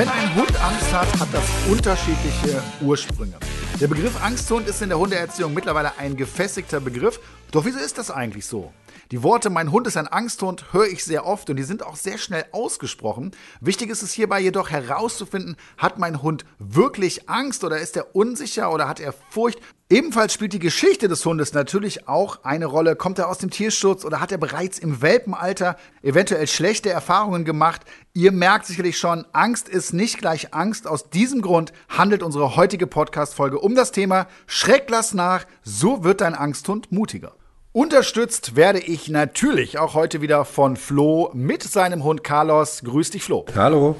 Wenn 0.00 0.08
ein 0.08 0.34
Hund 0.34 0.58
Angst 0.62 0.94
hat, 0.94 1.20
hat 1.20 1.28
das 1.30 1.44
unterschiedliche 1.70 2.62
Ursprünge. 2.80 3.34
Der 3.78 3.86
Begriff 3.86 4.18
Angsthund 4.24 4.66
ist 4.66 4.80
in 4.80 4.88
der 4.88 4.98
Hundeerziehung 4.98 5.52
mittlerweile 5.52 5.92
ein 5.98 6.16
gefestigter 6.16 6.80
Begriff. 6.80 7.20
Doch 7.50 7.66
wieso 7.66 7.78
ist 7.78 7.98
das 7.98 8.10
eigentlich 8.10 8.46
so? 8.46 8.72
Die 9.12 9.24
Worte 9.24 9.50
mein 9.50 9.72
Hund 9.72 9.88
ist 9.88 9.96
ein 9.96 10.06
Angsthund 10.06 10.72
höre 10.72 10.86
ich 10.86 11.04
sehr 11.04 11.26
oft 11.26 11.50
und 11.50 11.56
die 11.56 11.64
sind 11.64 11.84
auch 11.84 11.96
sehr 11.96 12.16
schnell 12.16 12.44
ausgesprochen. 12.52 13.32
Wichtig 13.60 13.90
ist 13.90 14.02
es 14.02 14.12
hierbei 14.12 14.38
jedoch 14.38 14.70
herauszufinden, 14.70 15.56
hat 15.76 15.98
mein 15.98 16.22
Hund 16.22 16.44
wirklich 16.60 17.28
Angst 17.28 17.64
oder 17.64 17.80
ist 17.80 17.96
er 17.96 18.14
unsicher 18.14 18.72
oder 18.72 18.86
hat 18.86 19.00
er 19.00 19.12
Furcht? 19.12 19.58
Ebenfalls 19.90 20.32
spielt 20.32 20.52
die 20.52 20.60
Geschichte 20.60 21.08
des 21.08 21.26
Hundes 21.26 21.54
natürlich 21.54 22.06
auch 22.06 22.44
eine 22.44 22.66
Rolle. 22.66 22.94
Kommt 22.94 23.18
er 23.18 23.28
aus 23.28 23.38
dem 23.38 23.50
Tierschutz 23.50 24.04
oder 24.04 24.20
hat 24.20 24.30
er 24.30 24.38
bereits 24.38 24.78
im 24.78 25.02
Welpenalter 25.02 25.76
eventuell 26.02 26.46
schlechte 26.46 26.90
Erfahrungen 26.90 27.44
gemacht? 27.44 27.80
Ihr 28.14 28.30
merkt 28.30 28.66
sicherlich 28.66 28.96
schon, 28.96 29.26
Angst 29.32 29.68
ist 29.68 29.92
nicht 29.92 30.18
gleich 30.18 30.54
Angst. 30.54 30.86
Aus 30.86 31.10
diesem 31.10 31.42
Grund 31.42 31.72
handelt 31.88 32.22
unsere 32.22 32.54
heutige 32.54 32.86
Podcast-Folge 32.86 33.58
um 33.58 33.74
das 33.74 33.90
Thema 33.90 34.28
Schreck 34.46 34.88
lass 34.88 35.14
nach, 35.14 35.46
so 35.64 36.04
wird 36.04 36.20
dein 36.20 36.36
Angsthund 36.36 36.92
mutiger. 36.92 37.34
Unterstützt 37.72 38.56
werde 38.56 38.80
ich 38.80 39.08
natürlich 39.08 39.78
auch 39.78 39.94
heute 39.94 40.20
wieder 40.20 40.44
von 40.44 40.76
Flo 40.76 41.30
mit 41.34 41.62
seinem 41.62 42.02
Hund 42.02 42.24
Carlos. 42.24 42.82
Grüß 42.82 43.10
dich, 43.12 43.22
Flo. 43.22 43.44
Hallo. 43.54 43.94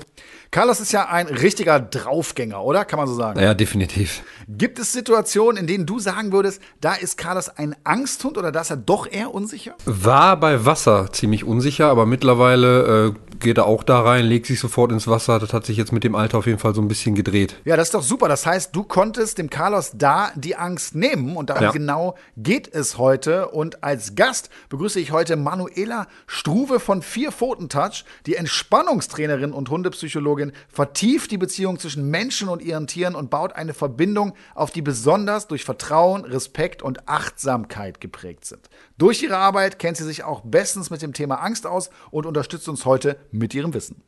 Carlos 0.52 0.80
ist 0.80 0.90
ja 0.90 1.06
ein 1.08 1.28
richtiger 1.28 1.78
Draufgänger, 1.78 2.60
oder? 2.64 2.84
Kann 2.84 2.98
man 2.98 3.06
so 3.06 3.14
sagen? 3.14 3.38
Ja, 3.38 3.54
definitiv. 3.54 4.24
Gibt 4.48 4.80
es 4.80 4.92
Situationen, 4.92 5.58
in 5.58 5.68
denen 5.68 5.86
du 5.86 6.00
sagen 6.00 6.32
würdest, 6.32 6.60
da 6.80 6.94
ist 6.94 7.16
Carlos 7.16 7.48
ein 7.50 7.76
Angsthund 7.84 8.36
oder 8.36 8.50
da 8.50 8.62
ist 8.62 8.70
er 8.70 8.76
doch 8.76 9.06
eher 9.08 9.32
unsicher? 9.32 9.76
War 9.84 10.40
bei 10.40 10.64
Wasser 10.66 11.12
ziemlich 11.12 11.44
unsicher, 11.44 11.86
aber 11.86 12.04
mittlerweile 12.04 13.14
äh, 13.14 13.36
geht 13.38 13.58
er 13.58 13.66
auch 13.66 13.84
da 13.84 14.00
rein, 14.00 14.24
legt 14.24 14.46
sich 14.46 14.58
sofort 14.58 14.90
ins 14.90 15.06
Wasser. 15.06 15.38
Das 15.38 15.52
hat 15.52 15.64
sich 15.66 15.76
jetzt 15.76 15.92
mit 15.92 16.02
dem 16.02 16.16
Alter 16.16 16.38
auf 16.38 16.46
jeden 16.46 16.58
Fall 16.58 16.74
so 16.74 16.82
ein 16.82 16.88
bisschen 16.88 17.14
gedreht. 17.14 17.54
Ja, 17.64 17.76
das 17.76 17.88
ist 17.88 17.94
doch 17.94 18.02
super. 18.02 18.26
Das 18.26 18.44
heißt, 18.44 18.74
du 18.74 18.82
konntest 18.82 19.38
dem 19.38 19.50
Carlos 19.50 19.92
da 19.94 20.32
die 20.34 20.56
Angst 20.56 20.96
nehmen 20.96 21.36
und 21.36 21.50
darum 21.50 21.62
ja. 21.62 21.70
genau 21.70 22.16
geht 22.36 22.74
es 22.74 22.98
heute. 22.98 23.50
Und 23.50 23.84
als 23.84 24.16
Gast 24.16 24.50
begrüße 24.68 24.98
ich 24.98 25.12
heute 25.12 25.36
Manuela 25.36 26.08
Struve 26.26 26.80
von 26.80 27.02
Vier 27.02 27.30
Pfoten 27.30 27.68
Touch, 27.68 28.04
die 28.26 28.34
Entspannungstrainerin 28.34 29.52
und 29.52 29.70
Hundepsychologin 29.70 30.39
Psychologin 30.40 30.52
vertieft 30.68 31.30
die 31.30 31.38
Beziehung 31.38 31.78
zwischen 31.78 32.10
Menschen 32.10 32.48
und 32.48 32.62
ihren 32.62 32.86
Tieren 32.86 33.14
und 33.14 33.30
baut 33.30 33.52
eine 33.52 33.74
Verbindung 33.74 34.34
auf, 34.54 34.70
die 34.70 34.82
besonders 34.82 35.46
durch 35.46 35.64
Vertrauen, 35.64 36.24
Respekt 36.24 36.82
und 36.82 37.08
Achtsamkeit 37.08 38.00
geprägt 38.00 38.44
sind. 38.44 38.68
Durch 38.98 39.22
ihre 39.22 39.36
Arbeit 39.36 39.78
kennt 39.78 39.96
sie 39.96 40.04
sich 40.04 40.24
auch 40.24 40.42
bestens 40.42 40.90
mit 40.90 41.02
dem 41.02 41.12
Thema 41.12 41.36
Angst 41.36 41.66
aus 41.66 41.90
und 42.10 42.26
unterstützt 42.26 42.68
uns 42.68 42.84
heute 42.84 43.16
mit 43.30 43.54
ihrem 43.54 43.74
Wissen. 43.74 44.02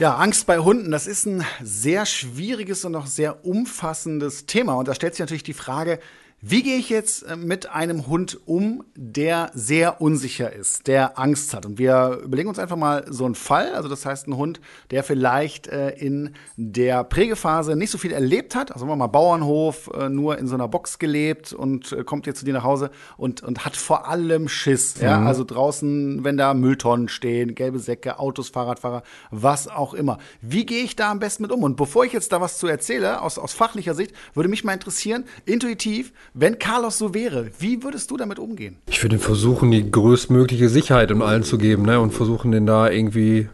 Ja, 0.00 0.16
Angst 0.16 0.46
bei 0.46 0.58
Hunden, 0.58 0.90
das 0.90 1.06
ist 1.06 1.24
ein 1.24 1.44
sehr 1.62 2.04
schwieriges 2.04 2.84
und 2.84 2.96
auch 2.96 3.06
sehr 3.06 3.44
umfassendes 3.44 4.44
Thema. 4.44 4.74
Und 4.74 4.88
da 4.88 4.94
stellt 4.94 5.14
sich 5.14 5.20
natürlich 5.20 5.44
die 5.44 5.52
Frage, 5.52 6.00
wie 6.46 6.62
gehe 6.62 6.76
ich 6.76 6.90
jetzt 6.90 7.22
äh, 7.22 7.36
mit 7.36 7.70
einem 7.70 8.06
Hund 8.06 8.38
um, 8.44 8.84
der 8.94 9.50
sehr 9.54 10.02
unsicher 10.02 10.52
ist, 10.52 10.88
der 10.88 11.18
Angst 11.18 11.54
hat? 11.54 11.64
Und 11.64 11.78
wir 11.78 12.20
überlegen 12.22 12.50
uns 12.50 12.58
einfach 12.58 12.76
mal 12.76 13.06
so 13.08 13.24
einen 13.24 13.34
Fall. 13.34 13.72
Also 13.72 13.88
das 13.88 14.04
heißt, 14.04 14.28
ein 14.28 14.36
Hund, 14.36 14.60
der 14.90 15.04
vielleicht 15.04 15.68
äh, 15.68 15.92
in 15.92 16.34
der 16.56 17.02
Prägephase 17.02 17.76
nicht 17.76 17.90
so 17.90 17.96
viel 17.96 18.12
erlebt 18.12 18.54
hat. 18.54 18.72
Also 18.72 18.80
sagen 18.80 18.92
wir 18.92 18.96
mal 18.96 19.06
Bauernhof, 19.06 19.90
äh, 19.94 20.10
nur 20.10 20.36
in 20.36 20.46
so 20.46 20.54
einer 20.54 20.68
Box 20.68 20.98
gelebt 20.98 21.54
und 21.54 21.92
äh, 21.92 22.04
kommt 22.04 22.26
jetzt 22.26 22.40
zu 22.40 22.44
dir 22.44 22.52
nach 22.52 22.62
Hause 22.62 22.90
und, 23.16 23.42
und 23.42 23.64
hat 23.64 23.74
vor 23.74 24.06
allem 24.06 24.46
Schiss. 24.48 24.98
Mhm. 24.98 25.02
Ja? 25.02 25.24
Also 25.24 25.44
draußen, 25.44 26.24
wenn 26.24 26.36
da 26.36 26.52
Mülltonnen 26.52 27.08
stehen, 27.08 27.54
gelbe 27.54 27.78
Säcke, 27.78 28.18
Autos, 28.18 28.50
Fahrradfahrer, 28.50 29.02
was 29.30 29.66
auch 29.66 29.94
immer. 29.94 30.18
Wie 30.42 30.66
gehe 30.66 30.84
ich 30.84 30.94
da 30.94 31.10
am 31.10 31.20
besten 31.20 31.44
mit 31.44 31.52
um? 31.52 31.62
Und 31.62 31.76
bevor 31.76 32.04
ich 32.04 32.12
jetzt 32.12 32.32
da 32.32 32.42
was 32.42 32.58
zu 32.58 32.66
erzähle, 32.66 33.22
aus, 33.22 33.38
aus 33.38 33.54
fachlicher 33.54 33.94
Sicht, 33.94 34.14
würde 34.34 34.50
mich 34.50 34.62
mal 34.62 34.74
interessieren, 34.74 35.24
intuitiv, 35.46 36.12
wenn 36.34 36.58
Carlos 36.58 36.98
so 36.98 37.14
wäre, 37.14 37.50
wie 37.60 37.84
würdest 37.84 38.10
du 38.10 38.16
damit 38.16 38.40
umgehen? 38.40 38.76
Ich 38.88 39.02
würde 39.02 39.18
versuchen, 39.18 39.70
die 39.70 39.88
größtmögliche 39.88 40.68
Sicherheit 40.68 41.12
in 41.12 41.22
allen 41.22 41.44
zu 41.44 41.58
geben 41.58 41.84
ne? 41.84 42.00
und 42.00 42.12
versuchen, 42.12 42.50
den 42.50 42.66
da 42.66 42.90
irgendwie 42.90 43.48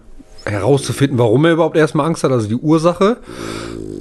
herauszufinden, 0.47 1.19
warum 1.19 1.45
er 1.45 1.53
überhaupt 1.53 1.77
erstmal 1.77 2.07
Angst 2.07 2.25
hat, 2.25 2.33
also 2.33 2.49
die 2.49 2.57
Ursache. 2.57 3.19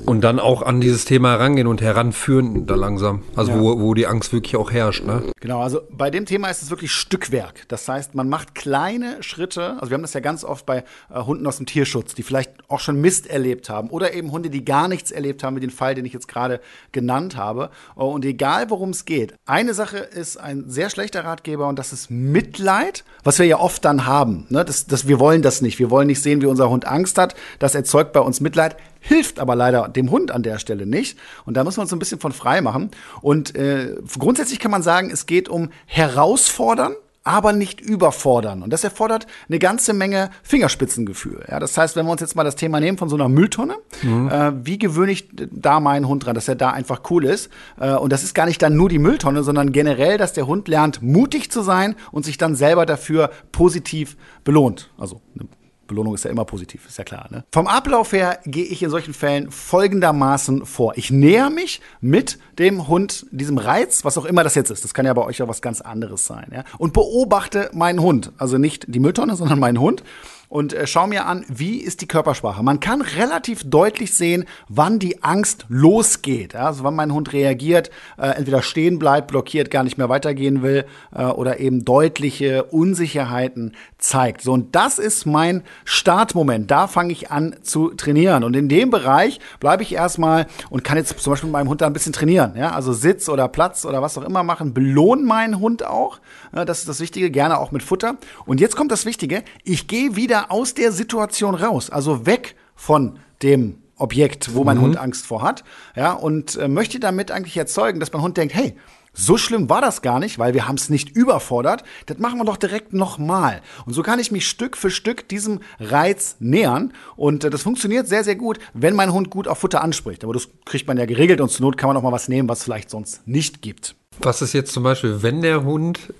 Und 0.09 0.21
dann 0.21 0.39
auch 0.39 0.63
an 0.63 0.81
dieses 0.81 1.05
Thema 1.05 1.33
herangehen 1.33 1.67
und 1.67 1.83
heranführen 1.83 2.65
da 2.65 2.73
langsam. 2.73 3.21
Also 3.35 3.51
ja. 3.51 3.59
wo, 3.59 3.79
wo 3.79 3.93
die 3.93 4.07
Angst 4.07 4.33
wirklich 4.33 4.55
auch 4.55 4.71
herrscht. 4.71 5.03
Ne? 5.03 5.21
Genau, 5.39 5.61
also 5.61 5.81
bei 5.91 6.09
dem 6.09 6.25
Thema 6.25 6.49
ist 6.49 6.63
es 6.63 6.71
wirklich 6.71 6.91
Stückwerk. 6.91 7.65
Das 7.67 7.87
heißt, 7.87 8.15
man 8.15 8.27
macht 8.27 8.55
kleine 8.55 9.21
Schritte. 9.21 9.77
Also 9.79 9.91
wir 9.91 9.93
haben 9.93 10.01
das 10.01 10.15
ja 10.15 10.19
ganz 10.19 10.43
oft 10.43 10.65
bei 10.65 10.83
äh, 11.13 11.21
Hunden 11.21 11.45
aus 11.45 11.57
dem 11.57 11.67
Tierschutz, 11.67 12.15
die 12.15 12.23
vielleicht 12.23 12.49
auch 12.69 12.79
schon 12.79 12.99
Mist 12.99 13.27
erlebt 13.27 13.69
haben. 13.69 13.91
Oder 13.91 14.15
eben 14.15 14.31
Hunde, 14.31 14.49
die 14.49 14.65
gar 14.65 14.87
nichts 14.87 15.11
erlebt 15.11 15.43
haben, 15.43 15.55
wie 15.55 15.59
den 15.59 15.69
Fall, 15.69 15.93
den 15.93 16.05
ich 16.05 16.13
jetzt 16.13 16.27
gerade 16.27 16.59
genannt 16.91 17.35
habe. 17.35 17.69
Und 17.93 18.25
egal, 18.25 18.71
worum 18.71 18.89
es 18.89 19.05
geht. 19.05 19.35
Eine 19.45 19.75
Sache 19.75 19.97
ist 19.97 20.37
ein 20.37 20.63
sehr 20.65 20.89
schlechter 20.89 21.23
Ratgeber 21.23 21.67
und 21.67 21.77
das 21.77 21.93
ist 21.93 22.09
Mitleid, 22.09 23.03
was 23.23 23.37
wir 23.37 23.45
ja 23.45 23.59
oft 23.59 23.85
dann 23.85 24.07
haben. 24.07 24.47
Ne? 24.49 24.65
Das, 24.65 24.87
das, 24.87 25.07
wir 25.07 25.19
wollen 25.19 25.43
das 25.43 25.61
nicht. 25.61 25.77
Wir 25.77 25.91
wollen 25.91 26.07
nicht 26.07 26.23
sehen, 26.23 26.41
wie 26.41 26.47
unser 26.47 26.71
Hund 26.71 26.85
Angst 26.85 27.19
hat. 27.19 27.35
Das 27.59 27.75
erzeugt 27.75 28.11
bei 28.11 28.21
uns 28.21 28.41
Mitleid 28.41 28.75
hilft 28.99 29.39
aber 29.39 29.55
leider 29.55 29.87
dem 29.87 30.11
Hund 30.11 30.31
an 30.31 30.43
der 30.43 30.59
Stelle 30.59 30.85
nicht. 30.85 31.17
Und 31.45 31.55
da 31.55 31.63
muss 31.63 31.77
man 31.77 31.83
uns 31.83 31.93
ein 31.93 31.99
bisschen 31.99 32.19
von 32.19 32.31
frei 32.31 32.61
machen. 32.61 32.91
Und 33.21 33.55
äh, 33.55 33.95
grundsätzlich 34.17 34.59
kann 34.59 34.71
man 34.71 34.83
sagen, 34.83 35.09
es 35.11 35.25
geht 35.25 35.49
um 35.49 35.69
herausfordern, 35.85 36.95
aber 37.23 37.53
nicht 37.53 37.81
überfordern. 37.81 38.63
Und 38.63 38.71
das 38.71 38.83
erfordert 38.83 39.27
eine 39.49 39.59
ganze 39.59 39.93
Menge 39.93 40.29
Fingerspitzengefühl. 40.41 41.45
Ja, 41.49 41.59
das 41.59 41.77
heißt, 41.77 41.95
wenn 41.95 42.05
wir 42.05 42.11
uns 42.11 42.21
jetzt 42.21 42.35
mal 42.35 42.43
das 42.43 42.55
Thema 42.55 42.79
nehmen 42.79 42.97
von 42.97 43.09
so 43.09 43.15
einer 43.15 43.29
Mülltonne, 43.29 43.75
mhm. 44.01 44.29
äh, 44.29 44.65
wie 44.65 44.79
gewöhne 44.79 45.11
ich 45.11 45.29
da 45.35 45.79
meinen 45.79 46.07
Hund 46.07 46.25
dran, 46.25 46.33
dass 46.33 46.47
er 46.47 46.55
da 46.55 46.71
einfach 46.71 47.01
cool 47.09 47.25
ist? 47.25 47.51
Äh, 47.79 47.93
und 47.93 48.11
das 48.11 48.23
ist 48.23 48.33
gar 48.33 48.45
nicht 48.45 48.61
dann 48.61 48.75
nur 48.75 48.89
die 48.89 48.99
Mülltonne, 48.99 49.43
sondern 49.43 49.71
generell, 49.71 50.17
dass 50.17 50.33
der 50.33 50.47
Hund 50.47 50.67
lernt, 50.67 51.01
mutig 51.01 51.51
zu 51.51 51.61
sein 51.61 51.95
und 52.11 52.25
sich 52.25 52.37
dann 52.37 52.55
selber 52.55 52.85
dafür 52.85 53.29
positiv 53.51 54.17
belohnt. 54.43 54.89
Also 54.97 55.21
eine 55.35 55.47
Belohnung 55.89 56.15
ist 56.15 56.23
ja 56.23 56.31
immer 56.31 56.45
positiv, 56.45 56.87
ist 56.87 56.97
ja 56.97 57.03
klar. 57.03 57.27
Ne? 57.29 57.43
Vom 57.51 57.67
Ablauf 57.67 58.13
her 58.13 58.39
gehe 58.45 58.63
ich 58.63 58.81
in 58.81 58.89
solchen 58.89 59.13
Fällen 59.13 59.51
folgendermaßen 59.51 60.65
vor. 60.65 60.93
Ich 60.95 61.11
näher 61.11 61.49
mich 61.49 61.81
mit 61.99 62.39
dem 62.57 62.87
Hund 62.87 63.25
diesem 63.31 63.57
Reiz, 63.57 64.05
was 64.05 64.17
auch 64.17 64.25
immer 64.25 64.45
das 64.45 64.55
jetzt 64.55 64.71
ist. 64.71 64.85
Das 64.85 64.93
kann 64.93 65.05
ja 65.05 65.13
bei 65.13 65.23
euch 65.23 65.41
auch 65.41 65.49
was 65.49 65.61
ganz 65.61 65.81
anderes 65.81 66.25
sein. 66.25 66.47
Ja? 66.53 66.63
Und 66.77 66.93
beobachte 66.93 67.69
meinen 67.73 68.01
Hund. 68.01 68.31
Also 68.37 68.57
nicht 68.57 68.85
die 68.87 68.99
Mülltonne, 68.99 69.35
sondern 69.39 69.59
meinen 69.59 69.79
Hund 69.79 70.03
und 70.49 70.73
äh, 70.73 70.87
schau 70.87 71.05
mir 71.05 71.27
an, 71.27 71.45
wie 71.47 71.77
ist 71.77 72.01
die 72.01 72.07
Körpersprache. 72.07 72.63
Man 72.63 72.79
kann 72.79 73.01
relativ 73.01 73.63
deutlich 73.63 74.15
sehen, 74.15 74.45
wann 74.67 74.97
die 74.97 75.23
Angst 75.23 75.65
losgeht. 75.69 76.53
Ja? 76.53 76.65
Also 76.65 76.83
wann 76.83 76.95
mein 76.95 77.13
Hund 77.13 77.33
reagiert, 77.33 77.91
äh, 78.17 78.29
entweder 78.29 78.63
stehen 78.63 78.97
bleibt, 78.97 79.27
blockiert, 79.27 79.69
gar 79.69 79.83
nicht 79.83 79.99
mehr 79.99 80.09
weitergehen 80.09 80.63
will 80.63 80.85
äh, 81.15 81.23
oder 81.25 81.59
eben 81.59 81.85
deutliche 81.85 82.63
Unsicherheiten 82.63 83.75
zeigt. 83.99 84.41
So, 84.41 84.53
und 84.53 84.75
das 84.75 84.97
ist 84.97 85.27
mein 85.27 85.63
Startmoment. 85.85 86.71
Da 86.71 86.87
fange 86.87 87.13
ich 87.13 87.29
an 87.29 87.55
zu 87.61 87.89
trainieren. 87.89 88.43
Und 88.43 88.55
in 88.55 88.69
dem 88.69 88.89
Bereich 88.89 89.39
bleibe 89.59 89.83
ich 89.83 89.93
erstmal 89.93 90.47
und 90.71 90.83
kann 90.83 90.97
jetzt 90.97 91.17
zum 91.19 91.31
Beispiel 91.31 91.47
mit 91.47 91.53
meinem 91.53 91.69
Hund 91.69 91.81
da 91.81 91.85
ein 91.85 91.93
bisschen 91.93 92.13
trainieren. 92.13 92.53
Ja? 92.57 92.71
Also 92.71 92.91
Sitz 92.91 93.29
oder 93.29 93.47
Platz 93.49 93.85
oder 93.85 94.01
was 94.01 94.17
auch 94.17 94.23
immer 94.23 94.41
machen. 94.41 94.73
Belohnen 94.73 95.25
meinen 95.25 95.59
Hund 95.59 95.85
auch. 95.85 96.19
Ja, 96.55 96.65
das 96.65 96.79
ist 96.79 96.89
das 96.89 96.99
Wichtige, 96.99 97.29
gerne 97.29 97.59
auch 97.59 97.71
mit 97.71 97.83
Futter. 97.83 98.15
Und 98.47 98.59
jetzt 98.59 98.75
kommt 98.75 98.91
das 98.91 99.05
Wichtige. 99.05 99.43
Ich 99.63 99.87
gehe 99.87 100.15
wieder 100.15 100.38
wieder 100.39 100.51
aus 100.51 100.73
der 100.73 100.91
Situation 100.91 101.55
raus, 101.55 101.89
also 101.89 102.25
weg 102.25 102.55
von 102.75 103.19
dem 103.41 103.77
Objekt, 103.97 104.53
wo 104.55 104.63
mein 104.63 104.77
mhm. 104.77 104.81
Hund 104.81 104.97
Angst 104.97 105.25
vor 105.25 105.41
hat, 105.41 105.63
ja, 105.95 106.13
und 106.13 106.55
äh, 106.55 106.67
möchte 106.67 106.99
damit 106.99 107.31
eigentlich 107.31 107.57
erzeugen, 107.57 107.99
dass 107.99 108.13
mein 108.13 108.21
Hund 108.21 108.37
denkt, 108.37 108.55
hey, 108.55 108.75
so 109.11 109.37
schlimm 109.37 109.69
war 109.69 109.81
das 109.81 110.01
gar 110.01 110.19
nicht, 110.19 110.39
weil 110.39 110.53
wir 110.53 110.67
haben 110.67 110.75
es 110.75 110.89
nicht 110.89 111.09
überfordert. 111.09 111.83
Das 112.05 112.19
machen 112.19 112.37
wir 112.37 112.45
doch 112.45 112.57
direkt 112.57 112.93
nochmal. 112.93 113.61
Und 113.85 113.93
so 113.93 114.03
kann 114.03 114.19
ich 114.19 114.31
mich 114.31 114.47
Stück 114.47 114.77
für 114.77 114.91
Stück 114.91 115.27
diesem 115.27 115.61
Reiz 115.79 116.37
nähern. 116.39 116.93
Und 117.17 117.43
äh, 117.43 117.49
das 117.49 117.63
funktioniert 117.63 118.07
sehr, 118.07 118.23
sehr 118.23 118.35
gut, 118.35 118.59
wenn 118.73 118.95
mein 118.95 119.11
Hund 119.11 119.29
gut 119.31 119.47
auf 119.47 119.57
Futter 119.57 119.81
anspricht. 119.81 120.23
Aber 120.23 120.33
das 120.33 120.47
kriegt 120.63 120.87
man 120.87 120.97
ja 120.97 121.05
geregelt 121.05 121.41
und 121.41 121.49
zur 121.49 121.65
Not 121.65 121.77
kann 121.77 121.89
man 121.89 121.97
auch 121.97 122.03
mal 122.03 122.11
was 122.11 122.29
nehmen, 122.29 122.47
was 122.47 122.59
es 122.59 122.63
vielleicht 122.63 122.91
sonst 122.91 123.27
nicht 123.27 123.61
gibt. 123.61 123.95
Was 124.21 124.41
ist 124.41 124.53
jetzt 124.53 124.73
zum 124.73 124.83
Beispiel, 124.83 125.21
wenn 125.23 125.41
der 125.41 125.63
Hund 125.63 126.13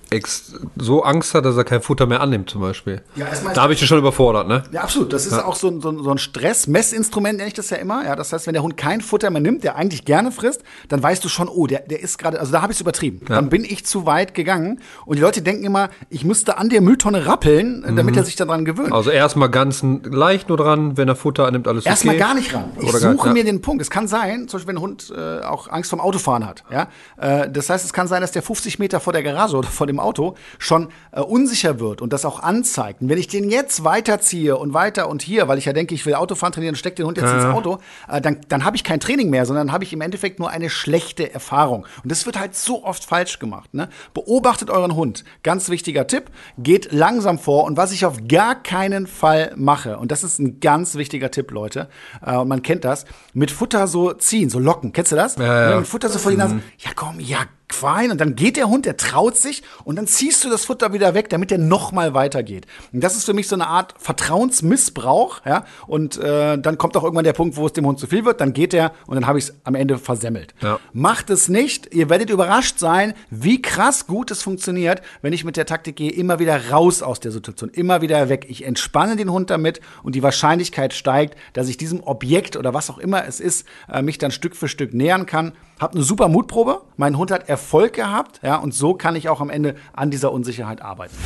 so 0.76 1.02
Angst 1.02 1.34
hat, 1.34 1.44
dass 1.44 1.56
er 1.56 1.64
kein 1.64 1.82
Futter 1.82 2.06
mehr 2.06 2.20
annimmt, 2.20 2.50
zum 2.50 2.60
Beispiel? 2.60 3.02
Ja, 3.16 3.26
da 3.54 3.62
habe 3.62 3.72
ich 3.72 3.78
dich 3.78 3.88
schon 3.88 3.98
überfordert, 3.98 4.48
ne? 4.48 4.62
Ja, 4.72 4.82
absolut. 4.82 5.12
Das 5.12 5.26
ist 5.26 5.32
ja. 5.32 5.44
auch 5.44 5.54
so, 5.54 5.80
so, 5.80 6.02
so 6.02 6.10
ein 6.10 6.18
Stressmessinstrument, 6.18 7.38
nenne 7.38 7.48
ich 7.48 7.54
das 7.54 7.70
ja 7.70 7.76
immer. 7.76 8.04
Ja, 8.04 8.16
das 8.16 8.32
heißt, 8.32 8.46
wenn 8.46 8.54
der 8.54 8.62
Hund 8.62 8.76
kein 8.76 9.00
Futter 9.00 9.30
mehr 9.30 9.42
nimmt, 9.42 9.64
der 9.64 9.76
eigentlich 9.76 10.04
gerne 10.04 10.32
frisst, 10.32 10.62
dann 10.88 11.02
weißt 11.02 11.24
du 11.24 11.28
schon, 11.28 11.48
oh, 11.48 11.66
der, 11.66 11.80
der 11.80 12.00
ist 12.00 12.18
gerade, 12.18 12.40
also 12.40 12.52
da 12.52 12.62
habe 12.62 12.72
ich 12.72 12.76
es 12.76 12.80
übertrieben. 12.80 13.20
Ja. 13.28 13.36
Dann 13.36 13.48
bin 13.48 13.64
ich 13.64 13.84
zu 13.84 14.06
weit 14.06 14.34
gegangen. 14.34 14.80
Und 15.04 15.16
die 15.16 15.22
Leute 15.22 15.42
denken 15.42 15.64
immer, 15.64 15.90
ich 16.08 16.24
müsste 16.24 16.58
an 16.58 16.68
der 16.68 16.80
Mülltonne 16.80 17.26
rappeln, 17.26 17.82
damit 17.82 18.12
mhm. 18.12 18.18
er 18.18 18.24
sich 18.24 18.36
daran 18.36 18.64
gewöhnt. 18.64 18.92
Also 18.92 19.10
erstmal 19.10 19.50
ganz 19.50 19.84
leicht 20.04 20.48
nur 20.48 20.58
dran, 20.58 20.96
wenn 20.96 21.08
er 21.08 21.16
Futter 21.16 21.46
annimmt, 21.46 21.68
alles 21.68 21.84
okay. 21.84 21.90
Erstmal 21.90 22.16
gar 22.16 22.34
nicht 22.34 22.54
ran. 22.54 22.70
Ich 22.78 22.88
Oder 22.88 22.98
suche 22.98 23.16
gar, 23.16 23.26
ja. 23.26 23.32
mir 23.32 23.44
den 23.44 23.60
Punkt. 23.60 23.82
Es 23.82 23.90
kann 23.90 24.08
sein, 24.08 24.48
zum 24.48 24.58
Beispiel, 24.58 24.68
wenn 24.68 24.76
ein 24.76 24.82
Hund 24.82 25.12
äh, 25.14 25.40
auch 25.44 25.68
Angst 25.68 25.90
vom 25.90 26.00
Autofahren 26.00 26.46
hat. 26.46 26.64
Ja? 26.70 26.88
Äh, 27.16 27.50
das 27.50 27.68
heißt, 27.68 27.84
es 27.90 27.92
kann 27.92 28.06
sein, 28.06 28.20
dass 28.20 28.30
der 28.30 28.42
50 28.42 28.78
Meter 28.78 29.00
vor 29.00 29.12
der 29.12 29.24
Garage 29.24 29.56
oder 29.56 29.68
vor 29.68 29.88
dem 29.88 29.98
Auto 29.98 30.36
schon 30.60 30.90
äh, 31.10 31.20
unsicher 31.20 31.80
wird 31.80 32.00
und 32.00 32.12
das 32.12 32.24
auch 32.24 32.40
anzeigt. 32.40 33.02
Und 33.02 33.08
wenn 33.08 33.18
ich 33.18 33.26
den 33.26 33.50
jetzt 33.50 33.82
weiterziehe 33.82 34.56
und 34.56 34.74
weiter 34.74 35.08
und 35.08 35.22
hier, 35.22 35.48
weil 35.48 35.58
ich 35.58 35.64
ja 35.64 35.72
denke, 35.72 35.92
ich 35.96 36.06
will 36.06 36.14
Autofahren 36.14 36.52
trainieren 36.52 36.74
und 36.74 36.78
stecke 36.78 36.94
den 36.94 37.06
Hund 37.06 37.18
jetzt 37.18 37.26
ja. 37.26 37.34
ins 37.34 37.44
Auto, 37.46 37.78
äh, 38.08 38.20
dann, 38.20 38.38
dann 38.48 38.64
habe 38.64 38.76
ich 38.76 38.84
kein 38.84 39.00
Training 39.00 39.28
mehr, 39.28 39.44
sondern 39.44 39.72
habe 39.72 39.82
ich 39.82 39.92
im 39.92 40.02
Endeffekt 40.02 40.38
nur 40.38 40.50
eine 40.50 40.70
schlechte 40.70 41.34
Erfahrung. 41.34 41.84
Und 42.04 42.12
das 42.12 42.26
wird 42.26 42.38
halt 42.38 42.54
so 42.54 42.84
oft 42.84 43.04
falsch 43.04 43.40
gemacht. 43.40 43.74
Ne? 43.74 43.88
Beobachtet 44.14 44.70
euren 44.70 44.94
Hund. 44.94 45.24
Ganz 45.42 45.68
wichtiger 45.68 46.06
Tipp. 46.06 46.30
Geht 46.58 46.92
langsam 46.92 47.40
vor. 47.40 47.64
Und 47.64 47.76
was 47.76 47.90
ich 47.90 48.04
auf 48.04 48.18
gar 48.28 48.54
keinen 48.54 49.08
Fall 49.08 49.52
mache, 49.56 49.98
und 49.98 50.12
das 50.12 50.22
ist 50.22 50.38
ein 50.38 50.60
ganz 50.60 50.94
wichtiger 50.94 51.32
Tipp, 51.32 51.50
Leute, 51.50 51.88
äh, 52.24 52.36
und 52.36 52.46
man 52.46 52.62
kennt 52.62 52.84
das, 52.84 53.04
mit 53.34 53.50
Futter 53.50 53.88
so 53.88 54.12
ziehen, 54.12 54.48
so 54.48 54.60
locken. 54.60 54.92
Kennst 54.92 55.10
du 55.10 55.16
das? 55.16 55.34
Ja, 55.38 55.70
ja. 55.70 55.76
Mit 55.78 55.88
Futter 55.88 56.08
so 56.08 56.20
vor 56.20 56.30
die 56.30 56.36
Nase. 56.36 56.54
Mhm. 56.54 56.62
Ja, 56.78 56.90
komm, 56.94 57.18
ja, 57.18 57.38
Quallen 57.70 58.10
und 58.10 58.20
dann 58.20 58.36
geht 58.36 58.56
der 58.56 58.68
Hund, 58.68 58.84
der 58.84 58.96
traut 58.96 59.36
sich 59.36 59.62
und 59.84 59.96
dann 59.96 60.06
ziehst 60.06 60.44
du 60.44 60.50
das 60.50 60.64
Futter 60.66 60.92
wieder 60.92 61.14
weg, 61.14 61.30
damit 61.30 61.50
der 61.50 61.58
noch 61.58 61.92
mal 61.92 62.14
weitergeht. 62.14 62.66
Und 62.92 63.02
das 63.02 63.16
ist 63.16 63.24
für 63.24 63.32
mich 63.32 63.48
so 63.48 63.54
eine 63.54 63.66
Art 63.66 63.94
Vertrauensmissbrauch, 63.98 65.40
ja. 65.46 65.64
Und 65.86 66.18
äh, 66.18 66.58
dann 66.58 66.78
kommt 66.78 66.96
auch 66.96 67.04
irgendwann 67.04 67.24
der 67.24 67.32
Punkt, 67.32 67.56
wo 67.56 67.66
es 67.66 67.72
dem 67.72 67.86
Hund 67.86 67.98
zu 67.98 68.06
viel 68.06 68.24
wird, 68.24 68.40
dann 68.40 68.52
geht 68.52 68.74
er 68.74 68.92
und 69.06 69.14
dann 69.14 69.26
habe 69.26 69.38
ich 69.38 69.46
es 69.46 69.54
am 69.64 69.74
Ende 69.74 69.98
versemmelt. 69.98 70.54
Ja. 70.60 70.78
Macht 70.92 71.30
es 71.30 71.48
nicht. 71.48 71.94
Ihr 71.94 72.10
werdet 72.10 72.30
überrascht 72.30 72.78
sein, 72.78 73.14
wie 73.30 73.62
krass 73.62 74.06
gut 74.06 74.30
es 74.30 74.42
funktioniert, 74.42 75.00
wenn 75.22 75.32
ich 75.32 75.44
mit 75.44 75.56
der 75.56 75.66
Taktik 75.66 75.96
gehe, 75.96 76.10
immer 76.10 76.38
wieder 76.38 76.70
raus 76.70 77.02
aus 77.02 77.20
der 77.20 77.32
Situation, 77.32 77.70
immer 77.70 78.02
wieder 78.02 78.28
weg. 78.28 78.46
Ich 78.48 78.64
entspanne 78.64 79.16
den 79.16 79.30
Hund 79.30 79.50
damit 79.50 79.80
und 80.02 80.14
die 80.14 80.22
Wahrscheinlichkeit 80.22 80.92
steigt, 80.92 81.36
dass 81.52 81.68
ich 81.68 81.76
diesem 81.76 82.02
Objekt 82.02 82.56
oder 82.56 82.74
was 82.74 82.90
auch 82.90 82.98
immer 82.98 83.26
es 83.26 83.40
ist, 83.40 83.66
äh, 83.90 84.02
mich 84.02 84.18
dann 84.18 84.30
Stück 84.30 84.56
für 84.56 84.68
Stück 84.68 84.92
nähern 84.94 85.26
kann. 85.26 85.52
Hab 85.80 85.94
eine 85.94 86.02
super 86.02 86.28
Mutprobe. 86.28 86.82
Mein 86.98 87.16
Hund 87.16 87.30
hat 87.30 87.48
Erfolg 87.48 87.94
gehabt, 87.94 88.40
ja, 88.42 88.56
und 88.56 88.74
so 88.74 88.92
kann 88.92 89.16
ich 89.16 89.30
auch 89.30 89.40
am 89.40 89.48
Ende 89.48 89.76
an 89.94 90.10
dieser 90.10 90.30
Unsicherheit 90.30 90.82
arbeiten. 90.82 91.16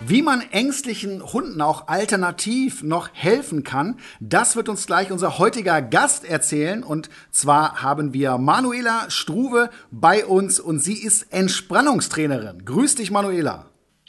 Wie 0.00 0.20
man 0.20 0.42
ängstlichen 0.50 1.22
Hunden 1.32 1.62
auch 1.62 1.88
alternativ 1.88 2.82
noch 2.82 3.08
helfen 3.14 3.62
kann, 3.62 3.98
das 4.20 4.54
wird 4.54 4.68
uns 4.68 4.86
gleich 4.86 5.10
unser 5.10 5.38
heutiger 5.38 5.80
Gast 5.80 6.28
erzählen. 6.28 6.82
Und 6.82 7.08
zwar 7.30 7.82
haben 7.82 8.12
wir 8.12 8.36
Manuela 8.36 9.08
Struve 9.08 9.70
bei 9.90 10.26
uns 10.26 10.60
und 10.60 10.80
sie 10.80 11.02
ist 11.02 11.32
Entspannungstrainerin. 11.32 12.66
Grüß 12.66 12.96
dich, 12.96 13.10
Manuela. 13.10 13.64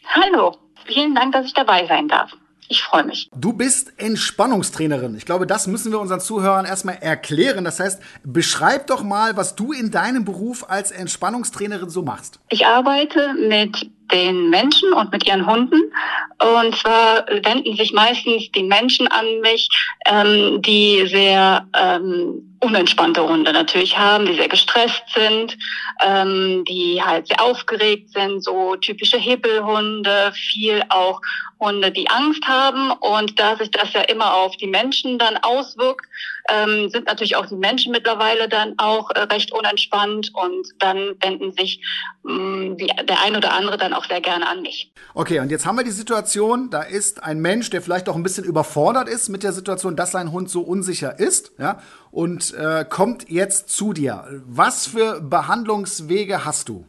Hallo, 0.05 0.57
vielen 0.85 1.15
Dank, 1.15 1.31
dass 1.31 1.45
ich 1.45 1.53
dabei 1.53 1.87
sein 1.87 2.09
darf. 2.09 2.31
Ich 2.69 2.83
freue 2.83 3.05
mich. 3.05 3.29
Du 3.35 3.53
bist 3.53 3.93
Entspannungstrainerin. 3.97 5.15
Ich 5.15 5.25
glaube, 5.25 5.47
das 5.47 5.67
müssen 5.67 5.91
wir 5.91 5.99
unseren 5.99 6.19
Zuhörern 6.19 6.65
erstmal 6.65 6.95
erklären. 6.95 7.63
Das 7.63 7.79
heißt, 7.79 8.01
beschreib 8.23 8.87
doch 8.87 9.03
mal, 9.03 9.37
was 9.37 9.55
du 9.55 9.73
in 9.73 9.91
deinem 9.91 10.25
Beruf 10.25 10.69
als 10.69 10.91
Entspannungstrainerin 10.91 11.89
so 11.89 12.01
machst. 12.01 12.39
Ich 12.49 12.65
arbeite 12.65 13.33
mit 13.33 13.89
den 14.11 14.49
Menschen 14.49 14.93
und 14.93 15.11
mit 15.11 15.25
ihren 15.27 15.45
Hunden. 15.45 15.91
Und 16.39 16.75
zwar 16.77 17.25
wenden 17.27 17.75
sich 17.75 17.93
meistens 17.93 18.51
die 18.51 18.63
Menschen 18.63 19.07
an 19.07 19.39
mich, 19.41 19.69
ähm, 20.05 20.61
die 20.61 21.07
sehr 21.07 21.67
ähm, 21.73 22.53
unentspannte 22.59 23.27
Hunde 23.27 23.51
natürlich 23.51 23.97
haben, 23.97 24.25
die 24.25 24.35
sehr 24.35 24.47
gestresst 24.47 25.03
sind, 25.13 25.57
ähm, 26.03 26.63
die 26.65 27.01
halt 27.03 27.27
sehr 27.27 27.41
aufgeregt 27.41 28.11
sind, 28.11 28.43
so 28.43 28.75
typische 28.77 29.17
Hibbelhunde, 29.17 30.31
viel 30.33 30.81
auch 30.89 31.19
Hunde, 31.59 31.91
die 31.91 32.09
Angst 32.09 32.45
haben. 32.47 32.91
Und 32.91 33.39
da 33.39 33.55
sich 33.55 33.71
das 33.71 33.93
ja 33.93 34.01
immer 34.01 34.33
auf 34.33 34.55
die 34.57 34.67
Menschen 34.67 35.19
dann 35.19 35.37
auswirkt, 35.37 36.05
ähm, 36.49 36.89
sind 36.89 37.07
natürlich 37.07 37.35
auch 37.35 37.45
die 37.45 37.55
Menschen 37.55 37.91
mittlerweile 37.91 38.49
dann 38.49 38.73
auch 38.77 39.09
äh, 39.11 39.19
recht 39.21 39.53
unentspannt 39.53 40.31
und 40.33 40.67
dann 40.79 41.15
wenden 41.21 41.51
sich 41.53 41.81
mh, 42.23 42.33
mm, 42.33 42.77
die, 42.77 42.87
der 42.87 43.21
ein 43.23 43.35
oder 43.35 43.53
andere 43.53 43.77
dann 43.77 43.93
auch 43.93 44.05
sehr 44.05 44.21
gerne 44.21 44.47
an 44.47 44.61
mich. 44.61 44.91
Okay, 45.13 45.39
und 45.39 45.49
jetzt 45.51 45.65
haben 45.65 45.77
wir 45.77 45.83
die 45.83 45.91
Situation, 45.91 46.69
da 46.69 46.81
ist 46.81 47.23
ein 47.23 47.39
Mensch, 47.39 47.69
der 47.69 47.81
vielleicht 47.81 48.09
auch 48.09 48.15
ein 48.15 48.23
bisschen 48.23 48.43
überfordert 48.43 49.07
ist 49.07 49.29
mit 49.29 49.43
der 49.43 49.53
Situation, 49.53 49.95
dass 49.95 50.11
sein 50.11 50.31
Hund 50.31 50.49
so 50.49 50.61
unsicher 50.61 51.19
ist, 51.19 51.53
ja, 51.57 51.81
und 52.11 52.53
äh, 52.53 52.85
kommt 52.87 53.29
jetzt 53.29 53.69
zu 53.69 53.93
dir. 53.93 54.25
Was 54.45 54.87
für 54.87 55.21
Behandlungswege 55.21 56.45
hast 56.45 56.69
du? 56.69 56.85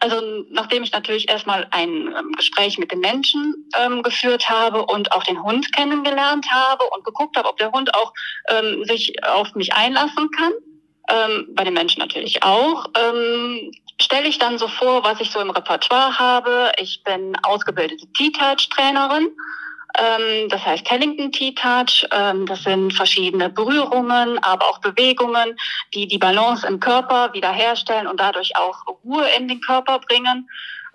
Also 0.00 0.44
nachdem 0.48 0.82
ich 0.82 0.92
natürlich 0.92 1.28
erstmal 1.28 1.66
ein 1.70 2.08
ähm, 2.08 2.32
Gespräch 2.32 2.78
mit 2.78 2.90
dem 2.90 3.00
Menschen 3.00 3.68
ähm, 3.78 4.02
geführt 4.02 4.48
habe 4.48 4.86
und 4.86 5.12
auch 5.12 5.22
den 5.22 5.42
Hund 5.42 5.74
kennengelernt 5.74 6.46
habe 6.50 6.84
und 6.84 7.04
geguckt 7.04 7.36
habe, 7.36 7.48
ob 7.48 7.58
der 7.58 7.70
Hund 7.70 7.94
auch 7.94 8.12
ähm, 8.48 8.84
sich 8.84 9.22
auf 9.22 9.54
mich 9.54 9.74
einlassen 9.74 10.30
kann, 10.30 10.52
ähm, 11.10 11.48
bei 11.54 11.64
den 11.64 11.74
Menschen 11.74 12.00
natürlich 12.00 12.42
auch, 12.42 12.86
ähm, 12.98 13.72
stelle 14.00 14.26
ich 14.26 14.38
dann 14.38 14.58
so 14.58 14.68
vor, 14.68 15.04
was 15.04 15.20
ich 15.20 15.30
so 15.30 15.40
im 15.40 15.50
Repertoire 15.50 16.18
habe. 16.18 16.72
Ich 16.78 17.02
bin 17.04 17.36
ausgebildete 17.42 18.10
T-Touch-Trainerin 18.12 19.28
das 20.48 20.64
heißt 20.64 20.86
Tellington 20.86 21.30
T-Touch. 21.30 22.06
Ähm, 22.10 22.46
das 22.46 22.62
sind 22.62 22.92
verschiedene 22.92 23.50
Berührungen, 23.50 24.38
aber 24.42 24.66
auch 24.66 24.78
Bewegungen, 24.78 25.58
die 25.94 26.08
die 26.08 26.18
Balance 26.18 26.66
im 26.66 26.80
Körper 26.80 27.32
wiederherstellen 27.34 28.06
und 28.06 28.18
dadurch 28.18 28.56
auch 28.56 28.86
Ruhe 29.04 29.26
in 29.36 29.48
den 29.48 29.60
Körper 29.60 29.98
bringen 29.98 30.48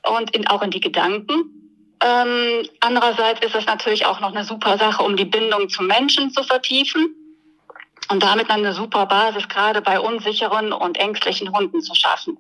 und 0.07 0.36
in, 0.36 0.48
auch 0.48 0.62
in 0.62 0.72
die 0.72 0.80
Gedanken. 0.80 1.66
Ähm, 2.04 2.68
andererseits 2.80 3.46
ist 3.46 3.56
es 3.56 3.66
natürlich 3.66 4.06
auch 4.06 4.19
noch 4.19 4.34
eine 4.34 4.44
super 4.44 4.78
Sache, 4.78 5.04
um 5.04 5.16
die 5.16 5.25
Bindung 5.25 5.69
zum 5.69 5.88
Menschen 5.88 6.31
zu 6.31 6.44
vertiefen 6.44 7.16
und 8.10 8.22
damit 8.22 8.50
dann 8.50 8.60
eine 8.60 8.74
super 8.74 9.06
Basis 9.06 9.48
gerade 9.48 9.81
bei 9.81 10.00
unsicheren 10.00 10.74
und 10.74 10.98
ängstlichen 10.98 11.56
Hunden 11.56 11.81
zu 11.81 11.96
schaffen. 11.96 12.38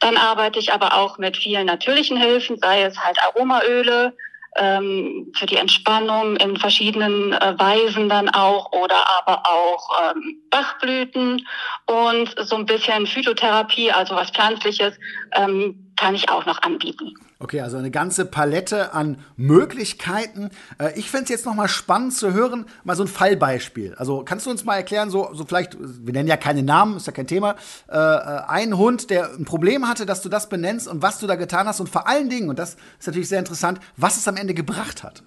Dann 0.00 0.16
arbeite 0.16 0.58
ich 0.58 0.72
aber 0.72 0.96
auch 0.96 1.18
mit 1.18 1.36
vielen 1.36 1.66
natürlichen 1.66 2.16
Hilfen, 2.16 2.58
sei 2.58 2.82
es 2.82 2.98
halt 2.98 3.18
Aromaöle, 3.22 4.16
ähm, 4.56 5.32
für 5.36 5.46
die 5.46 5.56
Entspannung 5.56 6.36
in 6.36 6.56
verschiedenen 6.56 7.32
äh, 7.32 7.54
Weisen 7.58 8.08
dann 8.08 8.28
auch 8.28 8.72
oder 8.72 9.06
aber 9.18 9.42
auch 9.46 10.12
ähm, 10.14 10.42
Bachblüten 10.50 11.46
und 11.86 12.34
so 12.38 12.56
ein 12.56 12.66
bisschen 12.66 13.06
Phytotherapie, 13.06 13.92
also 13.92 14.14
was 14.14 14.30
Pflanzliches, 14.30 14.98
ähm, 15.32 15.89
kann 16.00 16.14
ich 16.14 16.30
auch 16.30 16.46
noch 16.46 16.62
anbieten. 16.62 17.14
Okay, 17.40 17.60
also 17.60 17.76
eine 17.76 17.90
ganze 17.90 18.24
Palette 18.24 18.94
an 18.94 19.18
Möglichkeiten. 19.36 20.50
Äh, 20.78 20.98
ich 20.98 21.10
fände 21.10 21.24
es 21.24 21.30
jetzt 21.30 21.44
noch 21.44 21.54
mal 21.54 21.68
spannend 21.68 22.14
zu 22.14 22.32
hören, 22.32 22.64
mal 22.84 22.96
so 22.96 23.04
ein 23.04 23.08
Fallbeispiel. 23.08 23.94
Also 23.96 24.24
kannst 24.24 24.46
du 24.46 24.50
uns 24.50 24.64
mal 24.64 24.76
erklären, 24.76 25.10
so, 25.10 25.28
so 25.34 25.44
vielleicht, 25.44 25.76
wir 25.78 26.14
nennen 26.14 26.28
ja 26.28 26.38
keine 26.38 26.62
Namen, 26.62 26.96
ist 26.96 27.06
ja 27.06 27.12
kein 27.12 27.26
Thema, 27.26 27.54
äh, 27.90 27.96
äh, 27.96 28.40
ein 28.48 28.78
Hund, 28.78 29.10
der 29.10 29.30
ein 29.34 29.44
Problem 29.44 29.88
hatte, 29.88 30.06
dass 30.06 30.22
du 30.22 30.30
das 30.30 30.48
benennst 30.48 30.88
und 30.88 31.02
was 31.02 31.18
du 31.18 31.26
da 31.26 31.34
getan 31.34 31.66
hast 31.66 31.80
und 31.80 31.88
vor 31.90 32.08
allen 32.08 32.30
Dingen, 32.30 32.48
und 32.48 32.58
das 32.58 32.76
ist 32.98 33.06
natürlich 33.06 33.28
sehr 33.28 33.38
interessant, 33.38 33.78
was 33.98 34.16
es 34.16 34.26
am 34.26 34.36
Ende 34.36 34.54
gebracht 34.54 35.02
hat. 35.02 35.22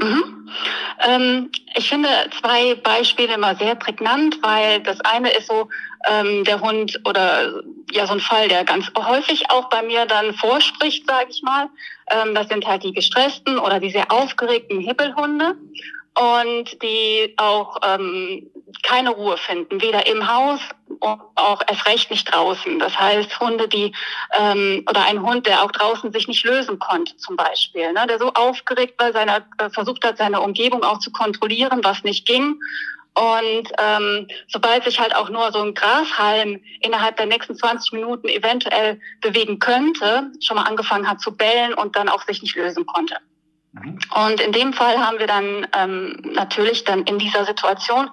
Mhm. 0.00 0.48
Ähm, 1.06 1.50
ich 1.74 1.88
finde 1.88 2.08
zwei 2.40 2.74
Beispiele 2.74 3.34
immer 3.34 3.54
sehr 3.54 3.76
prägnant, 3.76 4.38
weil 4.42 4.82
das 4.82 5.00
eine 5.02 5.30
ist 5.30 5.46
so, 5.46 5.68
ähm, 6.08 6.44
der 6.44 6.60
Hund 6.60 7.00
oder 7.04 7.62
ja 7.92 8.06
so 8.06 8.14
ein 8.14 8.20
Fall, 8.20 8.48
der 8.48 8.64
ganz 8.64 8.86
häufig 8.96 9.50
auch 9.50 9.68
bei 9.68 9.82
mir 9.82 10.06
dann 10.06 10.34
vorspricht, 10.34 11.06
sage 11.06 11.30
ich 11.30 11.42
mal. 11.42 11.68
Ähm, 12.10 12.34
das 12.34 12.48
sind 12.48 12.66
halt 12.66 12.82
die 12.82 12.92
gestressten 12.92 13.58
oder 13.58 13.80
die 13.80 13.90
sehr 13.90 14.10
aufgeregten 14.10 14.80
Hibbelhunde 14.80 15.56
und 16.14 16.82
die 16.82 17.34
auch 17.36 17.78
ähm, 17.82 18.50
keine 18.82 19.10
Ruhe 19.10 19.36
finden, 19.36 19.80
weder 19.80 20.06
im 20.06 20.30
Haus 20.30 20.60
und 20.88 21.20
auch 21.36 21.62
erst 21.66 21.86
recht 21.86 22.10
nicht 22.10 22.32
draußen. 22.32 22.78
Das 22.78 22.98
heißt, 22.98 23.40
Hunde, 23.40 23.68
die 23.68 23.94
ähm, 24.38 24.84
oder 24.88 25.06
ein 25.06 25.22
Hund, 25.22 25.46
der 25.46 25.62
auch 25.62 25.70
draußen 25.70 26.12
sich 26.12 26.28
nicht 26.28 26.44
lösen 26.44 26.78
konnte, 26.78 27.16
zum 27.16 27.36
Beispiel, 27.36 27.92
ne, 27.92 28.06
der 28.06 28.18
so 28.18 28.32
aufgeregt 28.32 29.00
war, 29.00 29.12
seiner, 29.12 29.44
äh, 29.58 29.70
versucht 29.70 30.04
hat, 30.04 30.18
seine 30.18 30.40
Umgebung 30.40 30.82
auch 30.84 30.98
zu 30.98 31.10
kontrollieren, 31.12 31.80
was 31.82 32.02
nicht 32.02 32.26
ging. 32.26 32.60
Und 33.14 33.68
ähm, 33.78 34.26
sobald 34.48 34.84
sich 34.84 34.98
halt 34.98 35.14
auch 35.14 35.28
nur 35.28 35.52
so 35.52 35.60
ein 35.60 35.74
Grashalm 35.74 36.62
innerhalb 36.80 37.16
der 37.18 37.26
nächsten 37.26 37.54
20 37.54 37.92
Minuten 37.92 38.28
eventuell 38.28 39.00
bewegen 39.20 39.58
könnte, 39.58 40.30
schon 40.40 40.56
mal 40.56 40.64
angefangen 40.64 41.08
hat 41.08 41.20
zu 41.20 41.36
bellen 41.36 41.74
und 41.74 41.94
dann 41.94 42.08
auch 42.08 42.22
sich 42.22 42.40
nicht 42.40 42.56
lösen 42.56 42.86
konnte. 42.86 43.16
Mhm. 43.72 43.98
Und 44.26 44.40
in 44.40 44.52
dem 44.52 44.72
Fall 44.72 44.98
haben 44.98 45.18
wir 45.18 45.26
dann 45.26 45.66
ähm, 45.76 46.22
natürlich 46.32 46.84
dann 46.84 47.02
in 47.02 47.18
dieser 47.18 47.44
Situation 47.44 48.08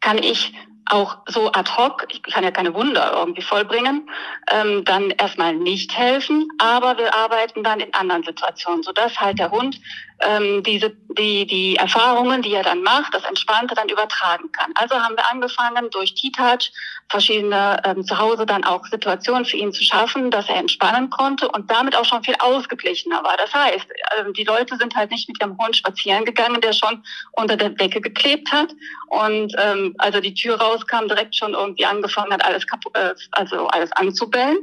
kann 0.00 0.18
ich 0.18 0.52
auch 0.86 1.18
so 1.26 1.50
ad 1.52 1.70
hoc, 1.76 2.06
ich 2.10 2.22
kann 2.22 2.44
ja 2.44 2.50
keine 2.50 2.74
Wunder 2.74 3.12
irgendwie 3.14 3.42
vollbringen, 3.42 4.08
ähm, 4.50 4.84
dann 4.84 5.10
erstmal 5.10 5.54
nicht 5.54 5.96
helfen, 5.96 6.48
aber 6.58 6.98
wir 6.98 7.14
arbeiten 7.14 7.64
dann 7.64 7.80
in 7.80 7.92
anderen 7.94 8.22
Situationen, 8.22 8.82
sodass 8.82 9.18
halt 9.18 9.38
der 9.38 9.50
Hund 9.50 9.80
ähm, 10.20 10.62
diese, 10.62 10.90
die, 11.18 11.46
die 11.46 11.76
Erfahrungen, 11.76 12.42
die 12.42 12.52
er 12.52 12.62
dann 12.62 12.82
macht, 12.82 13.14
das 13.14 13.24
Entspannte 13.24 13.74
dann 13.74 13.88
übertragen 13.88 14.50
kann. 14.52 14.72
Also 14.74 14.94
haben 14.94 15.16
wir 15.16 15.30
angefangen, 15.30 15.90
durch 15.90 16.14
T-Touch 16.14 16.72
verschiedene 17.10 17.80
ähm, 17.84 18.04
zu 18.04 18.18
Hause 18.18 18.46
dann 18.46 18.64
auch 18.64 18.84
Situationen 18.86 19.44
für 19.44 19.56
ihn 19.56 19.72
zu 19.72 19.84
schaffen, 19.84 20.30
dass 20.30 20.48
er 20.48 20.56
entspannen 20.56 21.10
konnte 21.10 21.48
und 21.48 21.70
damit 21.70 21.96
auch 21.96 22.04
schon 22.04 22.24
viel 22.24 22.36
ausgeglichener 22.38 23.22
war. 23.22 23.36
Das 23.36 23.52
heißt, 23.52 23.86
ähm, 24.18 24.32
die 24.32 24.44
Leute 24.44 24.76
sind 24.76 24.96
halt 24.96 25.10
nicht 25.10 25.28
mit 25.28 25.40
ihrem 25.40 25.58
Hund 25.58 25.76
spazieren 25.76 26.24
gegangen, 26.24 26.60
der 26.60 26.72
schon 26.72 27.04
unter 27.32 27.56
der 27.56 27.70
Decke 27.70 28.00
geklebt 28.00 28.50
hat 28.50 28.70
und 29.08 29.54
ähm, 29.58 29.94
also 29.98 30.20
die 30.20 30.34
Tür 30.34 30.60
rauskam, 30.60 31.08
direkt 31.08 31.36
schon 31.36 31.54
irgendwie 31.54 31.84
angefangen 31.84 32.32
hat, 32.32 32.44
alles 32.44 32.66
kaputt, 32.66 32.96
äh, 32.96 33.14
also 33.32 33.66
alles 33.68 33.92
anzubellen, 33.92 34.58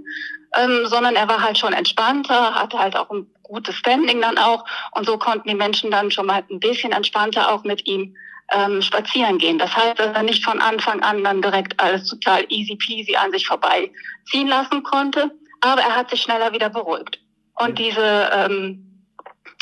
ähm, 0.57 0.85
sondern 0.85 1.15
er 1.15 1.27
war 1.27 1.41
halt 1.41 1.57
schon 1.57 1.73
entspannter, 1.73 2.55
hatte 2.55 2.79
halt 2.79 2.95
auch 2.95 3.09
ein 3.11 3.27
gutes 3.51 3.75
Standing 3.75 4.21
dann 4.21 4.37
auch. 4.37 4.65
Und 4.91 5.05
so 5.05 5.17
konnten 5.17 5.49
die 5.49 5.55
Menschen 5.55 5.91
dann 5.91 6.11
schon 6.11 6.25
mal 6.25 6.43
ein 6.49 6.59
bisschen 6.59 6.91
entspannter 6.91 7.51
auch 7.51 7.63
mit 7.63 7.85
ihm 7.85 8.15
ähm, 8.51 8.81
spazieren 8.81 9.37
gehen. 9.37 9.57
Das 9.57 9.75
heißt, 9.75 9.99
dass 9.99 10.15
er 10.15 10.23
nicht 10.23 10.43
von 10.43 10.59
Anfang 10.59 11.01
an 11.01 11.23
dann 11.23 11.41
direkt 11.41 11.79
alles 11.79 12.07
total 12.07 12.45
easy 12.49 12.75
peasy 12.75 13.15
an 13.15 13.31
sich 13.31 13.47
vorbei 13.47 13.91
ziehen 14.29 14.47
lassen 14.47 14.83
konnte, 14.83 15.31
aber 15.61 15.81
er 15.81 15.95
hat 15.95 16.09
sich 16.09 16.21
schneller 16.21 16.53
wieder 16.53 16.69
beruhigt. 16.69 17.19
Und 17.55 17.79
diese, 17.79 18.29
ähm, 18.33 19.03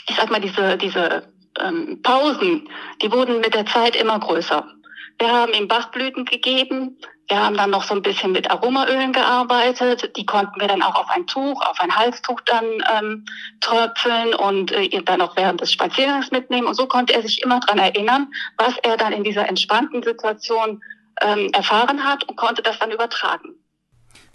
ich 0.08 0.16
sag 0.16 0.32
mal, 0.32 0.42
diese, 0.42 0.78
diese 0.78 1.32
ähm, 1.60 2.02
Pausen, 2.02 2.70
die 3.02 3.12
wurden 3.12 3.42
mit 3.42 3.54
der 3.54 3.66
Zeit 3.66 3.96
immer 3.96 4.20
größer. 4.20 4.66
Wir 5.18 5.32
haben 5.32 5.54
ihm 5.54 5.68
Bachblüten 5.68 6.26
gegeben, 6.26 6.98
wir 7.30 7.44
haben 7.44 7.58
dann 7.58 7.70
noch 7.70 7.84
so 7.84 7.94
ein 7.94 8.02
bisschen 8.02 8.32
mit 8.32 8.50
Aromaölen 8.50 9.14
gearbeitet. 9.14 10.18
Die 10.18 10.26
konnten 10.26 10.60
wir 10.60 10.68
dann 10.68 10.82
auch 10.82 10.96
auf 10.96 11.10
ein 11.12 11.28
Tuch, 11.28 11.62
auf 11.62 11.80
ein 11.80 11.96
Halstuch 11.96 12.42
dann 12.42 12.66
ähm, 12.98 13.26
tröpfeln 13.62 14.34
und 14.34 14.72
äh, 14.72 15.04
dann 15.04 15.22
auch 15.22 15.36
während 15.38 15.62
des 15.62 15.72
Spaziergangs 15.72 16.32
mitnehmen. 16.32 16.68
Und 16.68 16.74
so 16.74 16.88
konnte 16.88 17.14
er 17.14 17.22
sich 17.22 17.44
immer 17.44 17.60
dran 17.60 17.78
erinnern, 17.78 18.32
was 18.58 18.76
er 18.82 18.98
dann 18.98 19.14
in 19.14 19.24
dieser 19.24 19.48
entspannten 19.48 20.02
Situation 20.02 20.82
ähm, 21.22 21.52
erfahren 21.54 22.04
hat 22.04 22.24
und 22.24 22.36
konnte 22.36 22.64
das 22.64 22.80
dann 22.80 22.90
übertragen. 22.90 23.59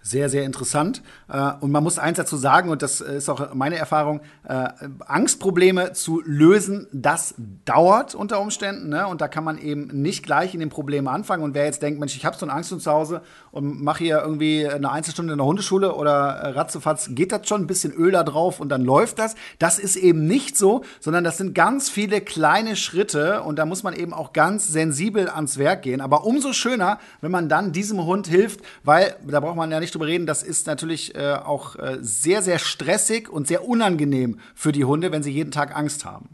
Sehr, 0.07 0.29
sehr 0.29 0.45
interessant. 0.45 1.03
Äh, 1.33 1.53
und 1.61 1.73
man 1.73 1.83
muss 1.83 1.99
eins 1.99 2.19
dazu 2.19 2.37
sagen, 2.37 2.69
und 2.69 2.83
das 2.83 3.01
ist 3.01 3.31
auch 3.31 3.55
meine 3.55 3.77
Erfahrung, 3.77 4.21
äh, 4.47 4.69
Angstprobleme 5.07 5.95
zu 5.95 6.21
lösen, 6.27 6.87
das 6.93 7.35
dauert 7.65 8.15
unter 8.15 8.39
Umständen. 8.39 8.91
Ne? 8.91 9.07
Und 9.07 9.23
da 9.23 9.29
kann 9.29 9.45
man 9.45 9.57
eben 9.57 9.87
nicht 10.03 10.23
gleich 10.23 10.53
in 10.53 10.61
den 10.61 10.69
Problemen 10.69 11.09
anfangen. 11.09 11.43
Und 11.43 11.55
wer 11.55 11.65
jetzt 11.65 11.81
denkt, 11.81 12.01
Mensch, 12.01 12.17
ich 12.17 12.27
habe 12.27 12.37
so 12.37 12.45
eine 12.45 12.53
Angst 12.53 12.69
zu 12.79 12.91
Hause 12.91 13.23
und 13.51 13.83
mache 13.83 14.05
hier 14.05 14.21
irgendwie 14.21 14.69
eine 14.69 14.91
Einzelstunde 14.91 15.33
in 15.33 15.39
der 15.39 15.47
Hundeschule 15.47 15.95
oder 15.95 16.13
äh, 16.13 16.49
ratzefatz 16.51 17.09
geht 17.13 17.33
das 17.33 17.49
schon, 17.49 17.63
ein 17.63 17.67
bisschen 17.67 17.95
Öl 17.95 18.13
da 18.13 18.25
drauf 18.25 18.61
und 18.61 18.69
dann 18.69 18.85
läuft 18.85 19.19
das. 19.19 19.37
Das 19.59 19.79
ist 19.79 19.97
eben 19.97 20.27
nicht 20.27 20.59
so, 20.59 20.85
sondern 21.01 21.25
das 21.25 21.39
sind 21.39 21.55
ganz 21.55 21.89
viele 21.89 22.21
kleine 22.21 22.77
Schritte 22.77 23.41
und 23.41 23.59
da 23.59 23.65
muss 23.65 23.83
man 23.83 23.95
eben 23.95 24.13
auch 24.13 24.35
ganz 24.35 24.69
sensibel 24.69 25.31
ans 25.31 25.57
Werk 25.57 25.81
gehen. 25.81 26.03
Aber 26.03 26.27
umso 26.27 26.53
schöner, 26.53 26.99
wenn 27.23 27.31
man 27.31 27.49
dann 27.49 27.73
diesem 27.73 28.05
Hund 28.05 28.27
hilft, 28.27 28.61
weil 28.83 29.17
da 29.27 29.41
braucht 29.41 29.57
man 29.57 29.71
ja 29.71 29.81
nicht 29.81 29.94
drüber 29.95 30.07
reden, 30.07 30.27
das 30.27 30.43
ist 30.43 30.67
natürlich 30.67 31.15
äh, 31.15 31.35
auch 31.35 31.77
äh, 31.77 31.99
sehr, 32.01 32.43
sehr 32.43 32.59
stressig 32.59 33.29
und 33.29 33.47
sehr 33.47 33.67
unangenehm 33.67 34.41
für 34.55 34.73
die 34.73 34.85
Hunde, 34.85 35.13
wenn 35.13 35.23
sie 35.23 35.33
jeden 35.33 35.51
Tag 35.51 35.77
Angst 35.77 36.05
haben. 36.05 36.29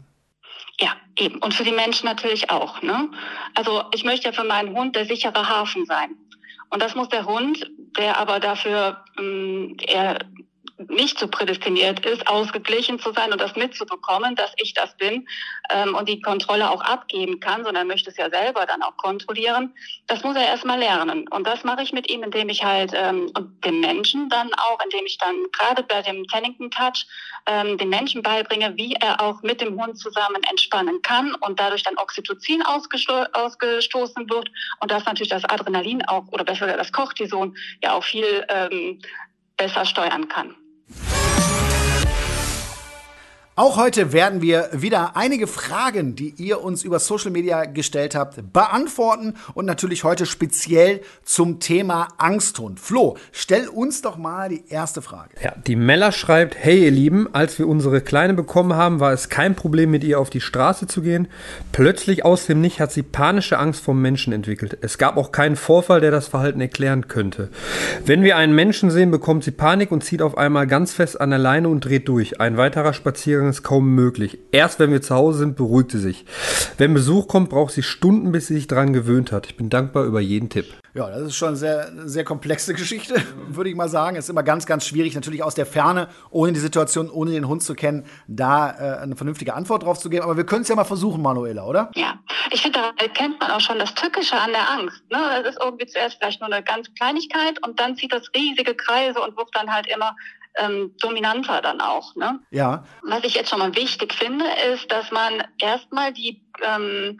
Ja, 0.79 0.95
eben. 1.17 1.37
Und 1.37 1.53
für 1.53 1.63
die 1.63 1.71
Menschen 1.71 2.05
natürlich 2.05 2.49
auch. 2.49 2.81
Ne? 2.81 3.09
Also 3.55 3.83
ich 3.93 4.03
möchte 4.03 4.27
ja 4.27 4.33
für 4.33 4.43
meinen 4.43 4.75
Hund 4.75 4.95
der 4.95 5.05
sichere 5.05 5.47
Hafen 5.47 5.85
sein. 5.85 6.15
Und 6.69 6.81
das 6.81 6.95
muss 6.95 7.09
der 7.09 7.25
Hund, 7.25 7.69
der 7.97 8.17
aber 8.17 8.39
dafür 8.39 9.03
ähm, 9.19 9.77
er 9.85 10.19
nicht 10.89 11.19
so 11.19 11.27
prädestiniert 11.27 12.05
ist, 12.05 12.27
ausgeglichen 12.27 12.99
zu 12.99 13.11
sein 13.13 13.31
und 13.31 13.41
das 13.41 13.55
mitzubekommen, 13.55 14.35
dass 14.35 14.51
ich 14.57 14.73
das 14.73 14.95
bin 14.97 15.27
ähm, 15.69 15.95
und 15.95 16.09
die 16.09 16.21
Kontrolle 16.21 16.69
auch 16.69 16.81
abgeben 16.81 17.39
kann, 17.39 17.63
sondern 17.63 17.87
möchte 17.87 18.09
es 18.09 18.17
ja 18.17 18.29
selber 18.29 18.65
dann 18.65 18.81
auch 18.81 18.97
kontrollieren. 18.97 19.73
Das 20.07 20.23
muss 20.23 20.35
er 20.35 20.47
erstmal 20.47 20.79
lernen. 20.79 21.27
Und 21.29 21.45
das 21.45 21.63
mache 21.63 21.83
ich 21.83 21.93
mit 21.93 22.09
ihm, 22.09 22.23
indem 22.23 22.49
ich 22.49 22.63
halt 22.63 22.91
ähm, 22.95 23.31
und 23.35 23.63
dem 23.65 23.79
Menschen 23.79 24.29
dann 24.29 24.53
auch, 24.55 24.79
indem 24.83 25.05
ich 25.05 25.17
dann 25.17 25.35
gerade 25.51 25.83
bei 25.83 26.01
dem 26.01 26.25
Tennington 26.27 26.71
Touch 26.71 27.05
ähm, 27.47 27.77
den 27.77 27.89
Menschen 27.89 28.21
beibringe, 28.21 28.75
wie 28.77 28.93
er 28.93 29.21
auch 29.21 29.41
mit 29.41 29.61
dem 29.61 29.79
Hund 29.81 29.97
zusammen 29.97 30.41
entspannen 30.49 31.01
kann 31.01 31.35
und 31.35 31.59
dadurch 31.59 31.83
dann 31.83 31.97
Oxytocin 31.97 32.61
ausgesto 32.63 33.23
ausgestoßen 33.33 34.29
wird 34.29 34.49
und 34.79 34.91
das 34.91 35.05
natürlich 35.05 35.29
das 35.29 35.45
Adrenalin 35.45 36.03
auch 36.05 36.27
oder 36.31 36.43
besser 36.43 36.67
das 36.67 36.91
Cortison 36.91 37.55
ja 37.81 37.93
auch 37.93 38.03
viel 38.03 38.45
ähm, 38.49 38.99
besser 39.61 39.85
steuern 39.85 40.27
kann. 40.27 40.55
Auch 43.61 43.77
heute 43.77 44.11
werden 44.11 44.41
wir 44.41 44.69
wieder 44.71 45.15
einige 45.15 45.45
Fragen, 45.45 46.15
die 46.15 46.33
ihr 46.37 46.63
uns 46.63 46.83
über 46.83 46.97
Social 46.97 47.29
Media 47.29 47.65
gestellt 47.65 48.15
habt, 48.15 48.51
beantworten 48.51 49.35
und 49.53 49.67
natürlich 49.67 50.03
heute 50.03 50.25
speziell 50.25 51.01
zum 51.23 51.59
Thema 51.59 52.07
Angsthund. 52.17 52.79
Flo, 52.79 53.17
stell 53.31 53.67
uns 53.67 54.01
doch 54.01 54.17
mal 54.17 54.49
die 54.49 54.63
erste 54.67 55.03
Frage. 55.03 55.35
Ja, 55.43 55.53
die 55.67 55.75
Mella 55.75 56.11
schreibt, 56.11 56.55
hey 56.57 56.85
ihr 56.85 56.89
Lieben, 56.89 57.27
als 57.35 57.59
wir 57.59 57.67
unsere 57.67 58.01
Kleine 58.01 58.33
bekommen 58.33 58.73
haben, 58.73 58.99
war 58.99 59.13
es 59.13 59.29
kein 59.29 59.53
Problem 59.53 59.91
mit 59.91 60.03
ihr 60.03 60.19
auf 60.19 60.31
die 60.31 60.41
Straße 60.41 60.87
zu 60.87 61.03
gehen. 61.03 61.27
Plötzlich 61.71 62.25
aus 62.25 62.47
dem 62.47 62.61
Nicht 62.61 62.79
hat 62.79 62.91
sie 62.91 63.03
panische 63.03 63.59
Angst 63.59 63.83
vor 63.83 63.93
Menschen 63.93 64.33
entwickelt. 64.33 64.79
Es 64.81 64.97
gab 64.97 65.17
auch 65.17 65.31
keinen 65.31 65.55
Vorfall, 65.55 66.01
der 66.01 66.09
das 66.09 66.29
Verhalten 66.29 66.61
erklären 66.61 67.07
könnte. 67.07 67.49
Wenn 68.07 68.23
wir 68.23 68.37
einen 68.37 68.55
Menschen 68.55 68.89
sehen, 68.89 69.11
bekommt 69.11 69.43
sie 69.43 69.51
Panik 69.51 69.91
und 69.91 70.03
zieht 70.03 70.23
auf 70.23 70.35
einmal 70.35 70.65
ganz 70.65 70.93
fest 70.93 71.21
an 71.21 71.29
der 71.29 71.37
Leine 71.37 71.69
und 71.69 71.85
dreht 71.85 72.07
durch. 72.07 72.41
Ein 72.41 72.57
weiterer 72.57 72.93
Spaziergang 72.93 73.50
ist 73.51 73.63
kaum 73.63 73.93
möglich. 73.93 74.39
Erst 74.51 74.79
wenn 74.79 74.91
wir 74.91 75.01
zu 75.01 75.15
Hause 75.15 75.39
sind, 75.39 75.55
beruhigt 75.55 75.91
sie 75.91 75.99
sich. 75.99 76.25
Wenn 76.77 76.93
Besuch 76.93 77.27
kommt, 77.27 77.49
braucht 77.49 77.73
sie 77.73 77.83
Stunden, 77.83 78.31
bis 78.31 78.47
sie 78.47 78.55
sich 78.55 78.67
daran 78.67 78.93
gewöhnt 78.93 79.31
hat. 79.31 79.45
Ich 79.45 79.55
bin 79.55 79.69
dankbar 79.69 80.05
über 80.05 80.19
jeden 80.19 80.49
Tipp. 80.49 80.65
Ja, 80.93 81.09
das 81.09 81.21
ist 81.21 81.35
schon 81.35 81.49
eine 81.49 81.57
sehr, 81.57 81.91
sehr 82.05 82.25
komplexe 82.25 82.73
Geschichte, 82.73 83.15
würde 83.47 83.69
ich 83.69 83.75
mal 83.75 83.87
sagen. 83.87 84.17
Es 84.17 84.25
ist 84.25 84.29
immer 84.29 84.43
ganz, 84.43 84.65
ganz 84.65 84.85
schwierig, 84.85 85.15
natürlich 85.15 85.41
aus 85.41 85.55
der 85.55 85.65
Ferne, 85.65 86.09
ohne 86.31 86.51
die 86.51 86.59
Situation, 86.59 87.09
ohne 87.09 87.31
den 87.31 87.47
Hund 87.47 87.63
zu 87.63 87.75
kennen, 87.75 88.05
da 88.27 88.71
äh, 88.71 88.99
eine 88.99 89.15
vernünftige 89.15 89.53
Antwort 89.53 89.83
drauf 89.83 89.99
zu 89.99 90.09
geben. 90.09 90.23
Aber 90.23 90.35
wir 90.35 90.45
können 90.45 90.63
es 90.63 90.67
ja 90.67 90.75
mal 90.75 90.83
versuchen, 90.83 91.21
Manuela, 91.21 91.65
oder? 91.65 91.91
Ja, 91.95 92.19
ich 92.51 92.61
finde, 92.61 92.79
da 92.79 92.91
erkennt 93.01 93.39
man 93.39 93.51
auch 93.51 93.61
schon 93.61 93.79
das 93.79 93.93
Tückische 93.93 94.35
an 94.35 94.51
der 94.51 94.69
Angst. 94.69 95.01
Ne? 95.09 95.17
Das 95.43 95.55
ist 95.55 95.61
irgendwie 95.63 95.85
zuerst 95.85 96.17
vielleicht 96.19 96.41
nur 96.41 96.51
eine 96.51 96.63
ganz 96.63 96.89
Kleinigkeit 96.95 97.65
und 97.65 97.79
dann 97.79 97.95
zieht 97.95 98.11
das 98.11 98.27
riesige 98.35 98.75
Kreise 98.75 99.21
und 99.21 99.37
wird 99.37 99.49
dann 99.53 99.71
halt 99.71 99.87
immer 99.87 100.15
ähm, 100.57 100.95
dominanter 100.99 101.61
dann 101.61 101.81
auch. 101.81 102.15
Ne? 102.15 102.39
Ja. 102.51 102.83
Was 103.03 103.23
ich 103.23 103.35
jetzt 103.35 103.49
schon 103.49 103.59
mal 103.59 103.75
wichtig 103.75 104.13
finde, 104.13 104.45
ist, 104.73 104.91
dass 104.91 105.11
man 105.11 105.43
erstmal 105.59 106.13
die, 106.13 106.41
ähm, 106.63 107.17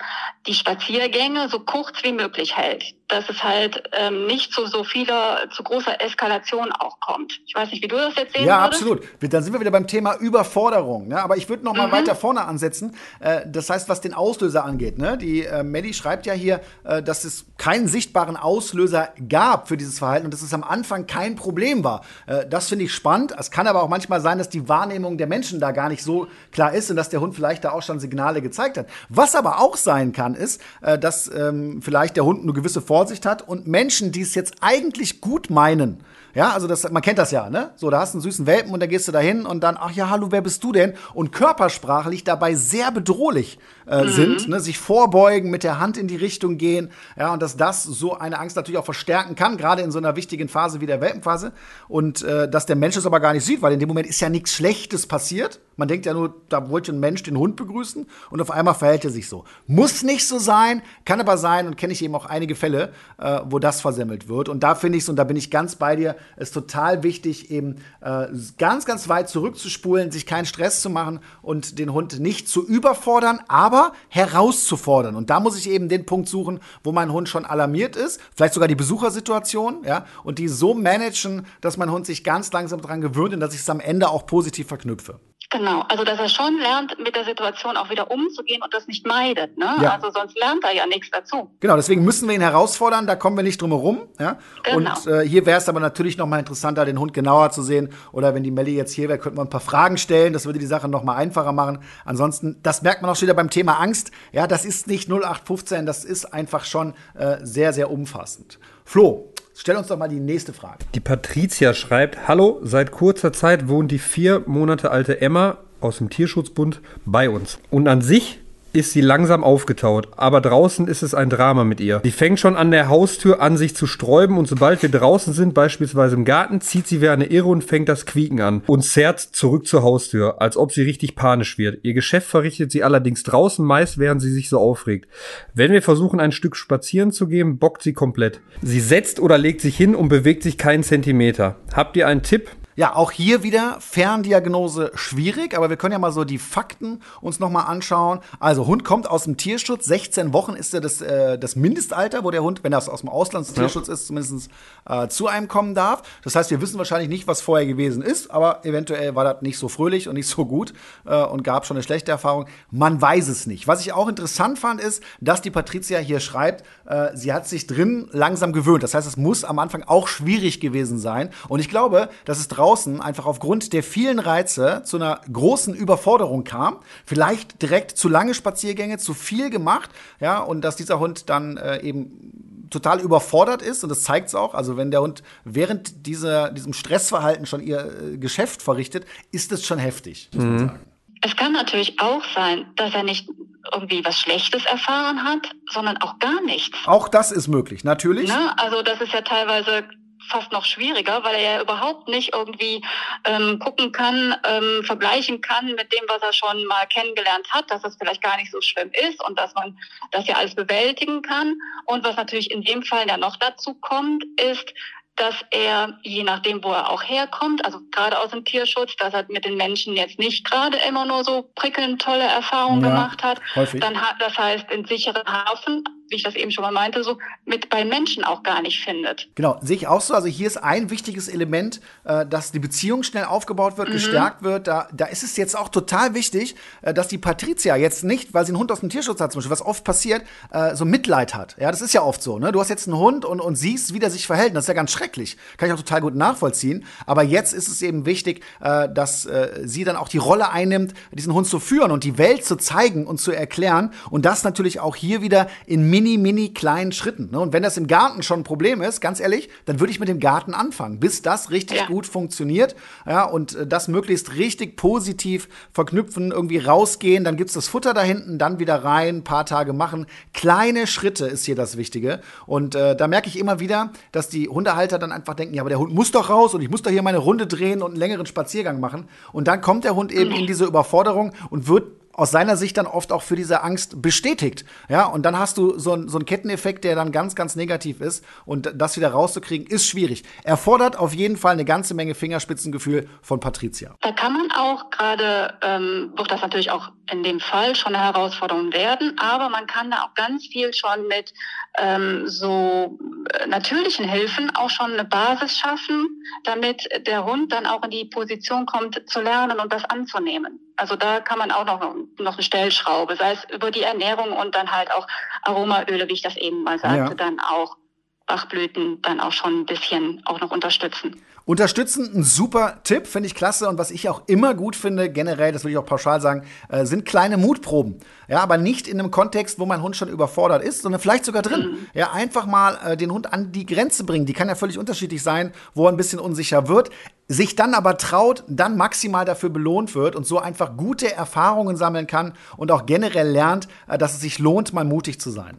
die 0.47 0.53
Spaziergänge 0.53 1.49
so 1.49 1.59
kurz 1.59 2.03
wie 2.03 2.13
möglich 2.13 2.57
hält 2.57 2.95
dass 3.11 3.29
es 3.29 3.43
halt 3.43 3.83
ähm, 3.91 4.25
nicht 4.25 4.53
zu 4.53 4.65
so 4.67 4.83
vieler, 4.83 5.49
zu 5.51 5.63
großer 5.63 6.01
Eskalation 6.01 6.71
auch 6.71 6.99
kommt. 7.01 7.41
Ich 7.45 7.53
weiß 7.53 7.69
nicht, 7.71 7.83
wie 7.83 7.87
du 7.87 7.97
das 7.97 8.15
jetzt 8.15 8.33
sehen 8.33 8.45
Ja, 8.45 8.63
würdest. 8.63 8.81
absolut. 8.81 9.33
Dann 9.33 9.43
sind 9.43 9.51
wir 9.53 9.59
wieder 9.59 9.71
beim 9.71 9.85
Thema 9.85 10.15
Überforderung. 10.15 11.09
Ne? 11.09 11.21
Aber 11.21 11.35
ich 11.35 11.49
würde 11.49 11.65
noch 11.65 11.75
mal 11.75 11.87
mhm. 11.87 11.91
weiter 11.91 12.15
vorne 12.15 12.45
ansetzen. 12.45 12.95
Äh, 13.19 13.41
das 13.45 13.69
heißt, 13.69 13.89
was 13.89 13.99
den 13.99 14.13
Auslöser 14.13 14.63
angeht. 14.63 14.97
Ne? 14.97 15.17
Die 15.17 15.43
äh, 15.43 15.61
Melly 15.63 15.93
schreibt 15.93 16.25
ja 16.25 16.33
hier, 16.33 16.61
äh, 16.85 17.03
dass 17.03 17.25
es 17.25 17.45
keinen 17.57 17.87
sichtbaren 17.89 18.37
Auslöser 18.37 19.09
gab 19.27 19.67
für 19.67 19.75
dieses 19.75 19.99
Verhalten 19.99 20.25
und 20.25 20.33
dass 20.33 20.41
es 20.41 20.53
am 20.53 20.63
Anfang 20.63 21.05
kein 21.05 21.35
Problem 21.35 21.83
war. 21.83 22.05
Äh, 22.27 22.47
das 22.47 22.69
finde 22.69 22.85
ich 22.85 22.93
spannend. 22.93 23.33
Es 23.37 23.51
kann 23.51 23.67
aber 23.67 23.83
auch 23.83 23.89
manchmal 23.89 24.21
sein, 24.21 24.37
dass 24.37 24.47
die 24.47 24.69
Wahrnehmung 24.69 25.17
der 25.17 25.27
Menschen 25.27 25.59
da 25.59 25.71
gar 25.71 25.89
nicht 25.89 26.03
so 26.03 26.27
klar 26.53 26.73
ist 26.73 26.89
und 26.89 26.95
dass 26.95 27.09
der 27.09 27.19
Hund 27.19 27.35
vielleicht 27.35 27.65
da 27.65 27.71
auch 27.71 27.83
schon 27.83 27.99
Signale 27.99 28.41
gezeigt 28.41 28.77
hat. 28.77 28.87
Was 29.09 29.20
aber 29.35 29.59
auch 29.59 29.77
sein 29.77 30.11
kann, 30.13 30.35
ist, 30.35 30.61
äh, 30.81 30.97
dass 30.97 31.29
ähm, 31.33 31.81
vielleicht 31.81 32.15
der 32.17 32.25
Hund 32.25 32.43
eine 32.43 32.53
gewisse 32.53 32.81
Vorsicht 32.81 33.25
hat 33.25 33.47
und 33.47 33.67
Menschen, 33.67 34.11
die 34.11 34.21
es 34.21 34.35
jetzt 34.35 34.55
eigentlich 34.61 35.21
gut 35.21 35.49
meinen, 35.49 36.03
ja, 36.33 36.51
also 36.51 36.67
das, 36.67 36.89
man 36.91 37.01
kennt 37.01 37.17
das 37.19 37.31
ja, 37.31 37.49
ne? 37.49 37.71
So, 37.75 37.89
da 37.89 37.99
hast 37.99 38.13
du 38.13 38.17
einen 38.17 38.23
süßen 38.23 38.45
Welpen 38.45 38.73
und 38.73 38.79
da 38.79 38.85
gehst 38.85 39.07
du 39.07 39.11
da 39.11 39.19
hin 39.19 39.45
und 39.45 39.61
dann, 39.61 39.77
ach 39.79 39.91
ja, 39.91 40.09
hallo, 40.09 40.27
wer 40.31 40.41
bist 40.41 40.63
du 40.63 40.71
denn? 40.71 40.93
Und 41.13 41.31
körpersprachlich 41.31 42.23
dabei 42.23 42.55
sehr 42.55 42.91
bedrohlich 42.91 43.59
äh, 43.87 44.03
mhm. 44.03 44.09
sind, 44.09 44.47
ne? 44.47 44.59
sich 44.59 44.77
vorbeugen, 44.77 45.49
mit 45.49 45.63
der 45.63 45.79
Hand 45.79 45.97
in 45.97 46.07
die 46.07 46.15
Richtung 46.15 46.57
gehen, 46.57 46.91
ja, 47.17 47.33
und 47.33 47.41
dass 47.41 47.57
das 47.57 47.83
so 47.83 48.17
eine 48.17 48.39
Angst 48.39 48.55
natürlich 48.55 48.77
auch 48.77 48.85
verstärken 48.85 49.35
kann, 49.35 49.57
gerade 49.57 49.81
in 49.81 49.91
so 49.91 49.97
einer 49.97 50.15
wichtigen 50.15 50.47
Phase 50.47 50.81
wie 50.81 50.85
der 50.85 51.01
Welpenphase. 51.01 51.51
Und 51.87 52.23
äh, 52.23 52.49
dass 52.49 52.65
der 52.65 52.75
Mensch 52.75 52.95
es 52.95 53.05
aber 53.05 53.19
gar 53.19 53.33
nicht 53.33 53.45
sieht, 53.45 53.61
weil 53.61 53.73
in 53.73 53.79
dem 53.79 53.87
Moment 53.87 54.07
ist 54.07 54.21
ja 54.21 54.29
nichts 54.29 54.53
Schlechtes 54.53 55.07
passiert. 55.07 55.59
Man 55.75 55.87
denkt 55.87 56.05
ja 56.05 56.13
nur, 56.13 56.35
da 56.49 56.69
wollte 56.69 56.91
ein 56.91 56.99
Mensch 56.99 57.23
den 57.23 57.37
Hund 57.37 57.55
begrüßen 57.55 58.07
und 58.29 58.41
auf 58.41 58.51
einmal 58.51 58.75
verhält 58.75 59.03
er 59.03 59.09
sich 59.09 59.27
so. 59.27 59.45
Muss 59.67 60.03
nicht 60.03 60.27
so 60.27 60.37
sein, 60.37 60.81
kann 61.05 61.19
aber 61.19 61.37
sein 61.37 61.67
und 61.67 61.77
kenne 61.77 61.93
ich 61.93 62.03
eben 62.03 62.13
auch 62.13 62.25
einige 62.25 62.55
Fälle, 62.55 62.93
äh, 63.17 63.39
wo 63.45 63.57
das 63.59 63.81
versemmelt 63.81 64.27
wird. 64.27 64.47
Und 64.49 64.61
da 64.61 64.75
finde 64.75 64.97
ich 64.97 65.05
es, 65.05 65.09
und 65.09 65.15
da 65.15 65.23
bin 65.23 65.37
ich 65.37 65.49
ganz 65.49 65.75
bei 65.75 65.95
dir, 65.95 66.15
ist 66.37 66.53
total 66.53 67.03
wichtig, 67.03 67.51
eben 67.51 67.77
äh, 68.01 68.27
ganz, 68.57 68.85
ganz 68.85 69.09
weit 69.09 69.29
zurückzuspulen, 69.29 70.11
sich 70.11 70.25
keinen 70.25 70.45
Stress 70.45 70.81
zu 70.81 70.89
machen 70.89 71.19
und 71.41 71.79
den 71.79 71.93
Hund 71.93 72.19
nicht 72.19 72.47
zu 72.47 72.65
überfordern, 72.65 73.39
aber 73.47 73.93
herauszufordern. 74.09 75.15
Und 75.15 75.29
da 75.29 75.39
muss 75.39 75.57
ich 75.57 75.69
eben 75.69 75.89
den 75.89 76.05
Punkt 76.05 76.29
suchen, 76.29 76.59
wo 76.83 76.91
mein 76.91 77.11
Hund 77.11 77.29
schon 77.29 77.45
alarmiert 77.45 77.95
ist, 77.95 78.19
vielleicht 78.35 78.53
sogar 78.53 78.67
die 78.67 78.75
Besuchersituation, 78.75 79.83
ja, 79.85 80.05
und 80.23 80.39
die 80.39 80.47
so 80.47 80.73
managen, 80.73 81.45
dass 81.61 81.77
mein 81.77 81.91
Hund 81.91 82.05
sich 82.05 82.23
ganz 82.23 82.51
langsam 82.51 82.81
daran 82.81 83.01
gewöhnt 83.01 83.33
und 83.33 83.39
dass 83.39 83.53
ich 83.53 83.61
es 83.61 83.69
am 83.69 83.79
Ende 83.79 84.09
auch 84.09 84.25
positiv 84.25 84.67
verknüpfe. 84.67 85.19
Genau, 85.51 85.83
also 85.89 86.05
dass 86.05 86.17
er 86.17 86.29
schon 86.29 86.57
lernt, 86.59 86.97
mit 86.97 87.13
der 87.13 87.25
Situation 87.25 87.75
auch 87.75 87.89
wieder 87.89 88.09
umzugehen 88.09 88.61
und 88.63 88.73
das 88.73 88.87
nicht 88.87 89.05
meidet. 89.05 89.57
Ne? 89.57 89.65
Ja. 89.81 89.95
Also 89.95 90.09
sonst 90.09 90.39
lernt 90.39 90.63
er 90.63 90.73
ja 90.73 90.85
nichts 90.85 91.11
dazu. 91.11 91.51
Genau, 91.59 91.75
deswegen 91.75 92.05
müssen 92.05 92.29
wir 92.29 92.35
ihn 92.35 92.41
herausfordern, 92.41 93.05
da 93.05 93.17
kommen 93.17 93.35
wir 93.35 93.43
nicht 93.43 93.61
drum 93.61 93.71
herum. 93.71 94.07
Ja? 94.17 94.39
Genau. 94.63 94.77
Und 94.77 95.07
äh, 95.07 95.27
hier 95.27 95.45
wäre 95.45 95.57
es 95.57 95.67
aber 95.67 95.81
natürlich 95.81 96.17
noch 96.17 96.25
mal 96.25 96.39
interessanter, 96.39 96.85
den 96.85 96.97
Hund 96.97 97.13
genauer 97.13 97.51
zu 97.51 97.63
sehen. 97.63 97.89
Oder 98.13 98.33
wenn 98.33 98.43
die 98.43 98.51
Melli 98.51 98.77
jetzt 98.77 98.93
hier 98.93 99.09
wäre, 99.09 99.19
könnten 99.19 99.37
wir 99.37 99.43
ein 99.43 99.49
paar 99.49 99.59
Fragen 99.59 99.97
stellen. 99.97 100.31
Das 100.31 100.45
würde 100.45 100.57
die 100.57 100.65
Sache 100.65 100.87
noch 100.87 101.03
mal 101.03 101.15
einfacher 101.15 101.51
machen. 101.51 101.83
Ansonsten, 102.05 102.61
das 102.63 102.81
merkt 102.81 103.01
man 103.01 103.11
auch 103.11 103.17
schon 103.17 103.27
wieder 103.27 103.33
beim 103.33 103.49
Thema 103.49 103.73
Angst. 103.73 104.11
Ja, 104.31 104.47
das 104.47 104.63
ist 104.63 104.87
nicht 104.87 105.09
0815, 105.09 105.85
das 105.85 106.05
ist 106.05 106.33
einfach 106.33 106.63
schon 106.63 106.93
äh, 107.13 107.39
sehr, 107.41 107.73
sehr 107.73 107.91
umfassend. 107.91 108.57
Flo, 108.85 109.30
stell 109.55 109.75
uns 109.77 109.87
doch 109.87 109.97
mal 109.97 110.07
die 110.07 110.19
nächste 110.19 110.53
Frage. 110.53 110.79
Die 110.93 110.99
Patricia 110.99 111.73
schreibt: 111.73 112.27
Hallo, 112.27 112.59
seit 112.63 112.91
kurzer 112.91 113.33
Zeit 113.33 113.67
wohnt 113.67 113.91
die 113.91 113.99
vier 113.99 114.43
Monate 114.45 114.91
alte 114.91 115.21
Emma 115.21 115.57
aus 115.79 115.97
dem 115.97 116.09
Tierschutzbund 116.09 116.81
bei 117.05 117.29
uns. 117.29 117.59
Und 117.69 117.87
an 117.87 118.01
sich 118.01 118.40
ist 118.73 118.91
sie 118.91 119.01
langsam 119.01 119.43
aufgetaut, 119.43 120.09
aber 120.15 120.41
draußen 120.41 120.87
ist 120.87 121.03
es 121.03 121.13
ein 121.13 121.29
Drama 121.29 121.63
mit 121.63 121.79
ihr. 121.79 122.01
Sie 122.03 122.11
fängt 122.11 122.39
schon 122.39 122.55
an 122.55 122.71
der 122.71 122.89
Haustür 122.89 123.41
an, 123.41 123.57
sich 123.57 123.75
zu 123.75 123.87
sträuben 123.87 124.37
und 124.37 124.47
sobald 124.47 124.81
wir 124.81 124.89
draußen 124.89 125.33
sind, 125.33 125.53
beispielsweise 125.53 126.15
im 126.15 126.25
Garten, 126.25 126.61
zieht 126.61 126.87
sie 126.87 127.01
wie 127.01 127.09
eine 127.09 127.25
Irre 127.25 127.47
und 127.47 127.63
fängt 127.63 127.89
das 127.89 128.05
Quieken 128.05 128.41
an 128.41 128.61
und 128.67 128.83
zerrt 128.83 129.19
zurück 129.19 129.67
zur 129.67 129.83
Haustür, 129.83 130.41
als 130.41 130.57
ob 130.57 130.71
sie 130.71 130.83
richtig 130.83 131.15
panisch 131.15 131.57
wird. 131.57 131.79
Ihr 131.83 131.93
Geschäft 131.93 132.27
verrichtet 132.27 132.71
sie 132.71 132.83
allerdings 132.83 133.23
draußen, 133.23 133.65
meist 133.65 133.97
während 133.97 134.21
sie 134.21 134.31
sich 134.31 134.49
so 134.49 134.59
aufregt. 134.59 135.07
Wenn 135.53 135.71
wir 135.71 135.81
versuchen, 135.81 136.19
ein 136.19 136.31
Stück 136.31 136.55
spazieren 136.55 137.11
zu 137.11 137.27
gehen, 137.27 137.57
bockt 137.57 137.83
sie 137.83 137.93
komplett. 137.93 138.41
Sie 138.61 138.79
setzt 138.79 139.19
oder 139.19 139.37
legt 139.37 139.61
sich 139.61 139.75
hin 139.75 139.95
und 139.95 140.09
bewegt 140.09 140.43
sich 140.43 140.57
keinen 140.57 140.83
Zentimeter. 140.83 141.57
Habt 141.73 141.97
ihr 141.97 142.07
einen 142.07 142.23
Tipp? 142.23 142.49
Ja, 142.81 142.95
auch 142.95 143.11
hier 143.11 143.43
wieder 143.43 143.77
Ferndiagnose 143.79 144.89
schwierig, 144.95 145.55
aber 145.55 145.69
wir 145.69 145.77
können 145.77 145.91
ja 145.91 145.99
mal 145.99 146.11
so 146.11 146.23
die 146.23 146.39
Fakten 146.39 146.99
uns 147.21 147.39
noch 147.39 147.51
mal 147.51 147.65
anschauen. 147.65 148.21
Also 148.39 148.65
Hund 148.65 148.83
kommt 148.83 149.07
aus 149.07 149.25
dem 149.25 149.37
Tierschutz, 149.37 149.85
16 149.85 150.33
Wochen 150.33 150.53
ist 150.53 150.73
ja 150.73 150.79
das, 150.79 150.99
äh, 150.99 151.37
das 151.37 151.55
Mindestalter, 151.55 152.23
wo 152.23 152.31
der 152.31 152.41
Hund, 152.41 152.63
wenn 152.63 152.73
er 152.73 152.79
aus 152.79 153.01
dem 153.01 153.09
Auslandstierschutz 153.09 153.87
ist, 153.87 154.07
zumindest 154.07 154.49
äh, 154.89 155.07
zu 155.09 155.27
einem 155.27 155.47
kommen 155.47 155.75
darf. 155.75 156.01
Das 156.23 156.33
heißt, 156.33 156.49
wir 156.49 156.59
wissen 156.59 156.79
wahrscheinlich 156.79 157.07
nicht, 157.07 157.27
was 157.27 157.41
vorher 157.41 157.67
gewesen 157.67 158.01
ist, 158.01 158.31
aber 158.31 158.65
eventuell 158.65 159.13
war 159.13 159.25
das 159.25 159.43
nicht 159.43 159.59
so 159.59 159.67
fröhlich 159.67 160.07
und 160.07 160.15
nicht 160.15 160.27
so 160.27 160.43
gut 160.47 160.73
äh, 161.05 161.23
und 161.23 161.43
gab 161.43 161.67
schon 161.67 161.77
eine 161.77 161.83
schlechte 161.83 162.09
Erfahrung. 162.09 162.47
Man 162.71 162.99
weiß 162.99 163.27
es 163.27 163.45
nicht. 163.45 163.67
Was 163.67 163.81
ich 163.81 163.93
auch 163.93 164.07
interessant 164.07 164.57
fand, 164.57 164.81
ist, 164.81 165.03
dass 165.19 165.43
die 165.43 165.51
Patricia 165.51 165.99
hier 165.99 166.19
schreibt, 166.19 166.63
äh, 166.87 167.15
sie 167.15 167.31
hat 167.31 167.47
sich 167.47 167.67
drin 167.67 168.09
langsam 168.11 168.53
gewöhnt. 168.53 168.81
Das 168.81 168.95
heißt, 168.95 169.07
es 169.07 169.17
muss 169.17 169.43
am 169.43 169.59
Anfang 169.59 169.83
auch 169.83 170.07
schwierig 170.07 170.59
gewesen 170.59 170.97
sein. 170.97 171.29
Und 171.47 171.59
ich 171.59 171.69
glaube, 171.69 172.09
dass 172.25 172.39
es 172.39 172.47
draußen 172.47 172.70
einfach 172.75 173.25
aufgrund 173.25 173.73
der 173.73 173.83
vielen 173.83 174.19
Reize 174.19 174.81
zu 174.85 174.97
einer 174.97 175.21
großen 175.31 175.73
Überforderung 175.73 176.43
kam. 176.43 176.79
Vielleicht 177.05 177.61
direkt 177.61 177.97
zu 177.97 178.09
lange 178.09 178.33
Spaziergänge, 178.33 178.97
zu 178.97 179.13
viel 179.13 179.49
gemacht, 179.49 179.89
ja, 180.19 180.39
und 180.39 180.61
dass 180.61 180.75
dieser 180.75 180.99
Hund 180.99 181.29
dann 181.29 181.57
äh, 181.57 181.81
eben 181.81 182.67
total 182.71 182.99
überfordert 182.99 183.61
ist 183.61 183.83
und 183.83 183.89
das 183.89 184.03
zeigt 184.03 184.29
es 184.29 184.35
auch. 184.35 184.55
Also 184.55 184.77
wenn 184.77 184.91
der 184.91 185.01
Hund 185.01 185.21
während 185.43 186.07
dieser, 186.07 186.51
diesem 186.51 186.73
Stressverhalten 186.73 187.45
schon 187.45 187.61
ihr 187.61 188.13
äh, 188.13 188.17
Geschäft 188.17 188.61
verrichtet, 188.61 189.05
ist 189.31 189.51
es 189.51 189.65
schon 189.65 189.77
heftig, 189.77 190.29
muss 190.33 190.43
man 190.43 190.59
sagen. 190.59 190.79
Es 191.23 191.35
kann 191.35 191.51
natürlich 191.51 191.99
auch 191.99 192.23
sein, 192.33 192.65
dass 192.77 192.93
er 192.95 193.03
nicht 193.03 193.29
irgendwie 193.71 194.03
was 194.03 194.17
Schlechtes 194.19 194.65
erfahren 194.65 195.23
hat, 195.23 195.51
sondern 195.71 195.97
auch 195.97 196.17
gar 196.17 196.41
nichts. 196.41 196.77
Auch 196.85 197.07
das 197.07 197.31
ist 197.31 197.47
möglich, 197.47 197.83
natürlich. 197.83 198.29
Ne? 198.29 198.53
Also 198.57 198.81
das 198.81 198.99
ist 199.01 199.13
ja 199.13 199.21
teilweise 199.21 199.83
fast 200.29 200.51
noch 200.51 200.65
schwieriger, 200.65 201.23
weil 201.23 201.35
er 201.35 201.41
ja 201.55 201.61
überhaupt 201.61 202.07
nicht 202.07 202.33
irgendwie 202.33 202.83
ähm, 203.25 203.59
gucken 203.59 203.91
kann, 203.91 204.35
ähm, 204.45 204.83
vergleichen 204.83 205.41
kann 205.41 205.67
mit 205.67 205.91
dem, 205.93 206.03
was 206.07 206.21
er 206.21 206.33
schon 206.33 206.65
mal 206.65 206.85
kennengelernt 206.87 207.47
hat, 207.51 207.69
dass 207.71 207.83
es 207.83 207.97
vielleicht 207.97 208.21
gar 208.21 208.37
nicht 208.37 208.51
so 208.51 208.61
schlimm 208.61 208.91
ist 209.09 209.23
und 209.27 209.37
dass 209.39 209.53
man 209.55 209.77
das 210.11 210.27
ja 210.27 210.35
alles 210.35 210.55
bewältigen 210.55 211.21
kann. 211.21 211.55
Und 211.85 212.03
was 212.03 212.15
natürlich 212.15 212.51
in 212.51 212.63
dem 212.63 212.83
Fall 212.83 213.07
ja 213.07 213.17
noch 213.17 213.37
dazu 213.37 213.73
kommt, 213.75 214.23
ist, 214.39 214.73
dass 215.17 215.35
er, 215.51 215.99
je 216.03 216.23
nachdem, 216.23 216.63
wo 216.63 216.71
er 216.71 216.89
auch 216.89 217.03
herkommt, 217.03 217.63
also 217.65 217.79
gerade 217.91 218.17
aus 218.19 218.31
dem 218.31 218.45
Tierschutz, 218.45 218.95
dass 218.95 219.13
er 219.13 219.25
mit 219.29 219.43
den 219.45 219.55
Menschen 219.55 219.95
jetzt 219.95 220.17
nicht 220.17 220.49
gerade 220.49 220.77
immer 220.87 221.05
nur 221.05 221.23
so 221.23 221.51
prickelnd 221.55 222.01
tolle 222.01 222.23
Erfahrungen 222.23 222.81
Ja, 222.81 222.89
gemacht 222.89 223.21
hat. 223.21 223.39
häufig. 223.55 223.81
Dann 223.81 223.99
hat, 224.01 224.15
das 224.19 224.37
heißt, 224.37 224.71
in 224.71 224.85
sicheren 224.85 225.27
Hafen, 225.27 225.83
wie 226.11 226.17
ich 226.17 226.23
das 226.23 226.35
eben 226.35 226.51
schon 226.51 226.63
mal 226.63 226.71
meinte, 226.71 227.03
so 227.03 227.17
mit 227.45 227.69
bei 227.69 227.85
Menschen 227.85 228.23
auch 228.23 228.43
gar 228.43 228.61
nicht 228.61 228.83
findet. 228.83 229.29
Genau, 229.35 229.57
sehe 229.61 229.77
ich 229.77 229.87
auch 229.87 230.01
so. 230.01 230.13
Also 230.13 230.27
hier 230.27 230.47
ist 230.47 230.57
ein 230.57 230.89
wichtiges 230.89 231.27
Element, 231.27 231.81
äh, 232.03 232.25
dass 232.25 232.51
die 232.51 232.59
Beziehung 232.59 233.03
schnell 233.03 233.23
aufgebaut 233.23 233.77
wird, 233.77 233.91
gestärkt 233.91 234.43
wird. 234.43 234.67
Da, 234.67 234.89
da 234.93 235.05
ist 235.05 235.23
es 235.23 235.37
jetzt 235.37 235.57
auch 235.57 235.69
total 235.69 236.13
wichtig, 236.13 236.55
äh, 236.81 236.93
dass 236.93 237.07
die 237.07 237.17
Patricia 237.17 237.75
jetzt 237.75 238.03
nicht, 238.03 238.33
weil 238.33 238.45
sie 238.45 238.51
einen 238.51 238.59
Hund 238.59 238.71
aus 238.71 238.81
dem 238.81 238.89
Tierschutz 238.89 239.21
hat, 239.21 239.31
zum 239.31 239.39
Beispiel, 239.39 239.51
was 239.51 239.61
oft 239.61 239.83
passiert, 239.83 240.23
äh, 240.51 240.75
so 240.75 240.83
Mitleid 240.85 241.33
hat. 241.33 241.55
Ja, 241.59 241.71
das 241.71 241.81
ist 241.81 241.93
ja 241.93 242.03
oft 242.03 242.21
so. 242.21 242.39
Ne? 242.39 242.51
Du 242.51 242.59
hast 242.59 242.69
jetzt 242.69 242.87
einen 242.87 242.97
Hund 242.97 243.23
und, 243.23 243.39
und 243.39 243.55
siehst, 243.55 243.93
wie 243.93 243.99
der 243.99 244.11
sich 244.11 244.27
verhält. 244.27 244.55
Das 244.55 244.65
ist 244.65 244.67
ja 244.67 244.73
ganz 244.73 244.91
schrecklich. 244.91 245.37
Kann 245.57 245.69
ich 245.69 245.73
auch 245.73 245.79
total 245.79 246.01
gut 246.01 246.15
nachvollziehen. 246.15 246.85
Aber 247.05 247.23
jetzt 247.23 247.53
ist 247.53 247.69
es 247.69 247.81
eben 247.81 248.05
wichtig, 248.05 248.43
äh, 248.59 248.89
dass 248.89 249.25
äh, 249.25 249.61
sie 249.63 249.85
dann 249.85 249.95
auch 249.95 250.09
die 250.09 250.17
Rolle 250.17 250.51
einnimmt, 250.51 250.93
diesen 251.11 251.33
Hund 251.33 251.47
zu 251.47 251.59
führen 251.59 251.91
und 251.91 252.03
die 252.03 252.17
Welt 252.17 252.43
zu 252.43 252.57
zeigen 252.57 253.07
und 253.07 253.19
zu 253.19 253.31
erklären. 253.31 253.93
Und 254.09 254.25
das 254.25 254.43
natürlich 254.43 254.81
auch 254.81 254.95
hier 254.95 255.21
wieder 255.21 255.47
in 255.65 255.89
mini, 256.01 256.17
mini 256.17 256.49
kleinen 256.49 256.91
Schritten. 256.91 257.29
Ne? 257.31 257.39
Und 257.39 257.53
wenn 257.53 257.63
das 257.63 257.77
im 257.77 257.87
Garten 257.87 258.23
schon 258.23 258.41
ein 258.41 258.43
Problem 258.43 258.81
ist, 258.81 259.01
ganz 259.01 259.19
ehrlich, 259.19 259.49
dann 259.65 259.79
würde 259.79 259.91
ich 259.91 259.99
mit 259.99 260.09
dem 260.09 260.19
Garten 260.19 260.53
anfangen, 260.53 260.99
bis 260.99 261.21
das 261.21 261.51
richtig 261.51 261.77
Ja. 261.77 261.85
gut 261.87 262.05
funktioniert. 262.07 262.75
Ja, 263.05 263.25
und 263.25 263.55
äh, 263.55 263.67
das 263.67 263.87
möglichst 263.87 264.35
richtig 264.35 264.75
positiv 264.77 265.47
verknüpfen, 265.71 266.31
irgendwie 266.31 266.57
rausgehen, 266.57 267.23
dann 267.23 267.37
gibt's 267.37 267.53
das 267.53 267.67
Futter 267.67 267.93
da 267.93 268.01
hinten, 268.01 268.37
dann 268.37 268.59
wieder 268.59 268.83
rein, 268.83 269.17
ein 269.17 269.23
paar 269.23 269.45
Tage 269.45 269.73
machen. 269.73 270.05
Kleine 270.33 270.87
Schritte 270.87 271.25
ist 271.27 271.45
hier 271.45 271.55
das 271.55 271.77
Wichtige. 271.77 272.21
Und 272.45 272.75
äh, 272.75 272.95
da 272.95 273.07
merke 273.07 273.27
ich 273.27 273.37
immer 273.37 273.59
wieder, 273.59 273.91
dass 274.11 274.29
die 274.29 274.49
Hundehalter 274.49 274.99
dann 274.99 275.11
einfach 275.11 275.35
denken, 275.35 275.53
ja, 275.53 275.61
aber 275.61 275.69
der 275.69 275.79
Hund 275.79 275.93
muss 275.93 276.11
doch 276.11 276.29
raus 276.29 276.53
und 276.53 276.61
ich 276.61 276.69
muss 276.69 276.81
doch 276.81 276.91
hier 276.91 277.03
meine 277.03 277.19
Runde 277.19 277.47
drehen 277.47 277.81
und 277.81 277.91
einen 277.91 277.99
längeren 277.99 278.25
Spaziergang 278.25 278.79
machen. 278.79 279.07
Und 279.31 279.47
dann 279.47 279.61
kommt 279.61 279.83
der 279.83 279.95
Hund 279.95 280.11
eben 280.11 280.31
in 280.31 280.47
diese 280.47 280.65
Überforderung 280.65 281.33
und 281.49 281.67
wird 281.67 282.00
aus 282.13 282.31
seiner 282.31 282.57
Sicht 282.57 282.77
dann 282.77 282.87
oft 282.87 283.11
auch 283.11 283.21
für 283.21 283.35
diese 283.35 283.63
Angst 283.63 284.01
bestätigt. 284.01 284.65
Ja, 284.89 285.05
und 285.05 285.23
dann 285.23 285.37
hast 285.37 285.57
du 285.57 285.77
so, 285.77 285.93
ein, 285.93 286.09
so 286.09 286.17
einen 286.17 286.25
Ketteneffekt, 286.25 286.83
der 286.83 286.95
dann 286.95 287.11
ganz, 287.11 287.35
ganz 287.35 287.55
negativ 287.55 288.01
ist. 288.01 288.25
Und 288.45 288.71
das 288.75 288.97
wieder 288.97 289.11
rauszukriegen, 289.11 289.67
ist 289.67 289.87
schwierig. 289.87 290.23
Erfordert 290.43 290.97
auf 290.97 291.13
jeden 291.13 291.37
Fall 291.37 291.53
eine 291.53 291.65
ganze 291.65 291.93
Menge 291.93 292.15
Fingerspitzengefühl 292.15 293.09
von 293.21 293.39
Patricia. 293.39 293.95
Da 294.01 294.11
kann 294.11 294.33
man 294.33 294.51
auch 294.51 294.89
gerade, 294.89 295.53
ähm, 295.61 296.13
wird 296.15 296.31
das 296.31 296.41
natürlich 296.41 296.71
auch 296.71 296.91
in 297.11 297.23
dem 297.23 297.39
Fall 297.39 297.75
schon 297.75 297.95
eine 297.95 298.03
Herausforderung 298.03 298.71
werden, 298.73 299.17
aber 299.19 299.49
man 299.49 299.67
kann 299.67 299.91
da 299.91 300.03
auch 300.03 300.13
ganz 300.13 300.47
viel 300.47 300.73
schon 300.73 301.07
mit 301.07 301.33
ähm, 301.77 302.27
so 302.27 302.97
äh, 303.33 303.47
natürlichen 303.47 304.07
Hilfen 304.07 304.55
auch 304.55 304.69
schon 304.69 304.93
eine 304.93 305.03
Basis 305.03 305.57
schaffen, 305.57 306.07
damit 306.43 306.87
der 307.05 307.25
Hund 307.25 307.51
dann 307.51 307.65
auch 307.65 307.83
in 307.83 307.91
die 307.91 308.05
Position 308.05 308.65
kommt, 308.65 309.01
zu 309.09 309.21
lernen 309.21 309.59
und 309.59 309.71
das 309.73 309.83
anzunehmen. 309.85 310.59
Also 310.81 310.95
da 310.95 311.19
kann 311.19 311.37
man 311.37 311.51
auch 311.51 311.63
noch, 311.63 311.93
noch 312.17 312.33
eine 312.33 312.41
Stellschraube, 312.43 313.15
sei 313.15 313.33
es 313.33 313.45
über 313.53 313.69
die 313.69 313.83
Ernährung 313.83 314.31
und 314.31 314.55
dann 314.55 314.71
halt 314.71 314.91
auch 314.91 315.05
Aromaöle, 315.43 316.07
wie 316.07 316.13
ich 316.13 316.23
das 316.23 316.35
eben 316.37 316.63
mal 316.63 316.79
sagte, 316.79 316.97
Ja. 316.97 317.13
dann 317.13 317.39
auch 317.39 317.77
Bachblüten 318.25 318.99
dann 319.03 319.19
auch 319.19 319.31
schon 319.31 319.59
ein 319.59 319.65
bisschen 319.67 320.23
auch 320.25 320.39
noch 320.39 320.49
unterstützen. 320.49 321.23
Unterstützen, 321.45 322.09
ein 322.13 322.23
super 322.23 322.77
Tipp, 322.83 323.07
finde 323.07 323.27
ich 323.27 323.35
klasse. 323.35 323.67
Und 323.67 323.79
was 323.79 323.89
ich 323.89 324.07
auch 324.09 324.21
immer 324.27 324.53
gut 324.53 324.75
finde, 324.75 325.09
generell, 325.09 325.51
das 325.51 325.63
will 325.63 325.71
ich 325.71 325.77
auch 325.77 325.85
pauschal 325.85 326.21
sagen, 326.21 326.43
äh, 326.69 326.85
sind 326.85 327.03
kleine 327.03 327.37
Mutproben. 327.37 327.97
Ja, 328.27 328.41
aber 328.41 328.57
nicht 328.57 328.87
in 328.87 328.99
einem 328.99 329.09
Kontext, 329.09 329.57
wo 329.57 329.65
mein 329.65 329.81
Hund 329.81 329.95
schon 329.95 330.07
überfordert 330.07 330.63
ist, 330.63 330.83
sondern 330.83 331.01
vielleicht 331.01 331.25
sogar 331.25 331.41
drin. 331.41 331.87
Ja, 331.93 332.11
einfach 332.11 332.45
mal 332.45 332.77
äh, 332.85 332.97
den 332.97 333.11
Hund 333.11 333.33
an 333.33 333.51
die 333.51 333.65
Grenze 333.65 334.03
bringen. 334.03 334.25
Die 334.25 334.33
kann 334.33 334.49
ja 334.49 334.55
völlig 334.55 334.77
unterschiedlich 334.77 335.23
sein, 335.23 335.51
wo 335.73 335.85
er 335.85 335.91
ein 335.91 335.97
bisschen 335.97 336.19
unsicher 336.19 336.67
wird. 336.67 336.91
Sich 337.27 337.55
dann 337.55 337.73
aber 337.73 337.97
traut, 337.97 338.43
dann 338.47 338.77
maximal 338.77 339.25
dafür 339.25 339.49
belohnt 339.49 339.95
wird 339.95 340.15
und 340.15 340.27
so 340.27 340.39
einfach 340.39 340.77
gute 340.77 341.11
Erfahrungen 341.11 341.75
sammeln 341.75 342.05
kann 342.05 342.33
und 342.57 342.71
auch 342.71 342.85
generell 342.85 343.29
lernt, 343.29 343.67
äh, 343.87 343.97
dass 343.97 344.13
es 344.13 344.21
sich 344.21 344.37
lohnt, 344.37 344.73
mal 344.73 344.85
mutig 344.85 345.19
zu 345.19 345.31
sein. 345.31 345.57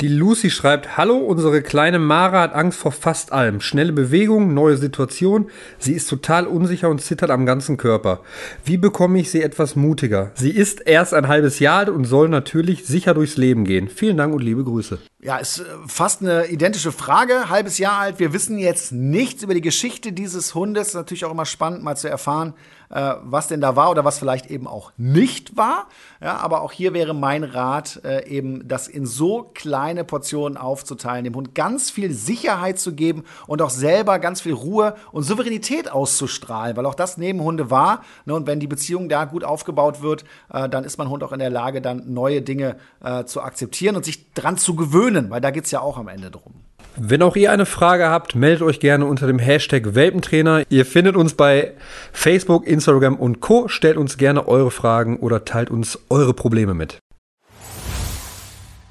Die 0.00 0.08
Lucy 0.08 0.50
schreibt, 0.50 0.96
Hallo, 0.96 1.16
unsere 1.16 1.62
kleine 1.62 1.98
Mara 1.98 2.40
hat 2.40 2.54
Angst 2.54 2.78
vor 2.78 2.92
fast 2.92 3.32
allem. 3.32 3.60
Schnelle 3.60 3.92
Bewegung, 3.92 4.54
neue 4.54 4.76
Situation. 4.76 5.50
Sie 5.78 5.92
ist 5.92 6.08
total 6.08 6.46
unsicher 6.46 6.88
und 6.88 7.00
zittert 7.00 7.30
am 7.30 7.46
ganzen 7.46 7.76
Körper. 7.76 8.20
Wie 8.64 8.76
bekomme 8.76 9.18
ich 9.18 9.30
sie 9.30 9.42
etwas 9.42 9.76
mutiger? 9.76 10.32
Sie 10.34 10.50
ist 10.50 10.80
erst 10.86 11.14
ein 11.14 11.28
halbes 11.28 11.58
Jahr 11.58 11.80
alt 11.80 11.88
und 11.88 12.04
soll 12.04 12.28
natürlich 12.28 12.84
sicher 12.84 13.14
durchs 13.14 13.36
Leben 13.36 13.64
gehen. 13.64 13.88
Vielen 13.88 14.16
Dank 14.16 14.34
und 14.34 14.42
liebe 14.42 14.64
Grüße. 14.64 14.98
Ja, 15.22 15.36
ist 15.36 15.60
äh, 15.60 15.64
fast 15.86 16.22
eine 16.22 16.46
identische 16.46 16.92
Frage. 16.92 17.48
Halbes 17.48 17.78
Jahr 17.78 17.98
alt. 17.98 18.18
Wir 18.18 18.32
wissen 18.32 18.58
jetzt 18.58 18.92
nichts 18.92 19.42
über 19.42 19.54
die 19.54 19.60
Geschichte 19.60 20.12
dieses 20.12 20.54
Hundes. 20.54 20.88
Ist 20.88 20.94
natürlich 20.94 21.24
auch 21.24 21.32
immer 21.32 21.46
spannend, 21.46 21.82
mal 21.82 21.96
zu 21.96 22.08
erfahren, 22.08 22.54
äh, 22.90 23.14
was 23.22 23.48
denn 23.48 23.60
da 23.60 23.76
war 23.76 23.90
oder 23.90 24.04
was 24.04 24.18
vielleicht 24.18 24.50
eben 24.50 24.66
auch 24.66 24.92
nicht 24.96 25.56
war. 25.56 25.86
Ja, 26.20 26.36
aber 26.38 26.62
auch 26.62 26.72
hier 26.72 26.92
wäre 26.92 27.14
mein 27.14 27.44
Rat, 27.44 28.00
äh, 28.04 28.26
eben 28.28 28.66
das 28.68 28.88
in 28.88 29.06
so 29.06 29.50
kleine 29.54 30.04
Portionen 30.04 30.56
aufzuteilen, 30.56 31.24
dem 31.24 31.34
Hund 31.34 31.54
ganz 31.54 31.90
viel 31.90 32.12
Sicherheit 32.12 32.78
zu 32.78 32.94
geben 32.94 33.24
und 33.46 33.62
auch 33.62 33.70
selber 33.70 34.18
ganz 34.18 34.40
viel 34.40 34.52
Ruhe 34.54 34.96
und 35.12 35.22
Souveränität 35.22 35.90
auszustrahlen, 35.90 36.76
weil 36.76 36.86
auch 36.86 36.94
das 36.94 37.16
neben 37.16 37.40
Hunde 37.40 37.70
war. 37.70 38.02
Ne, 38.24 38.34
und 38.34 38.46
wenn 38.46 38.60
die 38.60 38.66
Beziehung 38.66 39.08
da 39.08 39.24
gut 39.24 39.44
aufgebaut 39.44 40.02
wird, 40.02 40.24
äh, 40.52 40.68
dann 40.68 40.84
ist 40.84 40.98
mein 40.98 41.08
Hund 41.08 41.22
auch 41.22 41.32
in 41.32 41.38
der 41.38 41.50
Lage, 41.50 41.80
dann 41.80 42.12
neue 42.12 42.42
Dinge 42.42 42.76
äh, 43.02 43.24
zu 43.24 43.42
akzeptieren 43.42 43.96
und 43.96 44.04
sich 44.04 44.32
dran 44.34 44.56
zu 44.56 44.74
gewöhnen, 44.74 45.30
weil 45.30 45.40
da 45.40 45.50
geht 45.50 45.64
es 45.64 45.70
ja 45.70 45.80
auch 45.80 45.96
am 45.96 46.08
Ende 46.08 46.30
drum. 46.30 46.54
Wenn 46.96 47.22
auch 47.22 47.36
ihr 47.36 47.52
eine 47.52 47.66
Frage 47.66 48.08
habt, 48.08 48.34
meldet 48.34 48.62
euch 48.62 48.80
gerne 48.80 49.06
unter 49.06 49.26
dem 49.26 49.38
Hashtag 49.38 49.94
Welpentrainer. 49.94 50.64
Ihr 50.68 50.84
findet 50.84 51.16
uns 51.16 51.34
bei 51.34 51.72
Facebook, 52.12 52.66
Instagram 52.66 53.16
und 53.16 53.40
Co. 53.40 53.68
Stellt 53.68 53.96
uns 53.96 54.18
gerne 54.18 54.48
eure 54.48 54.70
Fragen 54.70 55.18
oder 55.18 55.44
teilt 55.44 55.70
uns 55.70 55.98
eure 56.10 56.34
Probleme 56.34 56.74
mit. 56.74 56.98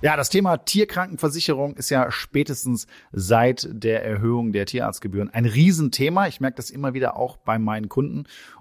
Ja, 0.01 0.15
das 0.15 0.29
Thema 0.29 0.55
Tierkrankenversicherung 0.55 1.75
ist 1.75 1.89
ja 1.89 2.09
spätestens 2.09 2.87
seit 3.11 3.67
der 3.69 4.05
Erhöhung 4.05 4.53
der 4.53 4.65
Tierarztgebühren 4.65 5.29
ein 5.29 5.45
Riesenthema. 5.45 6.27
Ich 6.27 6.39
merke 6.39 6.55
das 6.55 6.69
immer 6.69 6.93
wieder 6.93 7.17
auch 7.17 7.35
bei 7.35 7.59
meinen 7.59 7.89
Kunden. 7.89 8.23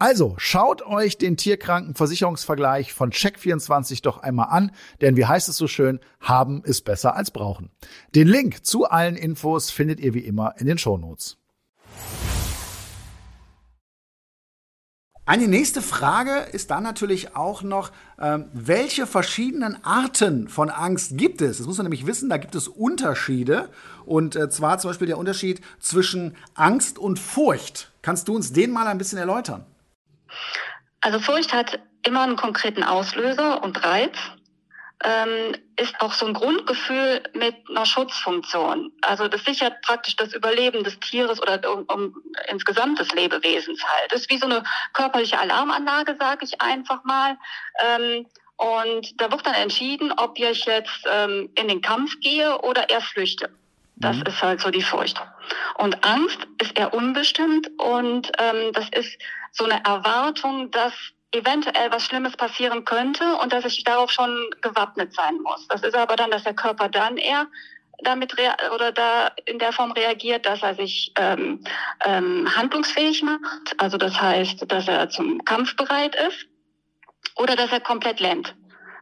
Also 0.00 0.34
schaut 0.38 0.80
euch 0.80 1.18
den 1.18 1.36
Tierkrankenversicherungsvergleich 1.36 2.94
von 2.94 3.10
Check24 3.10 4.02
doch 4.02 4.22
einmal 4.22 4.48
an, 4.48 4.70
denn 5.02 5.14
wie 5.18 5.26
heißt 5.26 5.50
es 5.50 5.58
so 5.58 5.68
schön, 5.68 6.00
haben 6.20 6.64
ist 6.64 6.86
besser 6.86 7.16
als 7.16 7.30
brauchen. 7.30 7.68
Den 8.14 8.26
Link 8.26 8.64
zu 8.64 8.86
allen 8.86 9.14
Infos 9.14 9.70
findet 9.70 10.00
ihr 10.00 10.14
wie 10.14 10.20
immer 10.20 10.54
in 10.56 10.66
den 10.66 10.78
Shownotes. 10.78 11.36
Eine 15.26 15.48
nächste 15.48 15.82
Frage 15.82 16.46
ist 16.50 16.70
dann 16.70 16.82
natürlich 16.82 17.36
auch 17.36 17.62
noch, 17.62 17.92
ähm, 18.18 18.46
welche 18.54 19.06
verschiedenen 19.06 19.84
Arten 19.84 20.48
von 20.48 20.70
Angst 20.70 21.18
gibt 21.18 21.42
es? 21.42 21.58
Das 21.58 21.66
muss 21.66 21.76
man 21.76 21.84
nämlich 21.84 22.06
wissen, 22.06 22.30
da 22.30 22.38
gibt 22.38 22.54
es 22.54 22.68
Unterschiede. 22.68 23.68
Und 24.06 24.34
äh, 24.34 24.48
zwar 24.48 24.78
zum 24.78 24.88
Beispiel 24.88 25.08
der 25.08 25.18
Unterschied 25.18 25.60
zwischen 25.78 26.34
Angst 26.54 26.98
und 26.98 27.18
Furcht. 27.18 27.92
Kannst 28.00 28.28
du 28.28 28.34
uns 28.34 28.54
den 28.54 28.70
mal 28.70 28.86
ein 28.86 28.96
bisschen 28.96 29.18
erläutern? 29.18 29.66
Also 31.00 31.18
Furcht 31.18 31.52
hat 31.52 31.80
immer 32.06 32.22
einen 32.22 32.36
konkreten 32.36 32.82
Auslöser 32.82 33.62
und 33.62 33.84
Reiz. 33.84 34.16
Ähm, 35.02 35.56
ist 35.76 35.98
auch 36.00 36.12
so 36.12 36.26
ein 36.26 36.34
Grundgefühl 36.34 37.22
mit 37.32 37.54
einer 37.70 37.86
Schutzfunktion. 37.86 38.92
Also 39.00 39.28
das 39.28 39.44
sichert 39.44 39.80
praktisch 39.80 40.14
das 40.16 40.34
Überleben 40.34 40.84
des 40.84 41.00
Tieres 41.00 41.40
oder 41.40 41.58
um, 41.72 41.84
um 41.84 42.22
insgesamt 42.48 42.98
des 42.98 43.10
Lebewesens 43.14 43.82
halt. 43.82 44.12
Das 44.12 44.20
ist 44.22 44.30
wie 44.30 44.36
so 44.36 44.44
eine 44.44 44.62
körperliche 44.92 45.40
Alarmanlage, 45.40 46.16
sage 46.20 46.44
ich 46.44 46.60
einfach 46.60 47.02
mal. 47.04 47.38
Ähm, 47.82 48.26
und 48.56 49.18
da 49.18 49.30
wird 49.30 49.46
dann 49.46 49.54
entschieden, 49.54 50.12
ob 50.12 50.38
ich 50.38 50.66
jetzt 50.66 51.06
ähm, 51.10 51.48
in 51.54 51.68
den 51.68 51.80
Kampf 51.80 52.20
gehe 52.20 52.60
oder 52.60 52.90
erst 52.90 53.06
flüchte. 53.06 53.48
Das 54.00 54.16
mhm. 54.16 54.22
ist 54.22 54.42
halt 54.42 54.60
so 54.60 54.70
die 54.70 54.82
Furcht. 54.82 55.22
Und 55.76 56.04
Angst 56.04 56.46
ist 56.60 56.78
eher 56.78 56.92
unbestimmt 56.94 57.70
und 57.78 58.32
ähm, 58.38 58.72
das 58.72 58.88
ist 58.90 59.18
so 59.52 59.64
eine 59.64 59.84
Erwartung, 59.84 60.70
dass 60.70 60.92
eventuell 61.32 61.92
was 61.92 62.04
Schlimmes 62.04 62.36
passieren 62.36 62.84
könnte 62.84 63.36
und 63.36 63.52
dass 63.52 63.64
ich 63.64 63.84
darauf 63.84 64.10
schon 64.10 64.50
gewappnet 64.62 65.14
sein 65.14 65.38
muss. 65.42 65.68
Das 65.68 65.82
ist 65.82 65.94
aber 65.94 66.16
dann, 66.16 66.30
dass 66.30 66.44
der 66.44 66.54
Körper 66.54 66.88
dann 66.88 67.16
eher 67.16 67.46
damit 68.02 68.34
oder 68.74 68.92
da 68.92 69.30
in 69.44 69.58
der 69.58 69.72
Form 69.72 69.92
reagiert, 69.92 70.46
dass 70.46 70.62
er 70.62 70.74
sich 70.74 71.12
ähm, 71.16 71.62
ähm, 72.04 72.48
handlungsfähig 72.56 73.22
macht. 73.22 73.78
Also 73.78 73.98
das 73.98 74.20
heißt, 74.20 74.64
dass 74.72 74.88
er 74.88 75.10
zum 75.10 75.44
Kampf 75.44 75.76
bereit 75.76 76.16
ist 76.16 76.46
oder 77.36 77.56
dass 77.56 77.70
er 77.70 77.80
komplett 77.80 78.20
lähmt 78.20 78.54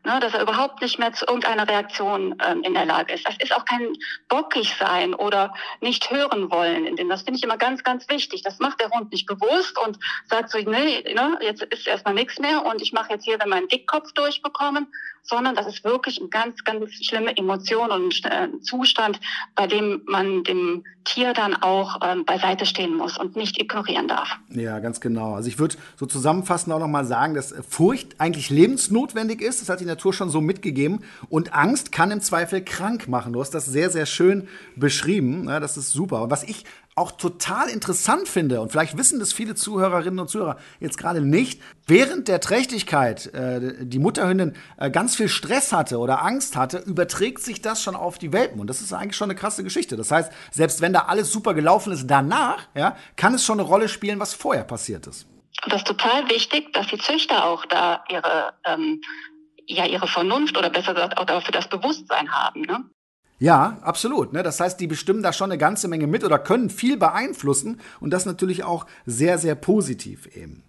ne, 0.05 0.21
dass 0.21 0.35
er 0.35 0.43
überhaupt 0.43 0.81
nicht 0.81 0.99
mehr 0.99 1.13
zu 1.13 1.27
irgendeiner 1.27 1.69
Reaktion 1.69 2.37
ähm, 2.47 2.63
in 2.63 2.75
der 2.75 2.87
Lage 2.87 3.15
ist. 3.15 3.27
Das 3.27 3.37
ist 3.39 3.55
auch 3.55 3.65
kein 3.65 3.95
bockig 4.29 4.75
sein 4.79 5.15
oder 5.15 5.55
nicht 5.81 6.11
hören 6.11 6.51
wollen. 6.51 6.87
In 6.87 6.97
dem, 6.97 7.09
das 7.09 7.23
finde 7.23 7.39
ich 7.39 7.45
immer 7.45 7.59
ganz, 7.59 7.83
ganz 7.85 8.09
wichtig. 8.09 8.43
Das 8.43 8.59
macht 8.59 8.81
der 8.81 8.91
Hund 8.91 9.13
nicht 9.13 9.27
bewusst 9.27 9.79
und 9.85 9.99
sagt 10.29 10.51
so, 10.51 10.59
nee, 10.59 11.03
ne, 11.15 11.39
jetzt 11.41 11.63
ist 11.63 11.87
erstmal 11.87 12.15
nichts 12.15 12.39
mehr 12.39 12.65
und 12.65 12.83
ich 12.83 12.93
mache 12.93 13.13
jetzt 13.13 13.25
hier 13.25 13.39
meinen 13.47 13.69
Dickkopf 13.69 14.13
durchbekommen, 14.13 14.89
sondern 15.29 15.55
das 15.55 15.67
ist 15.67 15.85
wirklich 15.85 16.19
eine 16.21 16.29
ganz, 16.29 16.65
ganz 16.65 16.93
schlimme 17.05 17.37
Emotion 17.37 17.91
und 17.91 18.25
äh, 18.25 18.49
Zustand, 18.63 19.21
bei 19.55 19.67
dem 19.67 20.03
man 20.07 20.43
dem 20.45 20.85
Tier 21.05 21.33
dann 21.33 21.55
auch 21.55 22.01
ähm, 22.03 22.25
beiseite 22.25 22.67
stehen 22.67 22.97
muss 22.97 23.19
und 23.19 23.37
nicht 23.37 23.61
ignorieren 23.61 24.09
darf. 24.09 24.39
Ja, 24.51 24.79
ganz 24.79 25.01
genau. 25.01 25.35
Also 25.35 25.49
ich 25.49 25.59
würde 25.59 25.77
so 25.97 26.07
zusammenfassend 26.07 26.73
auch 26.73 26.79
nochmal 26.79 27.05
sagen, 27.05 27.35
dass 27.35 27.55
Furcht 27.69 28.17
eigentlich 28.19 28.51
lebensnotwendig 28.51 29.41
ist. 29.41 29.61
Das 29.61 29.69
hat 29.69 29.81
die 29.81 29.87
Natur 29.87 30.13
schon 30.13 30.31
so 30.31 30.41
mitgegeben. 30.41 31.05
Und 31.29 31.55
Angst 31.55 31.93
kann 31.93 32.11
im 32.11 32.21
Zweifel 32.21 32.63
krank 32.63 33.09
machen. 33.09 33.33
Du 33.33 33.41
hast 33.41 33.51
das 33.51 33.67
sehr, 33.67 33.91
sehr 33.91 34.07
schön 34.07 34.49
beschrieben. 34.77 35.49
Ja, 35.49 35.61
das 35.61 35.77
ist 35.77 35.93
super. 35.93 36.23
Und 36.23 36.31
was 36.31 36.43
ich 36.43 36.65
auch 36.99 37.13
total 37.13 37.69
interessant 37.69 38.29
finde, 38.29 38.61
und 38.61 38.71
vielleicht 38.73 38.99
wissen 38.99 39.19
das 39.19 39.33
viele 39.33 39.55
Zuhörerinnen 39.55 40.19
und 40.19 40.29
Zuhörer 40.29 40.57
jetzt 40.81 40.99
gerade 40.99 41.21
nicht, 41.21 41.61
während 41.87 42.29
der 42.29 42.41
Trächtigkeit 42.41 43.33
äh, 43.35 43.85
die 43.87 43.99
Mutterhündin 43.99 44.55
äh, 44.77 44.91
ganz 44.91 45.17
viel 45.17 45.29
Stress 45.29 45.73
hatte 45.73 45.99
oder 45.99 46.23
Angst 46.23 46.57
hatte, 46.57 46.79
überträgt 46.79 47.43
sich 47.43 47.63
das 47.63 47.83
schon 47.83 47.97
auf 47.97 48.19
die 48.19 48.33
Welpen. 48.33 48.61
Und 48.61 48.69
das 48.69 48.81
ist 48.81 48.93
eigentlich 48.93 49.17
schon 49.17 49.31
eine 49.31 49.39
krasse 49.39 49.65
Geschichte. 49.65 49.97
Das 49.97 50.11
heißt, 50.11 50.33
selbst 50.51 50.81
wenn 50.81 50.93
da 50.93 51.05
alles 51.07 51.33
super 51.33 51.55
gelaufen 51.55 51.93
ist 51.93 52.07
danach, 52.07 52.69
ja, 52.75 52.97
kann 53.17 53.35
es 53.35 53.45
schon 53.45 53.59
eine 53.59 53.69
Rolle 53.69 53.89
spielen, 53.89 54.21
was 54.21 54.35
vorher 54.35 54.65
passiert 54.65 55.07
ist. 55.07 55.27
Das 55.67 55.79
ist 55.79 55.87
total 55.87 56.29
wichtig, 56.29 56.73
dass 56.73 56.87
die 56.89 56.99
Züchter 56.99 57.45
auch 57.45 57.65
da 57.67 58.05
ihre, 58.11 58.53
ähm, 58.65 59.01
ja, 59.67 59.87
ihre 59.87 60.07
Vernunft 60.07 60.57
oder 60.57 60.71
besser 60.71 60.95
gesagt 60.95 61.19
auch 61.19 61.25
dafür 61.25 61.53
das 61.53 61.69
Bewusstsein 61.69 62.31
haben. 62.31 62.63
Ne? 62.63 62.85
Ja, 63.39 63.79
absolut. 63.83 64.33
Ne? 64.33 64.43
Das 64.43 64.59
heißt, 64.59 64.81
die 64.81 64.89
bestimmen 64.89 65.23
da 65.23 65.33
schon 65.33 65.51
eine 65.51 65.59
ganze 65.59 65.87
Menge 65.87 66.07
mit 66.07 66.25
oder 66.25 66.39
können 66.39 66.71
viel 66.71 66.97
beeinflussen 66.97 67.81
und 68.01 68.11
das 68.11 68.27
natürlich 68.27 68.65
auch 68.65 68.87
sehr, 69.07 69.39
sehr 69.39 69.55
positiv 69.55 70.27
eben. 70.35 70.65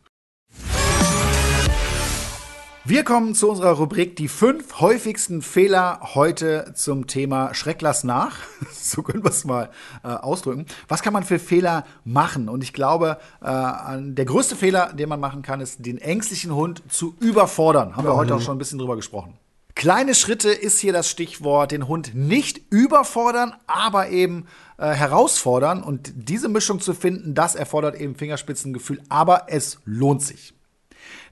Wir 2.85 3.03
kommen 3.03 3.35
zu 3.35 3.49
unserer 3.49 3.73
Rubrik 3.73 4.15
die 4.15 4.27
fünf 4.27 4.79
häufigsten 4.79 5.41
Fehler 5.41 5.99
heute 6.15 6.71
zum 6.75 7.07
Thema 7.07 7.53
Schrecklass 7.53 8.03
nach. 8.03 8.37
so 8.71 9.03
können 9.03 9.23
wir 9.23 9.29
es 9.29 9.45
mal 9.45 9.69
äh, 10.03 10.07
ausdrücken. 10.07 10.65
Was 10.87 11.03
kann 11.03 11.13
man 11.13 11.23
für 11.23 11.37
Fehler 11.37 11.85
machen? 12.03 12.49
Und 12.49 12.63
ich 12.63 12.73
glaube, 12.73 13.17
äh, 13.41 13.97
der 13.99 14.25
größte 14.25 14.55
Fehler, 14.55 14.93
den 14.93 15.09
man 15.09 15.19
machen 15.19 15.41
kann, 15.41 15.61
ist, 15.61 15.85
den 15.85 15.99
ängstlichen 15.99 16.55
Hund 16.55 16.81
zu 16.87 17.15
überfordern. 17.19 17.95
Haben 17.95 18.07
wir 18.07 18.15
heute 18.15 18.33
auch 18.33 18.41
schon 18.41 18.55
ein 18.55 18.59
bisschen 18.59 18.79
drüber 18.79 18.95
gesprochen. 18.95 19.37
Kleine 19.79 20.13
Schritte 20.13 20.49
ist 20.49 20.77
hier 20.79 20.91
das 20.91 21.09
Stichwort. 21.09 21.71
Den 21.71 21.87
Hund 21.87 22.13
nicht 22.13 22.59
überfordern, 22.69 23.53
aber 23.65 24.09
eben 24.09 24.45
äh, 24.77 24.87
herausfordern. 24.89 25.81
Und 25.83 26.11
diese 26.17 26.49
Mischung 26.49 26.81
zu 26.81 26.93
finden, 26.93 27.33
das 27.33 27.55
erfordert 27.55 27.95
eben 27.95 28.13
Fingerspitzengefühl, 28.13 28.99
aber 29.07 29.43
es 29.47 29.79
lohnt 29.85 30.21
sich. 30.21 30.53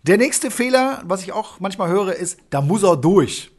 Der 0.04 0.18
nächste 0.18 0.50
Fehler, 0.50 1.04
was 1.04 1.24
ich 1.24 1.34
auch 1.34 1.60
manchmal 1.60 1.90
höre, 1.90 2.14
ist, 2.16 2.40
da 2.50 2.62
muss 2.62 2.84
er 2.84 2.96
durch. 2.96 3.52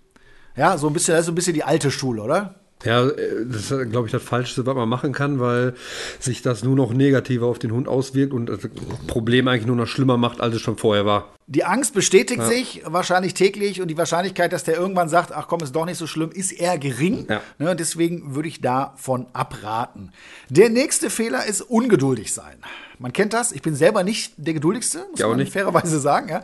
Ja, 0.56 0.78
so 0.78 0.86
ein 0.86 0.94
bisschen, 0.94 1.12
das 1.12 1.20
ist 1.20 1.26
so 1.26 1.32
ein 1.32 1.34
bisschen 1.34 1.52
die 1.52 1.64
alte 1.64 1.90
Schule, 1.90 2.22
oder? 2.22 2.54
Ja, 2.82 3.06
äh, 3.06 3.44
das 3.44 3.70
ist, 3.70 3.90
glaube 3.90 4.06
ich, 4.06 4.12
das 4.12 4.22
Falschste, 4.22 4.64
was 4.64 4.74
man 4.74 4.88
machen 4.88 5.12
kann, 5.12 5.38
weil 5.38 5.74
sich 6.18 6.40
das 6.40 6.64
nur 6.64 6.76
noch 6.76 6.94
negativer 6.94 7.44
auf 7.44 7.58
den 7.58 7.72
Hund 7.72 7.88
auswirkt 7.88 8.32
und 8.32 8.46
das 8.46 8.60
Problem 9.06 9.48
eigentlich 9.48 9.66
nur 9.66 9.76
noch 9.76 9.86
schlimmer 9.86 10.16
macht, 10.16 10.40
als 10.40 10.54
es 10.54 10.62
schon 10.62 10.78
vorher 10.78 11.04
war. 11.04 11.37
Die 11.50 11.64
Angst 11.64 11.94
bestätigt 11.94 12.40
ja. 12.40 12.46
sich 12.46 12.82
wahrscheinlich 12.84 13.32
täglich 13.32 13.80
und 13.80 13.88
die 13.88 13.96
Wahrscheinlichkeit, 13.96 14.52
dass 14.52 14.64
der 14.64 14.76
irgendwann 14.76 15.08
sagt, 15.08 15.32
ach 15.32 15.48
komm, 15.48 15.60
ist 15.60 15.74
doch 15.74 15.86
nicht 15.86 15.96
so 15.96 16.06
schlimm, 16.06 16.30
ist 16.30 16.52
eher 16.52 16.76
gering. 16.76 17.26
Ja. 17.26 17.40
Ne, 17.58 17.74
deswegen 17.74 18.34
würde 18.34 18.48
ich 18.50 18.60
davon 18.60 19.26
abraten. 19.32 20.12
Der 20.50 20.68
nächste 20.68 21.08
Fehler 21.08 21.46
ist 21.46 21.62
ungeduldig 21.62 22.34
sein. 22.34 22.58
Man 22.98 23.12
kennt 23.12 23.32
das. 23.32 23.52
Ich 23.52 23.62
bin 23.62 23.76
selber 23.76 24.02
nicht 24.02 24.34
der 24.36 24.54
geduldigste, 24.54 25.06
muss 25.10 25.20
ja, 25.20 25.28
man 25.28 25.36
nicht. 25.36 25.52
fairerweise 25.52 26.00
sagen. 26.00 26.28
Ja? 26.28 26.42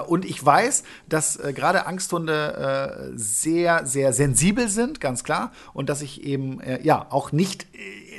Äh, 0.00 0.02
und 0.02 0.24
ich 0.24 0.44
weiß, 0.44 0.84
dass 1.08 1.36
äh, 1.36 1.52
gerade 1.52 1.86
Angsthunde 1.86 3.10
äh, 3.14 3.18
sehr, 3.18 3.86
sehr 3.86 4.12
sensibel 4.12 4.68
sind, 4.68 5.00
ganz 5.00 5.24
klar. 5.24 5.52
Und 5.72 5.88
dass 5.88 6.02
ich 6.02 6.22
eben 6.22 6.60
ja 6.82 7.06
auch 7.10 7.32
nicht 7.32 7.66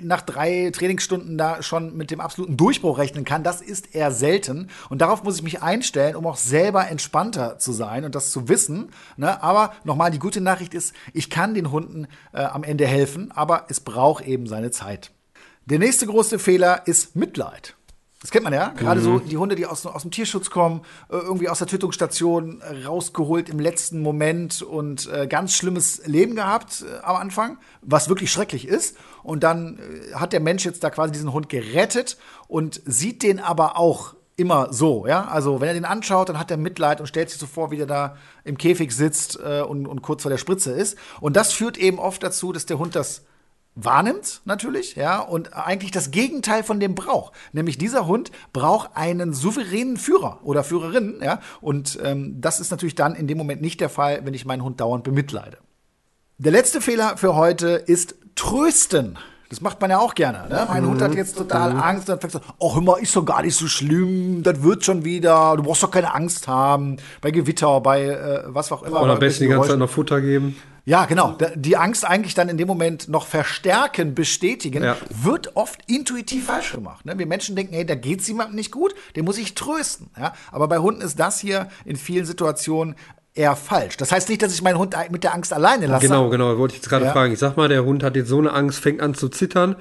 nach 0.01 0.21
drei 0.21 0.71
Trainingsstunden 0.73 1.37
da 1.37 1.61
schon 1.61 1.95
mit 1.95 2.11
dem 2.11 2.19
absoluten 2.19 2.57
Durchbruch 2.57 2.97
rechnen 2.97 3.23
kann, 3.23 3.43
das 3.43 3.61
ist 3.61 3.95
eher 3.95 4.11
selten. 4.11 4.69
Und 4.89 5.01
darauf 5.01 5.23
muss 5.23 5.37
ich 5.37 5.43
mich 5.43 5.61
einstellen, 5.61 6.15
um 6.15 6.24
auch 6.25 6.37
selber 6.37 6.87
entspannter 6.87 7.59
zu 7.59 7.71
sein 7.71 8.05
und 8.05 8.15
das 8.15 8.31
zu 8.31 8.47
wissen. 8.49 8.91
Ne? 9.17 9.41
Aber 9.41 9.73
nochmal, 9.83 10.11
die 10.11 10.19
gute 10.19 10.41
Nachricht 10.41 10.73
ist, 10.73 10.93
ich 11.13 11.29
kann 11.29 11.53
den 11.53 11.71
Hunden 11.71 12.07
äh, 12.33 12.43
am 12.43 12.63
Ende 12.63 12.87
helfen, 12.87 13.31
aber 13.31 13.65
es 13.69 13.79
braucht 13.79 14.25
eben 14.25 14.47
seine 14.47 14.71
Zeit. 14.71 15.11
Der 15.65 15.79
nächste 15.79 16.05
große 16.05 16.37
Fehler 16.39 16.85
ist 16.85 17.15
Mitleid. 17.15 17.75
Das 18.25 18.31
kennt 18.31 18.43
man 18.43 18.53
ja. 18.53 18.69
Gerade 18.69 19.01
mhm. 19.01 19.03
so 19.03 19.19
die 19.19 19.37
Hunde, 19.37 19.55
die 19.55 19.67
aus, 19.67 19.85
aus 19.85 20.01
dem 20.01 20.09
Tierschutz 20.09 20.49
kommen, 20.49 20.81
äh, 21.09 21.15
irgendwie 21.15 21.47
aus 21.47 21.59
der 21.59 21.67
Tötungsstation 21.67 22.59
rausgeholt 22.83 23.49
im 23.49 23.59
letzten 23.59 24.01
Moment 24.01 24.63
und 24.63 25.07
äh, 25.11 25.27
ganz 25.27 25.53
schlimmes 25.53 26.01
Leben 26.07 26.33
gehabt 26.33 26.83
äh, 26.83 27.03
am 27.03 27.17
Anfang, 27.17 27.59
was 27.83 28.09
wirklich 28.09 28.31
schrecklich 28.31 28.67
ist. 28.67 28.97
Und 29.21 29.43
dann 29.43 29.77
äh, 29.77 30.15
hat 30.15 30.33
der 30.33 30.39
Mensch 30.39 30.65
jetzt 30.65 30.83
da 30.83 30.89
quasi 30.89 31.11
diesen 31.11 31.33
Hund 31.33 31.49
gerettet 31.49 32.17
und 32.47 32.81
sieht 32.85 33.21
den 33.21 33.39
aber 33.39 33.77
auch 33.77 34.14
immer 34.37 34.73
so, 34.73 35.07
ja. 35.07 35.25
Also 35.25 35.61
wenn 35.61 35.69
er 35.69 35.73
den 35.73 35.85
anschaut, 35.85 36.29
dann 36.29 36.39
hat 36.39 36.51
er 36.51 36.57
Mitleid 36.57 36.99
und 36.99 37.07
stellt 37.07 37.29
sich 37.29 37.39
so 37.39 37.47
vor, 37.47 37.71
wie 37.71 37.77
der 37.77 37.85
da 37.85 38.17
im 38.43 38.57
Käfig 38.57 38.91
sitzt 38.91 39.39
äh, 39.39 39.61
und, 39.61 39.87
und 39.87 40.01
kurz 40.01 40.23
vor 40.23 40.31
der 40.31 40.37
Spritze 40.37 40.71
ist. 40.71 40.97
Und 41.21 41.35
das 41.35 41.53
führt 41.53 41.77
eben 41.77 41.99
oft 41.99 42.21
dazu, 42.23 42.51
dass 42.51 42.65
der 42.65 42.79
Hund 42.79 42.95
das 42.95 43.23
wahrnimmt 43.75 44.41
natürlich, 44.45 44.95
ja, 44.95 45.19
und 45.19 45.53
eigentlich 45.53 45.91
das 45.91 46.11
Gegenteil 46.11 46.63
von 46.63 46.79
dem 46.79 46.95
braucht. 46.95 47.33
Nämlich 47.51 47.77
dieser 47.77 48.07
Hund 48.07 48.31
braucht 48.53 48.91
einen 48.95 49.33
souveränen 49.33 49.97
Führer 49.97 50.39
oder 50.43 50.63
Führerin, 50.63 51.19
ja, 51.21 51.41
und 51.59 51.99
ähm, 52.01 52.39
das 52.39 52.61
ist 52.61 52.71
natürlich 52.71 52.95
dann 52.95 53.15
in 53.15 53.27
dem 53.27 53.37
Moment 53.37 53.61
nicht 53.61 53.81
der 53.81 53.89
Fall, 53.89 54.25
wenn 54.25 54.33
ich 54.33 54.45
meinen 54.45 54.63
Hund 54.63 54.79
dauernd 54.79 55.03
bemitleide. 55.03 55.57
Der 56.37 56.53
letzte 56.53 56.79
Fehler 56.81 57.17
für 57.17 57.35
heute 57.35 57.67
ist 57.67 58.15
trösten. 58.35 59.17
Das 59.55 59.61
macht 59.61 59.79
man 59.79 59.89
ja 59.89 59.99
auch 59.99 60.13
gerne. 60.15 60.49
Ne? 60.49 60.65
Mein 60.67 60.83
mhm. 60.83 60.89
Hund 60.89 61.01
hat 61.01 61.15
jetzt 61.15 61.37
total 61.37 61.75
mhm. 61.75 61.79
Angst. 61.79 62.09
Dann 62.09 62.19
fängt 62.19 62.33
so, 62.33 62.41
hör 62.59 62.81
mal, 62.81 62.99
ist 62.99 63.15
doch 63.15 63.23
gar 63.23 63.41
nicht 63.41 63.55
so 63.55 63.67
schlimm. 63.67 64.43
Das 64.43 64.61
wird 64.61 64.83
schon 64.83 65.05
wieder. 65.05 65.55
Du 65.55 65.63
brauchst 65.63 65.81
doch 65.81 65.91
keine 65.91 66.13
Angst 66.13 66.49
haben. 66.49 66.97
Bei 67.21 67.31
Gewitter, 67.31 67.79
bei 67.79 68.03
äh, 68.03 68.43
was 68.47 68.73
auch 68.73 68.83
immer. 68.83 69.01
Oder 69.01 69.13
am 69.13 69.19
besten 69.19 69.45
die 69.45 69.49
ganze 69.49 69.69
Zeit 69.69 69.79
noch 69.79 69.89
Futter 69.89 70.19
geben. 70.19 70.57
Ja, 70.83 71.05
genau. 71.05 71.37
Die 71.55 71.77
Angst 71.77 72.03
eigentlich 72.05 72.33
dann 72.33 72.49
in 72.49 72.57
dem 72.57 72.67
Moment 72.67 73.07
noch 73.07 73.25
verstärken, 73.27 74.13
bestätigen, 74.13 74.83
ja. 74.83 74.97
wird 75.09 75.55
oft 75.55 75.79
intuitiv 75.89 76.47
falsch 76.47 76.73
gemacht. 76.73 77.05
Ne? 77.05 77.17
Wir 77.17 77.25
Menschen 77.25 77.55
denken, 77.55 77.73
hey, 77.73 77.85
da 77.85 77.95
geht's 77.95 78.27
jemandem 78.27 78.57
nicht 78.57 78.71
gut, 78.71 78.93
den 79.15 79.23
muss 79.23 79.37
ich 79.37 79.55
trösten. 79.55 80.09
Aber 80.51 80.67
bei 80.67 80.79
Hunden 80.79 81.01
ist 81.01 81.17
das 81.17 81.39
hier 81.39 81.69
in 81.85 81.95
vielen 81.95 82.25
Situationen 82.25 82.95
eher 83.35 83.55
falsch. 83.57 83.97
Das 83.97 84.13
heißt 84.13 84.29
nicht, 84.29 84.41
dass 84.41 84.53
ich 84.53 84.61
meinen 84.61 84.77
Hund 84.77 84.95
mit 85.11 85.23
der 85.23 85.33
Angst 85.33 85.51
alleine 85.51 85.87
lasse. 85.87 86.07
Genau, 86.07 86.29
genau, 86.29 86.57
wollte 86.57 86.73
ich 86.73 86.81
jetzt 86.81 86.89
gerade 86.89 87.05
ja. 87.05 87.11
fragen. 87.11 87.33
Ich 87.33 87.39
sag 87.39 87.57
mal, 87.57 87.67
der 87.67 87.83
Hund 87.83 88.01
hat 88.01 88.15
jetzt 88.15 88.29
so 88.29 88.39
eine 88.39 88.53
Angst, 88.53 88.79
fängt 88.79 89.01
an 89.01 89.13
zu 89.13 89.27
zittern 89.27 89.75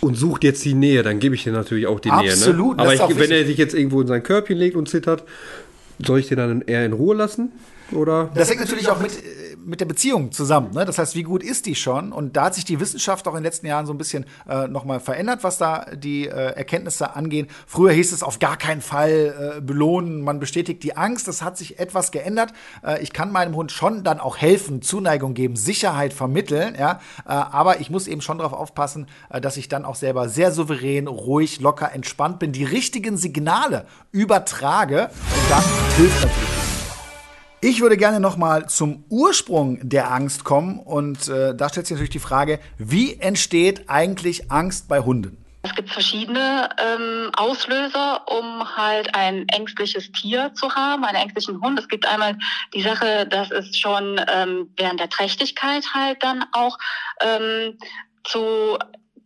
und 0.00 0.14
sucht 0.16 0.44
jetzt 0.44 0.64
die 0.64 0.74
Nähe, 0.74 1.02
dann 1.02 1.18
gebe 1.18 1.34
ich 1.34 1.44
dir 1.44 1.52
natürlich 1.52 1.86
auch 1.86 1.98
die 1.98 2.10
Absolut, 2.10 2.26
Nähe. 2.26 2.34
Absolut. 2.34 2.76
Ne? 2.76 2.82
Aber 2.82 2.94
ich, 2.94 3.18
wenn 3.18 3.30
er 3.30 3.46
sich 3.46 3.56
jetzt 3.56 3.74
irgendwo 3.74 4.02
in 4.02 4.06
sein 4.06 4.22
Körbchen 4.22 4.58
legt 4.58 4.76
und 4.76 4.88
zittert, 4.88 5.24
soll 6.04 6.18
ich 6.18 6.28
den 6.28 6.36
dann 6.36 6.60
eher 6.62 6.84
in 6.84 6.92
Ruhe 6.92 7.16
lassen? 7.16 7.52
Oder? 7.92 8.30
Das 8.34 8.50
hängt 8.50 8.60
natürlich 8.60 8.88
auch 8.88 9.00
mit, 9.00 9.12
mit 9.64 9.80
der 9.80 9.86
Beziehung 9.86 10.32
zusammen. 10.32 10.72
Ne? 10.72 10.84
Das 10.84 10.98
heißt, 10.98 11.14
wie 11.14 11.22
gut 11.22 11.42
ist 11.42 11.66
die 11.66 11.74
schon? 11.74 12.12
Und 12.12 12.36
da 12.36 12.46
hat 12.46 12.54
sich 12.54 12.64
die 12.64 12.80
Wissenschaft 12.80 13.26
auch 13.26 13.32
in 13.32 13.38
den 13.38 13.44
letzten 13.44 13.66
Jahren 13.66 13.86
so 13.86 13.92
ein 13.92 13.98
bisschen 13.98 14.26
äh, 14.48 14.68
nochmal 14.68 15.00
verändert, 15.00 15.42
was 15.42 15.58
da 15.58 15.86
die 15.94 16.26
äh, 16.26 16.30
Erkenntnisse 16.30 17.16
angehen. 17.16 17.48
Früher 17.66 17.92
hieß 17.92 18.12
es 18.12 18.22
auf 18.22 18.38
gar 18.38 18.56
keinen 18.56 18.82
Fall 18.82 19.56
äh, 19.56 19.60
belohnen, 19.60 20.22
man 20.22 20.40
bestätigt 20.40 20.82
die 20.82 20.96
Angst. 20.96 21.28
Das 21.28 21.42
hat 21.42 21.56
sich 21.56 21.78
etwas 21.78 22.12
geändert. 22.12 22.52
Äh, 22.84 23.02
ich 23.02 23.12
kann 23.12 23.32
meinem 23.32 23.54
Hund 23.54 23.72
schon 23.72 24.04
dann 24.04 24.20
auch 24.20 24.36
helfen, 24.36 24.82
Zuneigung 24.82 25.34
geben, 25.34 25.56
Sicherheit 25.56 26.12
vermitteln. 26.12 26.76
Ja? 26.78 27.00
Äh, 27.26 27.32
aber 27.32 27.80
ich 27.80 27.90
muss 27.90 28.06
eben 28.06 28.20
schon 28.20 28.38
darauf 28.38 28.52
aufpassen, 28.52 29.06
äh, 29.30 29.40
dass 29.40 29.56
ich 29.56 29.68
dann 29.68 29.84
auch 29.84 29.96
selber 29.96 30.28
sehr 30.28 30.52
souverän, 30.52 31.06
ruhig, 31.06 31.60
locker, 31.60 31.92
entspannt 31.92 32.38
bin, 32.38 32.52
die 32.52 32.64
richtigen 32.64 33.16
Signale 33.16 33.86
übertrage. 34.12 35.10
Und 35.10 35.50
das 35.50 35.66
hilft 35.96 36.22
natürlich. 36.22 36.63
Ich 37.66 37.80
würde 37.80 37.96
gerne 37.96 38.20
noch 38.20 38.36
mal 38.36 38.68
zum 38.68 39.06
Ursprung 39.08 39.78
der 39.88 40.10
Angst 40.12 40.44
kommen 40.44 40.80
und 40.80 41.28
äh, 41.28 41.54
da 41.54 41.70
stellt 41.70 41.86
sich 41.86 41.94
natürlich 41.94 42.10
die 42.10 42.18
Frage, 42.18 42.60
wie 42.76 43.18
entsteht 43.18 43.88
eigentlich 43.88 44.52
Angst 44.52 44.86
bei 44.86 45.00
Hunden? 45.00 45.42
Es 45.62 45.74
gibt 45.74 45.88
verschiedene 45.88 46.68
ähm, 46.76 47.30
Auslöser, 47.34 48.20
um 48.28 48.76
halt 48.76 49.14
ein 49.14 49.48
ängstliches 49.48 50.12
Tier 50.12 50.52
zu 50.52 50.74
haben, 50.74 51.06
einen 51.06 51.16
ängstlichen 51.16 51.58
Hund. 51.62 51.78
Es 51.78 51.88
gibt 51.88 52.06
einmal 52.06 52.36
die 52.74 52.82
Sache, 52.82 53.26
dass 53.26 53.50
es 53.50 53.78
schon 53.78 54.20
ähm, 54.30 54.68
während 54.76 55.00
der 55.00 55.08
Trächtigkeit 55.08 55.86
halt 55.94 56.22
dann 56.22 56.44
auch 56.52 56.76
ähm, 57.22 57.78
zu 58.24 58.76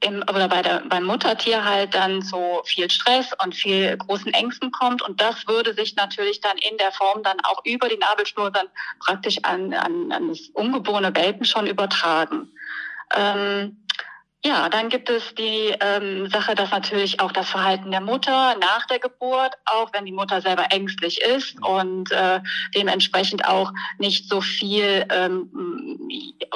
im, 0.01 0.23
oder 0.23 0.49
bei 0.49 0.63
der, 0.63 0.83
beim 0.89 1.05
Muttertier 1.05 1.65
halt 1.65 1.95
dann 1.95 2.23
so 2.23 2.63
viel 2.65 2.91
Stress 2.91 3.33
und 3.43 3.55
viel 3.55 3.97
großen 3.97 4.33
Ängsten 4.33 4.71
kommt. 4.71 5.03
Und 5.03 5.21
das 5.21 5.47
würde 5.47 5.75
sich 5.75 5.97
natürlich 5.97 6.41
dann 6.41 6.57
in 6.59 6.77
der 6.79 6.93
Form 6.93 7.23
dann 7.23 7.39
auch 7.45 7.65
über 7.65 7.89
die 7.89 7.99
Nabelschnur 7.99 8.51
dann 8.51 8.67
praktisch 9.01 9.39
an, 9.43 9.75
an, 9.75 10.13
an 10.13 10.29
das 10.29 10.49
ungeborene 10.55 11.15
Welpen 11.15 11.45
schon 11.45 11.67
übertragen. 11.67 12.49
Ähm, 13.15 13.77
ja, 14.45 14.69
dann 14.69 14.89
gibt 14.89 15.11
es 15.11 15.35
die 15.35 15.75
ähm, 15.81 16.31
Sache, 16.31 16.55
dass 16.55 16.71
natürlich 16.71 17.19
auch 17.19 17.33
das 17.33 17.51
Verhalten 17.51 17.91
der 17.91 18.01
Mutter 18.01 18.55
nach 18.61 18.87
der 18.87 19.01
Geburt, 19.01 19.55
auch 19.65 19.93
wenn 19.93 20.05
die 20.05 20.13
Mutter 20.13 20.41
selber 20.41 20.67
ängstlich 20.71 21.21
ist 21.21 21.61
und 21.61 22.13
äh, 22.13 22.41
dementsprechend 22.73 23.49
auch 23.49 23.73
nicht 23.99 24.29
so 24.29 24.41
viel 24.41 25.07
ähm, 25.11 25.51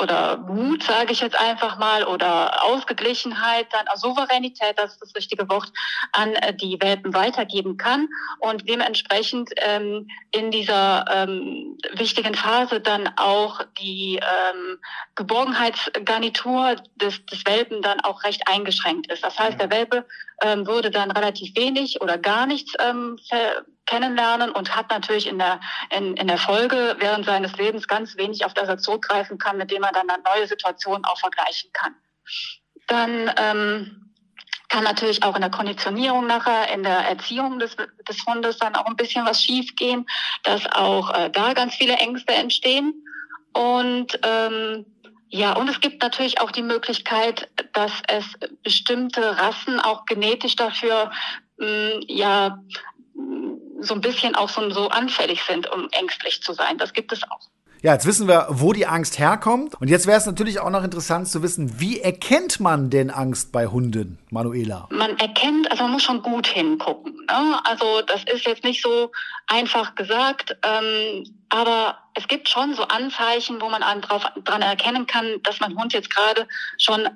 oder 0.00 0.36
Mut, 0.36 0.84
sage 0.84 1.12
ich 1.12 1.20
jetzt 1.20 1.38
einfach 1.38 1.76
mal, 1.78 2.04
oder 2.04 2.64
Ausgeglichenheit, 2.64 3.66
dann 3.72 3.88
auch 3.88 3.96
Souveränität, 3.96 4.78
das 4.78 4.92
ist 4.92 5.02
das 5.02 5.14
richtige 5.16 5.48
Wort, 5.48 5.72
an 6.12 6.34
äh, 6.34 6.54
die 6.54 6.80
Welpen 6.80 7.14
weitergeben 7.14 7.78
kann 7.78 8.08
und 8.38 8.68
dementsprechend 8.68 9.50
ähm, 9.56 10.06
in 10.30 10.52
dieser 10.52 11.04
ähm, 11.12 11.76
wichtigen 11.94 12.34
Phase 12.34 12.80
dann 12.80 13.10
auch 13.16 13.60
die 13.80 14.20
ähm, 14.22 14.78
Geborgenheitsgarnitur 15.16 16.76
des, 16.96 17.26
des 17.26 17.44
Welpen 17.44 17.71
Welpen 17.72 17.82
dann 17.82 18.00
auch 18.00 18.22
recht 18.24 18.46
eingeschränkt 18.46 19.10
ist. 19.10 19.24
Das 19.24 19.38
heißt, 19.38 19.60
der 19.60 19.70
Welpe 19.70 20.06
ähm, 20.42 20.66
würde 20.66 20.90
dann 20.90 21.10
relativ 21.10 21.56
wenig 21.56 22.00
oder 22.00 22.18
gar 22.18 22.46
nichts 22.46 22.72
ähm, 22.78 23.18
kennenlernen 23.86 24.50
und 24.50 24.76
hat 24.76 24.90
natürlich 24.90 25.26
in 25.26 25.38
der, 25.38 25.60
in, 25.96 26.16
in 26.16 26.28
der 26.28 26.38
Folge 26.38 26.96
während 26.98 27.24
seines 27.24 27.56
Lebens 27.56 27.88
ganz 27.88 28.16
wenig, 28.16 28.44
auf 28.44 28.54
das 28.54 28.68
er 28.68 28.78
zurückgreifen 28.78 29.38
kann, 29.38 29.56
mit 29.56 29.70
dem 29.70 29.82
er 29.82 29.92
dann 29.92 30.06
neue 30.06 30.46
Situationen 30.46 31.04
auch 31.04 31.18
vergleichen 31.18 31.70
kann. 31.72 31.94
Dann 32.86 33.32
ähm, 33.36 34.12
kann 34.68 34.84
natürlich 34.84 35.22
auch 35.22 35.34
in 35.34 35.42
der 35.42 35.50
Konditionierung 35.50 36.26
nachher, 36.26 36.72
in 36.72 36.82
der 36.82 36.98
Erziehung 36.98 37.58
des, 37.58 37.76
des 37.76 38.26
Hundes 38.26 38.58
dann 38.58 38.74
auch 38.74 38.86
ein 38.86 38.96
bisschen 38.96 39.26
was 39.26 39.42
schiefgehen, 39.42 40.06
dass 40.44 40.66
auch 40.72 41.12
äh, 41.14 41.30
da 41.30 41.52
ganz 41.52 41.74
viele 41.74 41.94
Ängste 41.94 42.32
entstehen. 42.34 43.04
Und 43.52 44.18
ähm, 44.22 44.86
ja, 45.34 45.54
und 45.54 45.66
es 45.68 45.80
gibt 45.80 46.02
natürlich 46.02 46.42
auch 46.42 46.50
die 46.50 46.62
Möglichkeit, 46.62 47.48
dass 47.72 47.90
es 48.06 48.26
bestimmte 48.62 49.38
Rassen 49.38 49.80
auch 49.80 50.04
genetisch 50.04 50.56
dafür 50.56 51.10
mh, 51.56 51.66
mm, 51.66 52.00
ja 52.06 52.58
mm, 53.14 53.54
so 53.80 53.94
ein 53.94 54.02
bisschen 54.02 54.34
auch 54.34 54.50
so, 54.50 54.68
so 54.68 54.88
anfällig 54.88 55.42
sind, 55.42 55.70
um 55.72 55.88
ängstlich 55.92 56.42
zu 56.42 56.52
sein. 56.52 56.76
Das 56.76 56.92
gibt 56.92 57.12
es 57.12 57.22
auch. 57.24 57.40
Ja, 57.82 57.94
jetzt 57.94 58.06
wissen 58.06 58.28
wir, 58.28 58.46
wo 58.48 58.72
die 58.72 58.86
Angst 58.86 59.18
herkommt. 59.18 59.74
Und 59.80 59.88
jetzt 59.88 60.06
wäre 60.06 60.16
es 60.16 60.24
natürlich 60.24 60.60
auch 60.60 60.70
noch 60.70 60.84
interessant 60.84 61.26
zu 61.26 61.42
wissen, 61.42 61.80
wie 61.80 62.00
erkennt 62.00 62.60
man 62.60 62.90
denn 62.90 63.10
Angst 63.10 63.50
bei 63.50 63.66
Hunden, 63.66 64.20
Manuela? 64.30 64.86
Man 64.92 65.18
erkennt, 65.18 65.68
also 65.68 65.82
man 65.82 65.94
muss 65.94 66.04
schon 66.04 66.22
gut 66.22 66.46
hingucken. 66.46 67.12
Ne? 67.26 67.60
Also 67.64 68.02
das 68.06 68.22
ist 68.32 68.46
jetzt 68.46 68.62
nicht 68.62 68.84
so 68.84 69.10
einfach 69.48 69.96
gesagt. 69.96 70.56
Ähm, 70.62 71.24
aber 71.48 71.98
es 72.14 72.28
gibt 72.28 72.48
schon 72.48 72.72
so 72.74 72.84
Anzeichen, 72.84 73.60
wo 73.60 73.68
man 73.68 73.82
drauf, 74.00 74.26
dran 74.44 74.62
erkennen 74.62 75.08
kann, 75.08 75.42
dass 75.42 75.58
mein 75.58 75.76
Hund 75.76 75.92
jetzt 75.92 76.14
gerade 76.14 76.46
schon 76.78 77.08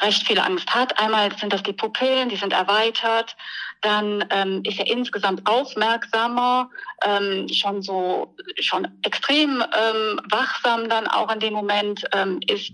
recht 0.00 0.26
viel 0.26 0.38
Angst 0.38 0.74
hat. 0.74 0.98
Einmal 0.98 1.36
sind 1.38 1.52
das 1.52 1.62
die 1.62 1.74
Pupillen, 1.74 2.30
die 2.30 2.36
sind 2.36 2.54
erweitert. 2.54 3.36
Dann 3.82 4.24
ähm, 4.30 4.62
ist 4.64 4.78
er 4.78 4.86
insgesamt 4.86 5.46
aufmerksamer, 5.46 6.70
ähm, 7.04 7.48
schon 7.48 7.82
so 7.82 8.34
schon 8.60 8.88
extrem 9.02 9.62
ähm, 9.62 10.20
wachsam 10.30 10.88
dann 10.88 11.06
auch 11.06 11.32
in 11.32 11.40
dem 11.40 11.54
Moment 11.54 12.04
ähm, 12.12 12.40
ist. 12.46 12.72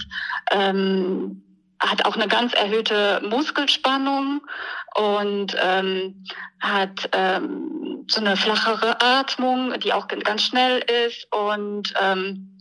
Ähm, 0.51 1.43
hat 1.81 2.05
auch 2.05 2.15
eine 2.15 2.29
ganz 2.29 2.55
erhöhte 2.55 3.21
Muskelspannung 3.29 4.41
und 4.95 5.57
ähm, 5.61 6.25
hat 6.61 7.09
ähm, 7.12 8.07
so 8.09 8.21
eine 8.21 8.37
flachere 8.37 9.01
Atmung, 9.01 9.79
die 9.81 9.93
auch 9.93 10.07
ganz 10.07 10.45
schnell 10.45 10.85
ist 11.07 11.27
und 11.33 11.93
ähm, 12.01 12.52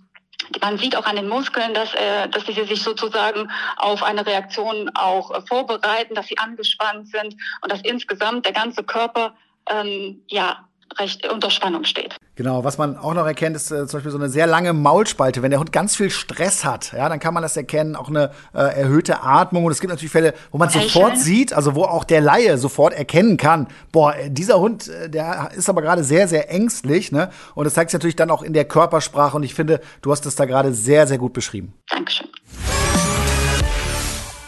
man 0.61 0.77
sieht 0.77 0.95
auch 0.95 1.05
an 1.05 1.15
den 1.15 1.27
Muskeln, 1.27 1.73
dass, 1.73 1.93
äh, 1.93 2.27
dass 2.29 2.45
sie 2.45 2.53
sich 2.53 2.81
sozusagen 2.81 3.51
auf 3.77 4.03
eine 4.03 4.25
Reaktion 4.25 4.89
auch 4.95 5.31
äh, 5.31 5.41
vorbereiten, 5.41 6.15
dass 6.15 6.27
sie 6.27 6.37
angespannt 6.37 7.09
sind 7.09 7.35
und 7.61 7.71
dass 7.71 7.81
insgesamt 7.81 8.45
der 8.45 8.53
ganze 8.53 8.83
Körper 8.83 9.35
ähm, 9.69 10.23
ja 10.27 10.67
recht 10.99 11.27
unter 11.27 11.49
Spannung 11.49 11.83
steht. 11.83 12.15
Genau, 12.35 12.63
was 12.63 12.77
man 12.77 12.97
auch 12.97 13.13
noch 13.13 13.25
erkennt, 13.25 13.55
ist 13.55 13.71
äh, 13.71 13.87
zum 13.87 13.97
Beispiel 13.97 14.11
so 14.11 14.17
eine 14.17 14.29
sehr 14.29 14.47
lange 14.47 14.73
Maulspalte. 14.73 15.41
Wenn 15.41 15.51
der 15.51 15.59
Hund 15.59 15.71
ganz 15.71 15.95
viel 15.95 16.09
Stress 16.09 16.65
hat, 16.65 16.93
ja, 16.93 17.07
dann 17.09 17.19
kann 17.19 17.33
man 17.33 17.43
das 17.43 17.57
erkennen, 17.57 17.95
auch 17.95 18.09
eine 18.09 18.31
äh, 18.53 18.59
erhöhte 18.59 19.21
Atmung. 19.21 19.65
Und 19.65 19.71
es 19.71 19.79
gibt 19.79 19.91
natürlich 19.91 20.11
Fälle, 20.11 20.33
wo 20.51 20.57
man 20.57 20.69
okay, 20.69 20.81
sofort 20.81 21.17
sieht, 21.17 21.53
also 21.53 21.75
wo 21.75 21.83
auch 21.83 22.03
der 22.03 22.21
Laie 22.21 22.57
sofort 22.57 22.93
erkennen 22.93 23.37
kann, 23.37 23.67
boah, 23.91 24.15
äh, 24.15 24.29
dieser 24.29 24.59
Hund, 24.59 24.87
äh, 24.87 25.09
der 25.09 25.51
ist 25.55 25.69
aber 25.69 25.81
gerade 25.81 26.03
sehr, 26.03 26.27
sehr 26.27 26.49
ängstlich. 26.49 27.11
Ne? 27.11 27.29
Und 27.55 27.65
das 27.65 27.73
zeigt 27.73 27.91
sich 27.91 27.97
natürlich 27.97 28.15
dann 28.15 28.31
auch 28.31 28.43
in 28.43 28.53
der 28.53 28.65
Körpersprache. 28.65 29.37
Und 29.37 29.43
ich 29.43 29.53
finde, 29.53 29.81
du 30.01 30.11
hast 30.11 30.25
es 30.25 30.35
da 30.35 30.45
gerade 30.45 30.73
sehr, 30.73 31.07
sehr 31.07 31.17
gut 31.17 31.33
beschrieben. 31.33 31.73
Dankeschön. 31.89 32.27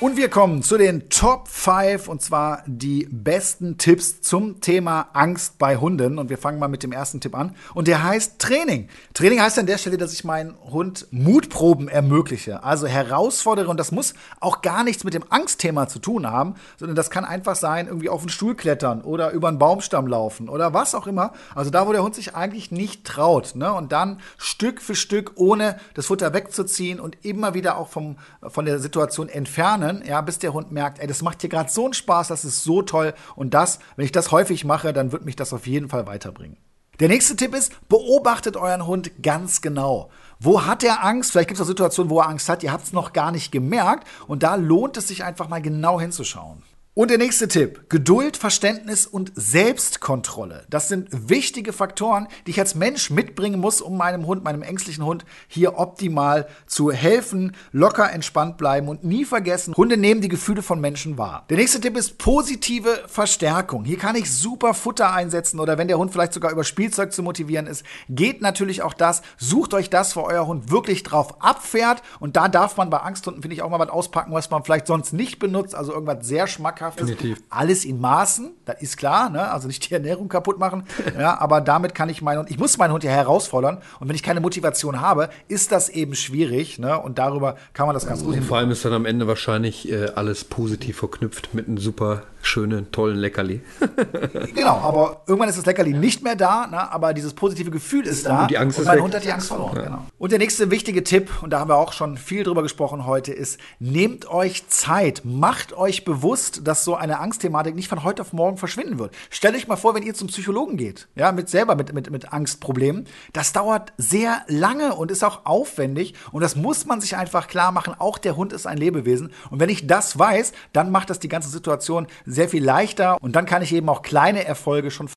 Und 0.04 0.18
wir 0.18 0.28
kommen 0.28 0.63
zu 0.63 0.78
den 0.78 1.08
Top 1.08 1.48
5 1.48 2.10
und 2.10 2.22
zwar 2.22 2.62
die 2.68 3.08
besten 3.10 3.78
Tipps 3.78 4.20
zum 4.20 4.60
Thema 4.60 5.08
Angst 5.13 5.58
bei 5.58 5.78
Hunden. 5.78 6.20
Und 6.20 6.30
wir 6.30 6.38
fangen 6.38 6.60
mal 6.60 6.68
mit 6.68 6.84
dem 6.84 6.92
ersten 6.92 7.22
Tipp 7.22 7.34
an. 7.34 7.56
Und 7.74 7.88
der 7.88 8.04
heißt 8.04 8.38
Training. 8.38 8.89
Training 9.13 9.39
heißt 9.39 9.58
an 9.60 9.66
der 9.66 9.78
Stelle, 9.78 9.96
dass 9.96 10.12
ich 10.12 10.26
meinen 10.26 10.56
Hund 10.70 11.08
Mutproben 11.12 11.88
ermögliche. 11.88 12.66
Also 12.66 12.86
herausfordere. 12.86 13.70
Und 13.70 13.80
das 13.80 13.94
muss 13.94 14.13
auch 14.42 14.62
gar 14.62 14.84
nichts 14.84 15.06
mit 15.06 15.13
dem 15.13 15.24
Angstthema 15.30 15.88
zu 15.88 16.00
tun 16.00 16.30
haben, 16.30 16.56
sondern 16.78 16.98
das 16.98 17.10
kann 17.10 17.24
einfach 17.24 17.56
sein, 17.56 17.88
irgendwie 17.88 18.10
auf 18.10 18.24
den 18.24 18.30
Stuhl 18.30 18.56
klettern 18.56 19.04
oder 19.04 19.32
über 19.32 19.48
einen 19.48 19.58
Baumstamm 19.58 20.08
laufen 20.08 20.50
oder 20.50 20.74
was 20.74 20.96
auch 20.96 21.08
immer. 21.08 21.32
Also 21.56 21.70
da, 21.70 21.88
wo 21.88 21.94
der 21.94 22.04
Hund 22.04 22.16
sich 22.16 22.36
eigentlich 22.36 22.72
nicht 22.72 23.06
traut. 23.06 23.56
Ne? 23.56 23.72
Und 23.72 23.94
dann 23.94 24.20
Stück 24.38 24.82
für 24.82 24.96
Stück, 24.96 25.32
ohne 25.36 25.78
das 25.94 26.08
Futter 26.08 26.34
wegzuziehen 26.34 27.00
und 27.00 27.24
immer 27.24 27.54
wieder 27.54 27.78
auch 27.78 27.88
vom, 27.88 28.18
von 28.42 28.66
der 28.66 28.80
Situation 28.80 29.30
entfernen 29.30 29.93
trainieren, 29.94 30.08
ja, 30.08 30.22
bis 30.22 30.40
der 30.40 30.54
Hund 30.54 30.72
merkt, 30.72 31.00
ey, 31.00 31.08
das 31.08 31.22
macht 31.22 31.42
hier 31.42 31.50
gerade 31.50 31.70
so 31.70 31.86
einen 31.86 31.94
Spaß, 31.94 32.28
das 32.28 32.46
ist 32.46 32.64
so 32.64 32.82
toll. 32.82 33.14
Und 33.36 33.54
das, 33.54 33.80
wenn 33.96 34.06
ich 34.06 34.12
das 34.12 34.32
häufig 34.32 34.66
mache, 34.66 34.94
dann 34.94 35.12
wird 35.12 35.26
mich 35.26 35.36
das 35.36 35.54
auf 35.54 35.68
jeden 35.68 35.90
Fall 35.90 36.08
weiterbringen. 36.08 36.58
Der 37.00 37.08
nächste 37.08 37.36
Tipp 37.36 37.56
ist, 37.56 37.74
beobachtet 37.90 38.56
euren 38.56 38.86
Hund 38.86 39.24
ganz 39.24 39.62
genau. 39.62 40.10
Wo 40.40 40.66
hat 40.66 40.84
er 40.84 41.04
Angst? 41.04 41.32
Vielleicht 41.32 41.50
gibt 41.50 41.60
es 41.60 41.64
auch 41.64 41.68
Situationen, 41.68 42.10
wo 42.10 42.20
er 42.20 42.30
Angst 42.30 42.50
hat, 42.50 42.64
ihr 42.64 42.72
habt 42.72 42.86
es 42.86 42.94
noch 42.94 43.14
gar 43.14 43.32
nicht 43.32 43.52
gemerkt. 43.52 44.08
Und 44.28 44.44
da 44.44 44.56
lohnt 44.56 44.98
es 44.98 45.08
sich 45.08 45.24
einfach 45.24 45.50
mal 45.50 45.62
genau 45.62 46.00
hinzuschauen. 46.00 46.62
Und 46.96 47.10
der 47.10 47.18
nächste 47.18 47.48
Tipp. 47.48 47.90
Geduld, 47.90 48.38
Verständnis 48.38 49.08
und 49.08 49.32
Selbstkontrolle. 49.34 50.64
Das 50.70 50.90
sind 50.90 51.10
wichtige 51.28 51.74
Faktoren, 51.74 52.28
die 52.46 52.52
ich 52.52 52.60
als 52.60 52.76
Mensch 52.76 53.10
mitbringen 53.10 53.60
muss, 53.60 53.82
um 53.82 53.98
meinem 53.98 54.28
Hund, 54.28 54.44
meinem 54.44 54.62
ängstlichen 54.62 55.04
Hund 55.04 55.26
hier 55.48 55.80
optimal 55.80 56.48
zu 56.68 56.92
helfen, 56.92 57.56
locker 57.72 58.12
entspannt 58.12 58.58
bleiben 58.58 58.90
und 58.90 59.04
nie 59.04 59.26
vergessen, 59.26 59.74
Hunde 59.74 59.98
nehmen 59.98 60.22
die 60.22 60.28
Gefühle 60.28 60.62
von 60.62 60.80
Menschen 60.80 61.18
wahr. 61.18 61.46
Der 61.50 61.58
nächste 61.58 61.82
Tipp 61.82 61.98
ist 61.98 62.20
positive 62.20 63.06
Verstärkung. 63.08 63.86
Hier 63.86 63.98
kann 63.98 64.16
ich 64.16 64.32
super 64.32 64.76
Futter 64.76 65.12
einsetzen 65.12 65.60
oder 65.60 65.80
wenn 65.80 65.88
der 65.88 65.98
Hund 65.98 66.12
vielleicht 66.12 66.34
sogar 66.34 66.52
über 66.52 66.64
Spielzeug 66.64 67.12
zu 67.12 67.24
motivieren 67.24 67.66
ist, 67.66 67.84
geht 68.08 68.44
natürlich 68.44 68.84
auch 68.84 68.94
das. 68.94 69.24
Sucht 69.40 69.74
euch 69.74 69.90
das, 69.90 70.16
wo 70.16 70.22
euer 70.22 70.46
Hund 70.46 70.70
wirklich 70.70 71.02
drauf 71.02 71.42
abfährt 71.42 72.04
und 72.20 72.36
da 72.36 72.50
darf 72.50 72.78
man 72.78 72.92
bei 72.92 73.00
Angsthunden, 73.00 73.42
finde 73.42 73.56
ich, 73.56 73.64
auch 73.64 73.72
mal 73.72 73.80
was 73.80 73.90
auspacken, 73.90 74.32
was 74.32 74.52
man 74.52 74.64
vielleicht 74.64 74.86
sonst 74.86 75.12
nicht 75.12 75.40
benutzt, 75.40 75.74
also 75.74 75.92
irgendwas 75.92 76.28
sehr 76.28 76.46
schmackhaftes 76.46 76.83
schmackhaftes. 76.84 77.08
Definitiv. 77.08 77.43
Alles 77.50 77.86
in 77.86 78.00
Maßen, 78.00 78.52
das 78.65 78.82
ist 78.82 78.98
klar, 78.98 79.30
ne? 79.30 79.52
also 79.52 79.67
nicht 79.67 79.89
die 79.89 79.93
Ernährung 79.93 80.28
kaputt 80.28 80.60
machen. 80.60 80.84
ja, 81.19 81.39
aber 81.39 81.62
damit 81.62 81.96
kann 81.96 82.10
ich 82.10 82.22
meinen 82.22 82.39
Hund, 82.39 82.52
ich 82.52 82.60
muss 82.60 82.78
meinen 82.78 82.91
Hund 82.93 83.04
ja 83.04 83.12
herausfordern. 83.12 83.78
Und 84.00 84.08
wenn 84.08 84.15
ich 84.15 84.24
keine 84.24 84.39
Motivation 84.39 85.02
habe, 85.02 85.30
ist 85.48 85.72
das 85.72 85.89
eben 85.89 86.15
schwierig. 86.15 86.80
Ne? 86.80 87.00
Und 87.00 87.17
darüber 87.17 87.58
kann 87.74 87.88
man 87.88 87.93
das 87.93 88.08
ganz 88.08 88.24
gut 88.24 88.36
hin. 88.36 88.43
Vor 88.43 88.58
allem 88.58 88.72
ist 88.72 88.86
dann 88.86 88.93
am 88.93 89.06
Ende 89.06 89.28
wahrscheinlich 89.28 89.91
äh, 89.91 90.08
alles 90.15 90.43
positiv 90.43 90.98
verknüpft 90.98 91.54
mit 91.54 91.67
einem 91.67 91.78
super 91.78 92.24
schönen, 92.44 92.92
tollen 92.92 93.18
Leckerli. 93.18 93.62
genau, 94.54 94.78
aber 94.78 95.24
irgendwann 95.28 95.50
ist 95.50 95.58
das 95.58 95.66
Leckerli 95.66 95.94
nicht 95.94 96.24
mehr 96.24 96.36
da, 96.36 96.68
ne? 96.68 96.92
aber 96.92 97.14
dieses 97.14 97.34
positive 97.34 97.72
Gefühl 97.72 98.06
ist 98.06 98.26
da. 98.26 98.44
Und 98.44 98.52
die 98.52 98.58
Angst 98.58 98.78
und 98.78 98.84
ist 98.84 98.88
mein 98.88 98.98
weg. 98.98 99.04
Hund 99.04 99.16
hat 99.16 99.24
die 99.24 99.32
Angst 99.32 99.48
verloren. 99.48 99.78
Ja. 99.78 99.84
Genau. 99.84 100.06
Und 100.18 100.32
der 100.32 100.40
nächste 100.40 100.70
wichtige 100.70 101.04
Tipp, 101.04 101.32
und 101.42 101.52
da 101.52 101.62
haben 101.62 101.70
wir 101.70 101.78
auch 101.78 101.94
schon 101.94 102.18
viel 102.18 102.44
drüber 102.44 102.62
gesprochen 102.62 103.06
heute, 103.08 103.32
ist, 103.32 103.60
nehmt 103.80 104.30
euch 104.30 104.68
Zeit, 104.68 105.22
macht 105.24 105.74
euch 105.74 106.04
bewusst, 106.04 106.68
dass 106.68 106.84
so 106.84 106.96
eine 106.96 107.20
Angstthematik 107.20 107.76
nicht 107.76 107.88
von 107.88 108.04
heute 108.04 108.22
auf 108.22 108.34
morgen 108.34 108.58
verschwinden 108.58 109.00
wird. 109.00 109.16
Stellt 109.30 109.56
euch 109.56 109.68
mal 109.68 109.78
vor, 109.78 109.96
wenn 109.96 110.04
ihr 110.04 110.14
zum 110.14 110.28
Psychologen 110.28 110.76
geht, 110.76 111.08
ja, 111.16 111.32
mit 111.32 111.50
selber 111.50 111.76
mit, 111.76 111.94
mit, 111.94 112.12
mit 112.12 112.34
Angstproblemen, 112.34 113.08
das 113.32 113.54
dauert 113.54 113.94
sehr 113.98 114.42
lange 114.48 114.96
und 114.96 115.12
ist 115.12 115.24
auch 115.24 115.46
aufwendig 115.46 116.14
und 116.34 116.42
das 116.42 116.58
muss 116.58 116.86
man 116.86 117.00
sich 117.00 117.16
einfach 117.16 117.48
klar 117.48 117.72
machen. 117.72 117.96
Auch 117.98 118.18
der 118.18 118.36
Hund 118.36 118.52
ist 118.52 118.68
ein 118.68 118.78
Lebewesen 118.78 119.32
und 119.50 119.62
wenn 119.62 119.70
ich 119.70 119.88
das 119.88 120.20
weiß, 120.20 120.52
dann 120.74 120.92
macht 120.92 121.10
das 121.10 121.20
die 121.20 121.30
ganze 121.30 121.50
Situation 121.50 122.08
sehr 122.26 122.33
viel 122.50 122.63
leichter 122.63 123.17
und 123.22 123.36
dann 123.36 123.46
kann 123.46 123.62
ich 123.62 123.74
eben 123.74 123.89
auch 123.89 124.02
kleine 124.02 124.46
Erfolge 124.46 124.91
schon 124.91 125.10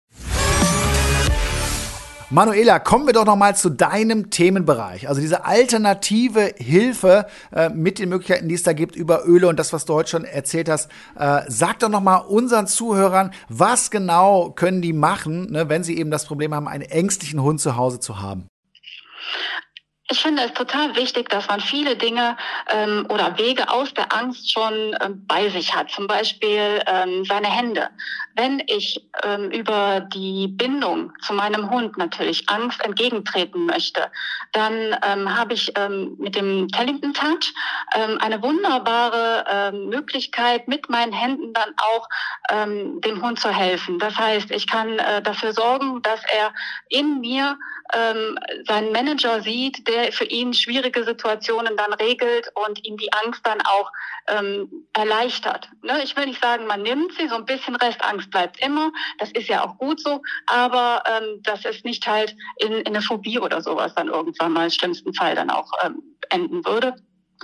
Manuela, 2.28 2.80
kommen 2.80 3.06
wir 3.06 3.12
doch 3.12 3.24
noch 3.24 3.36
mal 3.36 3.54
zu 3.54 3.70
deinem 3.70 4.30
Themenbereich. 4.30 5.08
Also 5.08 5.20
diese 5.20 5.44
alternative 5.44 6.54
Hilfe 6.56 7.26
äh, 7.52 7.68
mit 7.68 8.00
den 8.00 8.08
Möglichkeiten, 8.08 8.48
die 8.48 8.56
es 8.56 8.64
da 8.64 8.72
gibt 8.72 8.96
über 8.96 9.28
Öle 9.28 9.46
und 9.46 9.60
das, 9.60 9.72
was 9.72 9.84
du 9.84 9.94
heute 9.94 10.10
schon 10.10 10.24
erzählt 10.24 10.68
hast. 10.68 10.90
Äh, 11.16 11.42
sag 11.46 11.78
doch 11.78 11.88
noch 11.88 12.00
mal 12.00 12.16
unseren 12.16 12.66
Zuhörern, 12.66 13.30
was 13.48 13.92
genau 13.92 14.50
können 14.50 14.82
die 14.82 14.92
machen, 14.92 15.52
ne, 15.52 15.68
wenn 15.68 15.84
sie 15.84 15.96
eben 15.96 16.10
das 16.10 16.26
Problem 16.26 16.52
haben, 16.52 16.66
einen 16.66 16.82
ängstlichen 16.82 17.40
Hund 17.40 17.60
zu 17.60 17.76
Hause 17.76 18.00
zu 18.00 18.20
haben? 18.20 18.48
Ich 20.08 20.20
finde 20.22 20.42
es 20.44 20.52
total 20.52 20.94
wichtig, 20.94 21.30
dass 21.30 21.48
man 21.48 21.60
viele 21.60 21.96
Dinge 21.96 22.36
ähm, 22.70 23.06
oder 23.08 23.36
Wege 23.38 23.68
aus 23.68 23.92
der 23.92 24.12
Angst 24.14 24.52
schon 24.52 24.96
ähm, 25.00 25.26
bei 25.26 25.48
sich 25.48 25.74
hat. 25.74 25.90
Zum 25.90 26.06
Beispiel 26.06 26.80
ähm, 26.86 27.24
seine 27.24 27.48
Hände. 27.48 27.88
Wenn 28.36 28.62
ich 28.68 29.04
ähm, 29.24 29.50
über 29.50 30.00
die 30.00 30.46
Bindung 30.46 31.12
zu 31.22 31.32
meinem 31.32 31.70
Hund 31.70 31.98
natürlich 31.98 32.48
Angst 32.48 32.84
entgegentreten 32.84 33.66
möchte, 33.66 34.08
dann 34.52 34.96
ähm, 35.04 35.36
habe 35.36 35.54
ich 35.54 35.72
ähm, 35.76 36.14
mit 36.18 36.36
dem 36.36 36.68
Tellington 36.68 37.12
Touch 37.12 37.52
ähm, 37.96 38.18
eine 38.20 38.40
wunderbare 38.40 39.44
ähm, 39.48 39.88
Möglichkeit, 39.88 40.68
mit 40.68 40.88
meinen 40.88 41.12
Händen 41.12 41.52
dann 41.52 41.74
auch 41.78 42.08
ähm, 42.50 43.00
dem 43.00 43.20
Hund 43.22 43.40
zu 43.40 43.48
helfen. 43.48 43.98
Das 43.98 44.16
heißt, 44.16 44.52
ich 44.52 44.68
kann 44.68 45.00
äh, 45.00 45.20
dafür 45.20 45.52
sorgen, 45.52 46.00
dass 46.02 46.20
er 46.32 46.54
in 46.90 47.20
mir 47.20 47.58
ähm, 47.94 48.38
seinen 48.66 48.92
Manager 48.92 49.40
sieht, 49.42 49.86
der 49.88 50.12
für 50.12 50.24
ihn 50.24 50.54
schwierige 50.54 51.04
Situationen 51.04 51.76
dann 51.76 51.92
regelt 51.94 52.50
und 52.66 52.84
ihm 52.84 52.96
die 52.96 53.12
Angst 53.12 53.40
dann 53.44 53.60
auch 53.62 53.90
ähm, 54.28 54.86
erleichtert. 54.92 55.68
Ne? 55.82 56.02
Ich 56.02 56.16
will 56.16 56.26
nicht 56.26 56.42
sagen, 56.42 56.66
man 56.66 56.82
nimmt 56.82 57.12
sie, 57.18 57.28
so 57.28 57.36
ein 57.36 57.44
bisschen 57.44 57.76
Restangst 57.76 58.30
bleibt 58.30 58.60
immer, 58.64 58.92
das 59.18 59.30
ist 59.32 59.48
ja 59.48 59.64
auch 59.64 59.78
gut 59.78 60.00
so, 60.00 60.22
aber 60.46 61.02
ähm, 61.06 61.40
das 61.42 61.64
ist 61.64 61.84
nicht 61.84 62.06
halt 62.06 62.36
in, 62.58 62.72
in 62.72 62.86
eine 62.88 63.02
Phobie 63.02 63.38
oder 63.38 63.60
sowas 63.60 63.94
dann 63.94 64.08
irgendwann 64.08 64.52
mal 64.52 64.64
im 64.64 64.70
schlimmsten 64.70 65.14
Fall 65.14 65.34
dann 65.34 65.50
auch 65.50 65.70
ähm, 65.82 66.02
enden 66.30 66.64
würde. 66.64 66.94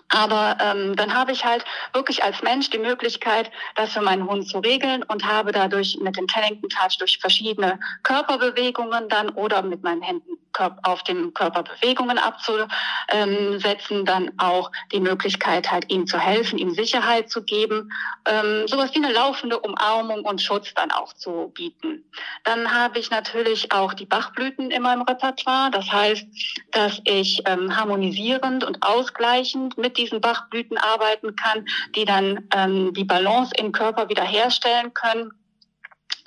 Aber 0.09 0.59
ähm, 0.61 0.97
dann 0.97 1.15
habe 1.15 1.33
ich 1.33 1.45
halt 1.45 1.65
wirklich 1.93 2.23
als 2.23 2.43
Mensch 2.43 2.71
die 2.71 2.79
Möglichkeit, 2.79 3.51
das 3.75 3.93
für 3.93 4.03
meinen 4.03 4.29
Hund 4.29 4.49
zu 4.49 4.59
regeln 4.59 5.03
und 5.03 5.27
habe 5.27 5.53
dadurch 5.53 5.99
mit 6.01 6.17
dem 6.17 6.27
Tellington 6.27 6.69
Touch 6.69 6.99
durch 6.99 7.19
verschiedene 7.19 7.79
Körperbewegungen 8.03 9.09
dann 9.09 9.31
oder 9.31 9.63
mit 9.63 9.83
meinen 9.83 10.03
Händen 10.03 10.39
auf 10.83 11.03
dem 11.05 11.33
Körper 11.35 11.63
Bewegungen 11.63 12.19
abzusetzen, 12.19 14.05
dann 14.05 14.31
auch 14.39 14.71
die 14.93 15.01
Möglichkeit 15.01 15.71
halt 15.71 15.91
ihm 15.91 16.07
zu 16.07 16.19
helfen, 16.19 16.59
ihm 16.59 16.75
Sicherheit 16.75 17.31
zu 17.31 17.43
geben, 17.43 17.91
ähm, 18.27 18.67
sowas 18.69 18.91
wie 18.95 19.03
eine 19.03 19.13
laufende 19.13 19.59
Umarmung 19.59 20.25
und 20.25 20.43
Schutz 20.43 20.75
dann 20.75 20.91
auch 20.91 21.13
zu 21.15 21.51
bieten. 21.55 22.05
Dann 22.45 22.73
habe 22.73 22.99
ich 22.99 23.11
natürlich 23.11 23.73
auch 23.73 23.95
die 23.95 24.07
Bachblüten 24.07 24.71
in 24.71 24.83
meinem 24.83 25.03
Repertoire. 25.03 25.71
Das 25.71 25.91
heißt, 25.91 26.27
dass 26.73 27.01
ich 27.05 27.43
ähm, 27.47 27.77
harmonisierend 27.77 28.65
und 28.65 28.83
ausgleichend 28.83 29.79
mit 29.83 29.99
diesen 29.99 30.23
Bachblüten 30.23 30.79
arbeiten 30.79 31.37
kann, 31.37 31.67
die 31.95 32.07
dann 32.07 32.49
ähm, 32.55 32.95
die 32.95 33.05
Balance 33.05 33.53
im 33.59 33.73
Körper 33.73 34.09
wiederherstellen 34.09 34.95
können 34.95 35.33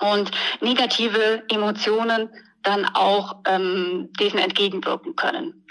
und 0.00 0.30
negative 0.60 1.42
Emotionen 1.50 2.30
dann 2.62 2.84
auch 2.84 3.36
ähm, 3.46 4.10
diesen 4.20 4.38
entgegenwirken 4.38 5.16
können. 5.16 5.66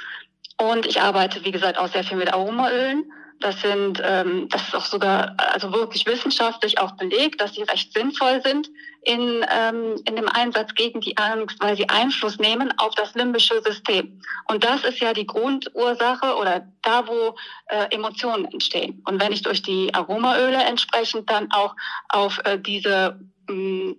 Und 0.57 0.85
ich 0.85 1.01
arbeite, 1.01 1.43
wie 1.43 1.51
gesagt, 1.51 1.77
auch 1.77 1.87
sehr 1.87 2.03
viel 2.03 2.17
mit 2.17 2.33
Aromaölen. 2.33 3.11
Das 3.41 3.61
sind, 3.61 4.01
ähm, 4.03 4.47
das 4.49 4.63
ist 4.63 4.75
auch 4.75 4.85
sogar 4.85 5.35
also 5.37 5.71
wirklich 5.73 6.05
wissenschaftlich 6.05 6.79
auch 6.79 6.91
belegt, 6.91 7.41
dass 7.41 7.53
sie 7.53 7.63
recht 7.63 7.93
sinnvoll 7.93 8.41
sind 8.41 8.69
in, 9.01 9.45
ähm, 9.51 10.01
in 10.05 10.15
dem 10.15 10.29
Einsatz 10.29 10.73
gegen 10.73 11.01
die 11.01 11.17
Angst, 11.17 11.57
weil 11.59 11.75
sie 11.75 11.87
Einfluss 11.89 12.39
nehmen 12.39 12.73
auf 12.77 12.95
das 12.95 13.13
limbische 13.13 13.61
System. 13.61 14.21
Und 14.47 14.63
das 14.63 14.83
ist 14.83 14.99
ja 14.99 15.13
die 15.13 15.27
Grundursache 15.27 16.35
oder 16.35 16.65
da, 16.81 17.07
wo 17.07 17.35
äh, 17.67 17.93
Emotionen 17.93 18.45
entstehen. 18.45 19.03
Und 19.05 19.21
wenn 19.21 19.33
ich 19.33 19.41
durch 19.41 19.61
die 19.61 19.93
Aromaöle 19.93 20.63
entsprechend 20.63 21.29
dann 21.29 21.51
auch 21.51 21.75
auf 22.09 22.39
äh, 22.45 22.57
diese 22.57 23.19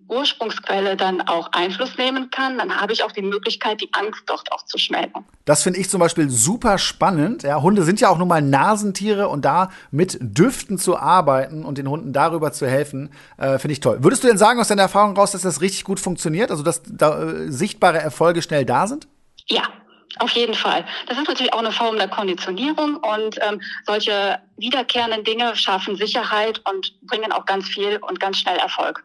Ursprungsquelle 0.09 0.97
dann 0.97 1.21
auch 1.23 1.51
Einfluss 1.53 1.97
nehmen 1.97 2.31
kann, 2.31 2.59
dann 2.59 2.81
habe 2.81 2.93
ich 2.93 3.03
auch 3.05 3.13
die 3.13 3.23
Möglichkeit, 3.23 3.81
die 3.81 3.89
Angst 3.93 4.23
dort 4.27 4.51
auch 4.53 4.65
zu 4.65 4.79
schmelzen. 4.79 5.25
Das 5.45 5.63
finde 5.63 5.79
ich 5.81 5.89
zum 5.89 6.01
Beispiel 6.01 6.29
super 6.31 6.79
spannend. 6.79 7.43
Ja, 7.43 7.61
Hunde 7.63 7.83
sind 7.83 8.01
ja 8.01 8.09
auch 8.09 8.19
nun 8.19 8.29
mal 8.29 8.43
Nasentiere 8.43 9.29
und 9.29 9.45
da 9.45 9.71
mit 9.91 10.19
Düften 10.21 10.79
zu 10.79 10.97
arbeiten 10.97 11.65
und 11.65 11.79
den 11.79 11.89
Hunden 11.89 12.13
darüber 12.13 12.53
zu 12.53 12.67
helfen, 12.67 13.11
äh, 13.39 13.59
finde 13.59 13.73
ich 13.73 13.81
toll. 13.81 13.99
Würdest 14.03 14.25
du 14.25 14.29
denn 14.29 14.39
sagen 14.39 14.61
aus 14.61 14.69
deiner 14.69 14.83
Erfahrung 14.83 15.17
raus, 15.17 15.33
dass 15.33 15.43
das 15.43 15.61
richtig 15.61 15.85
gut 15.85 16.01
funktioniert? 16.01 16.51
Also 16.51 16.63
dass 16.63 16.83
da 16.85 17.23
äh, 17.23 17.51
sichtbare 17.51 17.99
Erfolge 17.99 18.43
schnell 18.43 18.65
da 18.65 18.87
sind? 18.87 19.07
Ja, 19.47 19.63
auf 20.19 20.31
jeden 20.31 20.55
Fall. 20.55 20.85
Das 21.07 21.19
ist 21.19 21.29
natürlich 21.29 21.53
auch 21.53 21.59
eine 21.59 21.73
Form 21.73 21.97
der 21.97 22.09
Konditionierung 22.09 22.97
und 22.97 23.39
ähm, 23.43 23.61
solche 23.85 24.39
wiederkehrenden 24.57 25.25
Dinge 25.25 25.55
schaffen 25.57 25.97
Sicherheit 25.97 26.63
und 26.65 26.95
bringen 27.03 27.33
auch 27.33 27.45
ganz 27.45 27.69
viel 27.69 27.99
und 27.99 28.19
ganz 28.19 28.39
schnell 28.39 28.57
Erfolg. 28.57 29.05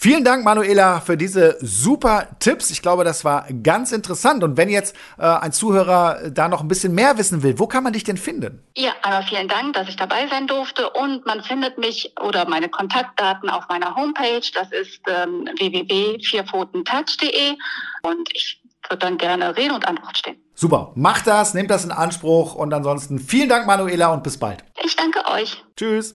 Vielen 0.00 0.22
Dank, 0.22 0.44
Manuela, 0.44 1.00
für 1.00 1.16
diese 1.16 1.56
super 1.60 2.28
Tipps. 2.38 2.70
Ich 2.70 2.82
glaube, 2.82 3.02
das 3.02 3.24
war 3.24 3.48
ganz 3.64 3.90
interessant. 3.90 4.44
Und 4.44 4.56
wenn 4.56 4.68
jetzt 4.68 4.94
äh, 5.18 5.22
ein 5.22 5.50
Zuhörer 5.50 6.30
da 6.30 6.48
noch 6.48 6.60
ein 6.60 6.68
bisschen 6.68 6.94
mehr 6.94 7.18
wissen 7.18 7.42
will, 7.42 7.58
wo 7.58 7.66
kann 7.66 7.82
man 7.82 7.92
dich 7.92 8.04
denn 8.04 8.16
finden? 8.16 8.62
Ja, 8.76 8.92
aber 9.02 9.26
vielen 9.26 9.48
Dank, 9.48 9.72
dass 9.72 9.88
ich 9.88 9.96
dabei 9.96 10.28
sein 10.28 10.46
durfte. 10.46 10.88
Und 10.90 11.26
man 11.26 11.42
findet 11.42 11.78
mich 11.78 12.12
oder 12.20 12.48
meine 12.48 12.68
Kontaktdaten 12.68 13.50
auf 13.50 13.64
meiner 13.68 13.96
Homepage. 13.96 14.48
Das 14.54 14.70
ist 14.70 15.00
ähm, 15.08 15.48
www.vierpfotentouch.de. 15.58 17.56
Und 18.02 18.28
ich 18.34 18.62
würde 18.88 19.00
dann 19.00 19.18
gerne 19.18 19.56
Rede 19.56 19.74
und 19.74 19.88
Antwort 19.88 20.16
stehen. 20.16 20.40
Super, 20.54 20.92
macht 20.94 21.26
das, 21.26 21.54
nehmt 21.54 21.72
das 21.72 21.84
in 21.84 21.90
Anspruch. 21.90 22.54
Und 22.54 22.72
ansonsten 22.72 23.18
vielen 23.18 23.48
Dank, 23.48 23.66
Manuela, 23.66 24.12
und 24.12 24.22
bis 24.22 24.38
bald. 24.38 24.62
Ich 24.84 24.94
danke 24.94 25.26
euch. 25.26 25.64
Tschüss. 25.76 26.14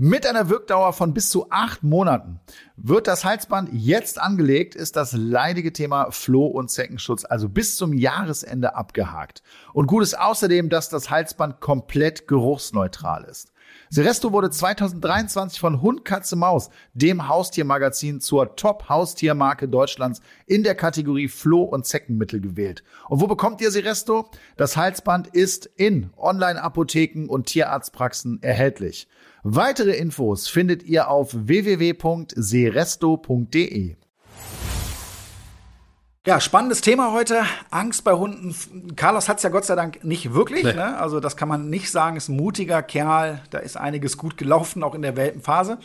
Mit 0.00 0.28
einer 0.28 0.48
Wirkdauer 0.48 0.92
von 0.92 1.12
bis 1.12 1.28
zu 1.28 1.50
acht 1.50 1.82
Monaten. 1.82 2.38
Wird 2.76 3.08
das 3.08 3.24
Halsband 3.24 3.70
jetzt 3.72 4.20
angelegt, 4.20 4.76
ist 4.76 4.94
das 4.94 5.12
leidige 5.12 5.72
Thema 5.72 6.12
Floh- 6.12 6.46
und 6.46 6.70
Zeckenschutz 6.70 7.24
also 7.24 7.48
bis 7.48 7.76
zum 7.76 7.92
Jahresende 7.92 8.76
abgehakt. 8.76 9.42
Und 9.72 9.88
gut 9.88 10.04
ist 10.04 10.16
außerdem, 10.16 10.68
dass 10.68 10.88
das 10.88 11.10
Halsband 11.10 11.60
komplett 11.60 12.28
geruchsneutral 12.28 13.24
ist. 13.24 13.52
Seresto 13.90 14.32
wurde 14.32 14.50
2023 14.50 15.58
von 15.58 15.80
Hund, 15.80 16.04
Katze, 16.04 16.36
Maus, 16.36 16.68
dem 16.92 17.28
Haustiermagazin, 17.28 18.20
zur 18.20 18.54
Top-Haustiermarke 18.54 19.66
Deutschlands 19.68 20.20
in 20.46 20.62
der 20.62 20.74
Kategorie 20.74 21.28
Floh- 21.28 21.62
und 21.62 21.86
Zeckenmittel 21.86 22.40
gewählt. 22.40 22.82
Und 23.08 23.20
wo 23.20 23.26
bekommt 23.26 23.62
ihr 23.62 23.70
Seresto? 23.70 24.28
Das 24.56 24.76
Halsband 24.76 25.28
ist 25.28 25.70
in 25.76 26.10
Online-Apotheken 26.16 27.28
und 27.28 27.46
Tierarztpraxen 27.46 28.42
erhältlich. 28.42 29.08
Weitere 29.42 29.96
Infos 29.96 30.48
findet 30.48 30.82
ihr 30.82 31.08
auf 31.08 31.30
www.seresto.de. 31.32 33.96
Ja, 36.28 36.42
spannendes 36.42 36.82
Thema 36.82 37.14
heute. 37.14 37.40
Angst 37.70 38.04
bei 38.04 38.12
Hunden. 38.12 38.54
Carlos 38.96 39.30
hat 39.30 39.38
es 39.38 39.44
ja 39.44 39.48
Gott 39.48 39.64
sei 39.64 39.76
Dank 39.76 40.04
nicht 40.04 40.34
wirklich. 40.34 40.62
Nee. 40.62 40.74
Ne? 40.74 40.98
Also 40.98 41.20
das 41.20 41.38
kann 41.38 41.48
man 41.48 41.70
nicht 41.70 41.90
sagen. 41.90 42.18
Ist 42.18 42.28
ein 42.28 42.36
mutiger 42.36 42.82
Kerl. 42.82 43.40
Da 43.48 43.56
ist 43.56 43.78
einiges 43.78 44.18
gut 44.18 44.36
gelaufen, 44.36 44.82
auch 44.82 44.94
in 44.94 45.00
der 45.00 45.16
Welpenphase. 45.16 45.78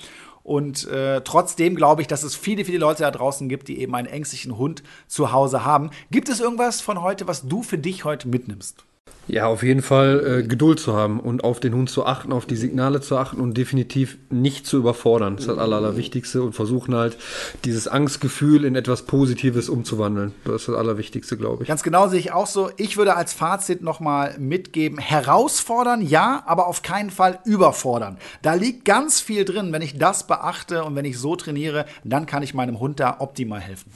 Und 0.43 0.85
äh, 0.89 1.21
trotzdem 1.21 1.77
glaube 1.77 2.01
ich, 2.01 2.09
dass 2.09 2.23
es 2.23 2.35
viele, 2.35 2.65
viele 2.65 2.79
Leute 2.79 3.03
da 3.03 3.11
draußen 3.11 3.47
gibt, 3.47 3.69
die 3.69 3.79
eben 3.79 3.95
einen 3.95 4.09
ängstlichen 4.09 4.57
Hund 4.57 4.83
zu 5.07 5.31
Hause 5.31 5.63
haben. 5.63 5.91
Gibt 6.11 6.27
es 6.27 6.41
irgendwas 6.41 6.81
von 6.81 7.01
heute, 7.01 7.25
was 7.25 7.47
du 7.47 7.63
für 7.63 7.77
dich 7.77 8.03
heute 8.03 8.27
mitnimmst? 8.27 8.83
Ja, 9.27 9.47
auf 9.47 9.63
jeden 9.63 9.81
Fall 9.81 10.41
äh, 10.41 10.43
Geduld 10.43 10.81
zu 10.81 10.93
haben 10.95 11.19
und 11.19 11.45
auf 11.45 11.61
den 11.61 11.73
Hund 11.73 11.89
zu 11.89 12.05
achten, 12.05 12.33
auf 12.33 12.45
die 12.45 12.57
Signale 12.57 12.99
zu 12.99 13.17
achten 13.17 13.39
und 13.39 13.57
definitiv 13.57 14.17
nicht 14.29 14.67
zu 14.67 14.77
überfordern. 14.77 15.35
Das 15.35 15.45
ist 15.45 15.49
das 15.49 15.57
Aller, 15.57 15.77
Allerwichtigste 15.77 16.43
und 16.43 16.53
versuchen 16.53 16.93
halt, 16.93 17.17
dieses 17.63 17.87
Angstgefühl 17.87 18.65
in 18.65 18.75
etwas 18.75 19.03
Positives 19.03 19.69
umzuwandeln. 19.69 20.33
Das 20.43 20.55
ist 20.55 20.67
das 20.67 20.75
Allerwichtigste, 20.75 21.37
glaube 21.37 21.63
ich. 21.63 21.69
Ganz 21.69 21.83
genau 21.83 22.09
sehe 22.09 22.19
ich 22.19 22.33
auch 22.33 22.47
so. 22.47 22.69
Ich 22.75 22.97
würde 22.97 23.15
als 23.15 23.31
Fazit 23.31 23.81
nochmal 23.81 24.35
mitgeben, 24.39 24.99
herausfordern, 24.99 26.01
ja, 26.01 26.43
aber 26.45 26.67
auf 26.67 26.81
keinen 26.81 27.09
Fall 27.09 27.39
überfordern. 27.45 28.17
Da 28.41 28.55
liegt 28.55 28.83
ganz 28.83 29.21
viel 29.21 29.45
drin. 29.45 29.71
Wenn 29.71 29.81
ich 29.81 29.97
das 29.97 30.27
beachte 30.27 30.83
und 30.83 30.95
wenn 30.95 31.05
ich 31.05 31.17
so 31.17 31.37
trainiere, 31.37 31.85
dann 32.03 32.25
kann 32.25 32.43
ich 32.43 32.53
meinem 32.53 32.79
Hund 32.79 32.99
da 32.99 33.15
optimal 33.19 33.61
helfen. 33.61 33.89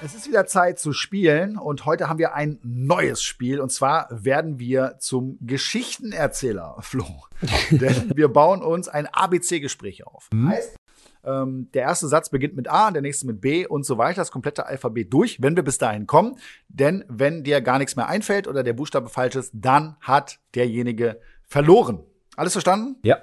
Es 0.00 0.14
ist 0.14 0.28
wieder 0.28 0.46
Zeit 0.46 0.78
zu 0.78 0.92
spielen 0.92 1.58
und 1.58 1.84
heute 1.84 2.08
haben 2.08 2.20
wir 2.20 2.32
ein 2.32 2.60
neues 2.62 3.20
Spiel 3.20 3.60
und 3.60 3.72
zwar 3.72 4.06
werden 4.10 4.60
wir 4.60 4.94
zum 5.00 5.38
Geschichtenerzähler, 5.40 6.76
Flo. 6.80 7.04
Denn 7.72 8.12
wir 8.14 8.28
bauen 8.28 8.62
uns 8.62 8.86
ein 8.86 9.06
ABC-Gespräch 9.06 10.06
auf. 10.06 10.28
Mhm. 10.32 10.50
Heißt, 10.50 10.76
ähm, 11.24 11.68
der 11.74 11.82
erste 11.82 12.06
Satz 12.06 12.30
beginnt 12.30 12.54
mit 12.54 12.70
A, 12.70 12.92
der 12.92 13.02
nächste 13.02 13.26
mit 13.26 13.40
B 13.40 13.66
und 13.66 13.84
so 13.84 13.98
weiter, 13.98 14.20
das 14.20 14.30
komplette 14.30 14.66
Alphabet 14.66 15.12
durch, 15.12 15.42
wenn 15.42 15.56
wir 15.56 15.64
bis 15.64 15.78
dahin 15.78 16.06
kommen. 16.06 16.38
Denn 16.68 17.04
wenn 17.08 17.42
dir 17.42 17.60
gar 17.60 17.78
nichts 17.78 17.96
mehr 17.96 18.06
einfällt 18.06 18.46
oder 18.46 18.62
der 18.62 18.74
Buchstabe 18.74 19.08
falsch 19.08 19.34
ist, 19.34 19.50
dann 19.52 19.96
hat 20.00 20.38
derjenige 20.54 21.20
verloren. 21.42 22.04
Alles 22.36 22.52
verstanden? 22.52 22.96
Ja. 23.02 23.18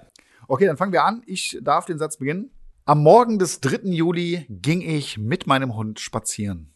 Okay, 0.50 0.66
dann 0.66 0.76
fangen 0.76 0.92
wir 0.92 1.06
an. 1.06 1.24
Ich 1.26 1.58
darf 1.62 1.86
den 1.86 1.98
Satz 1.98 2.18
beginnen. 2.18 2.52
Am 2.88 3.02
Morgen 3.02 3.40
des 3.40 3.62
3. 3.62 3.80
Juli 3.86 4.46
ging 4.48 4.82
ich 4.82 5.18
mit 5.18 5.48
meinem 5.48 5.76
Hund 5.76 6.00
spazieren. 6.00 6.72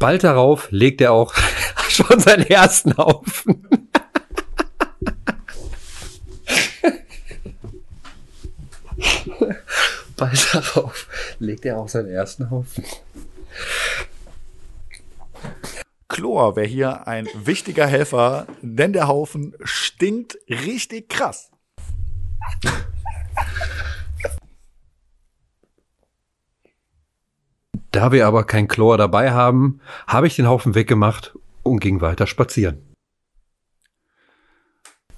Bald 0.00 0.24
darauf 0.24 0.68
legt 0.72 1.00
er 1.00 1.12
auch 1.12 1.34
schon 1.88 2.18
seinen 2.18 2.46
ersten 2.46 2.96
Haufen. 2.96 3.68
Bald 10.16 10.52
darauf 10.52 11.06
legt 11.38 11.64
er 11.64 11.78
auch 11.78 11.88
seinen 11.88 12.08
ersten 12.08 12.50
Haufen. 12.50 12.82
Chlor 16.18 16.56
wäre 16.56 16.66
hier 16.66 17.06
ein 17.06 17.28
wichtiger 17.32 17.86
Helfer, 17.86 18.48
denn 18.60 18.92
der 18.92 19.06
Haufen 19.06 19.54
stinkt 19.62 20.36
richtig 20.48 21.08
krass. 21.08 21.52
Da 27.92 28.10
wir 28.10 28.26
aber 28.26 28.42
kein 28.42 28.66
Chlor 28.66 28.98
dabei 28.98 29.30
haben, 29.30 29.80
habe 30.08 30.26
ich 30.26 30.34
den 30.34 30.48
Haufen 30.48 30.74
weggemacht 30.74 31.38
und 31.62 31.78
ging 31.78 32.00
weiter 32.00 32.26
spazieren. 32.26 32.84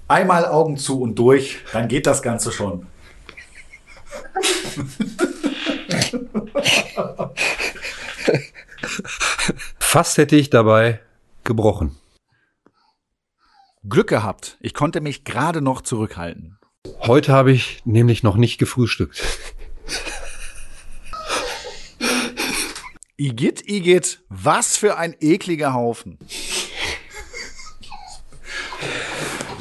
Einmal 0.07 0.45
Augen 0.45 0.77
zu 0.77 1.01
und 1.01 1.15
durch, 1.15 1.61
dann 1.73 1.87
geht 1.87 2.05
das 2.05 2.21
Ganze 2.21 2.51
schon. 2.51 2.85
Fast 9.91 10.17
hätte 10.17 10.37
ich 10.37 10.49
dabei 10.49 11.01
gebrochen. 11.43 11.97
Glück 13.83 14.07
gehabt. 14.07 14.55
Ich 14.61 14.73
konnte 14.73 15.01
mich 15.01 15.25
gerade 15.25 15.59
noch 15.59 15.81
zurückhalten. 15.81 16.57
Heute 17.01 17.33
habe 17.33 17.51
ich 17.51 17.81
nämlich 17.83 18.23
noch 18.23 18.37
nicht 18.37 18.57
gefrühstückt. 18.57 19.21
Igitt, 23.17 23.67
Igitt, 23.67 24.21
was 24.29 24.77
für 24.77 24.97
ein 24.97 25.13
ekliger 25.19 25.73
Haufen. 25.73 26.17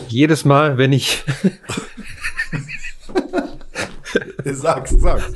Jedes 0.07 0.45
Mal, 0.45 0.79
wenn 0.79 0.93
ich. 0.93 1.25
sag's, 4.45 4.95
sag's. 4.97 5.33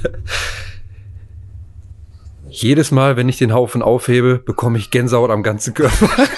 Jedes 2.56 2.92
Mal, 2.92 3.16
wenn 3.16 3.28
ich 3.28 3.36
den 3.36 3.52
Haufen 3.52 3.82
aufhebe, 3.82 4.38
bekomme 4.38 4.78
ich 4.78 4.92
Gänsehaut 4.92 5.30
am 5.30 5.42
ganzen 5.42 5.74
Körper. 5.74 6.08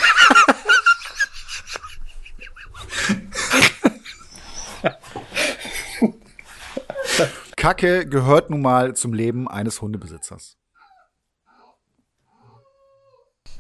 Kacke 7.57 8.09
gehört 8.09 8.49
nun 8.49 8.63
mal 8.63 8.97
zum 8.97 9.13
Leben 9.13 9.47
eines 9.47 9.83
Hundebesitzers. 9.83 10.57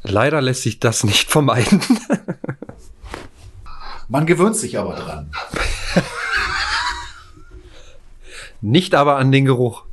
Leider 0.02 0.40
lässt 0.40 0.62
sich 0.62 0.80
das 0.80 1.04
nicht 1.04 1.30
vermeiden. 1.30 1.82
Man 4.08 4.24
gewöhnt 4.24 4.56
sich 4.56 4.78
aber 4.78 4.94
dran. 4.94 5.30
Nicht 8.62 8.94
aber 8.94 9.16
an 9.16 9.30
den 9.30 9.44
Geruch. 9.44 9.85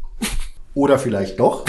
Oder 0.74 0.98
vielleicht 0.98 1.40
doch. 1.40 1.66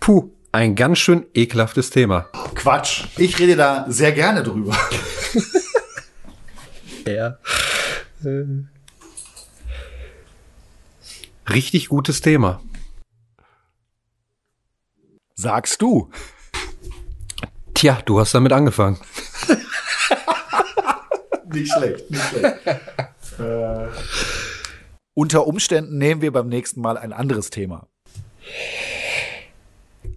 Puh, 0.00 0.30
ein 0.52 0.74
ganz 0.76 0.98
schön 0.98 1.26
ekelhaftes 1.34 1.90
Thema. 1.90 2.28
Quatsch. 2.54 3.04
Ich 3.16 3.38
rede 3.38 3.56
da 3.56 3.86
sehr 3.88 4.12
gerne 4.12 4.42
drüber. 4.42 4.76
Ja. 7.06 7.36
Richtig 11.50 11.88
gutes 11.88 12.22
Thema. 12.22 12.62
Sagst 15.34 15.82
du. 15.82 16.10
Tja, 17.74 18.00
du 18.06 18.20
hast 18.20 18.34
damit 18.34 18.52
angefangen. 18.52 18.98
Nicht 21.52 21.72
schlecht, 21.72 22.10
nicht 22.10 22.24
schlecht. 22.30 22.56
Äh, 23.38 23.88
unter 25.14 25.46
Umständen 25.46 25.98
nehmen 25.98 26.20
wir 26.22 26.32
beim 26.32 26.48
nächsten 26.48 26.80
Mal 26.80 26.98
ein 26.98 27.12
anderes 27.12 27.50
Thema. 27.50 27.86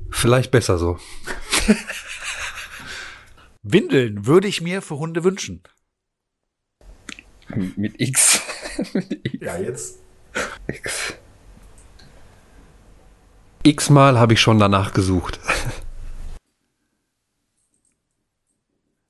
Vielleicht 0.09 0.51
besser 0.51 0.77
so. 0.77 0.97
Windeln 3.63 4.25
würde 4.25 4.47
ich 4.47 4.61
mir 4.61 4.81
für 4.81 4.97
Hunde 4.97 5.23
wünschen. 5.23 5.61
Mit 7.49 7.99
X. 7.99 8.41
Ja, 9.39 9.57
jetzt. 9.57 9.99
X. 10.67 11.15
X-mal 13.63 14.19
habe 14.19 14.33
ich 14.33 14.39
schon 14.39 14.59
danach 14.59 14.93
gesucht. 14.93 15.39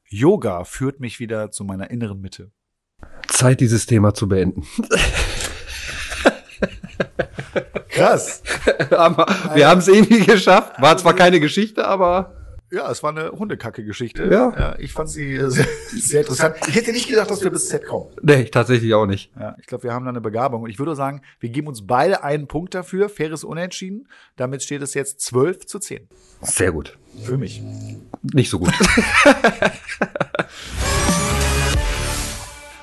Yoga 0.10 0.64
führt 0.64 1.01
mich 1.01 1.20
wieder 1.20 1.51
zu 1.51 1.66
meiner 1.66 1.91
inneren 1.91 2.22
Mitte. 2.22 2.51
Zeit, 3.28 3.59
dieses 3.59 3.86
Thema 3.86 4.13
zu 4.13 4.28
beenden. 4.28 4.63
Krass. 7.89 8.41
wir 9.53 9.67
haben 9.67 9.80
es 9.80 9.88
irgendwie 9.88 10.25
geschafft. 10.25 10.80
War 10.82 10.97
zwar 10.97 11.13
keine 11.15 11.39
Geschichte, 11.39 11.88
aber 11.88 12.34
Ja, 12.69 12.91
es 12.91 13.01
war 13.01 13.11
eine 13.11 13.32
Hundekacke-Geschichte. 13.32 14.25
Ja. 14.30 14.75
Ich 14.78 14.91
fand 14.93 15.09
sie 15.09 15.38
sehr, 15.49 15.65
sehr 15.93 16.19
interessant. 16.21 16.55
Ich 16.67 16.75
hätte 16.75 16.91
nicht 16.91 17.07
gedacht, 17.07 17.32
dass 17.32 17.41
wir 17.43 17.49
bis 17.49 17.69
Z 17.69 17.86
kommen. 17.86 18.09
nee, 18.21 18.43
tatsächlich 18.45 18.93
auch 18.93 19.05
nicht. 19.07 19.32
Ja, 19.39 19.55
ich 19.59 19.65
glaube, 19.67 19.86
wir 19.86 19.93
haben 19.93 20.03
da 20.05 20.09
eine 20.09 20.21
Begabung. 20.21 20.63
Und 20.63 20.69
ich 20.69 20.78
würde 20.78 20.95
sagen, 20.95 21.21
wir 21.39 21.49
geben 21.49 21.67
uns 21.67 21.88
beide 21.88 22.23
einen 22.23 22.47
Punkt 22.47 22.75
dafür. 22.75 23.09
Faires 23.09 23.43
Unentschieden. 23.43 24.07
Damit 24.36 24.63
steht 24.63 24.82
es 24.82 24.93
jetzt 24.93 25.21
12 25.21 25.65
zu 25.65 25.80
10. 25.80 26.07
Sehr 26.41 26.71
gut. 26.71 26.97
Für 27.23 27.38
mich. 27.38 27.61
Nicht 28.21 28.49
so 28.49 28.59
gut. 28.59 28.73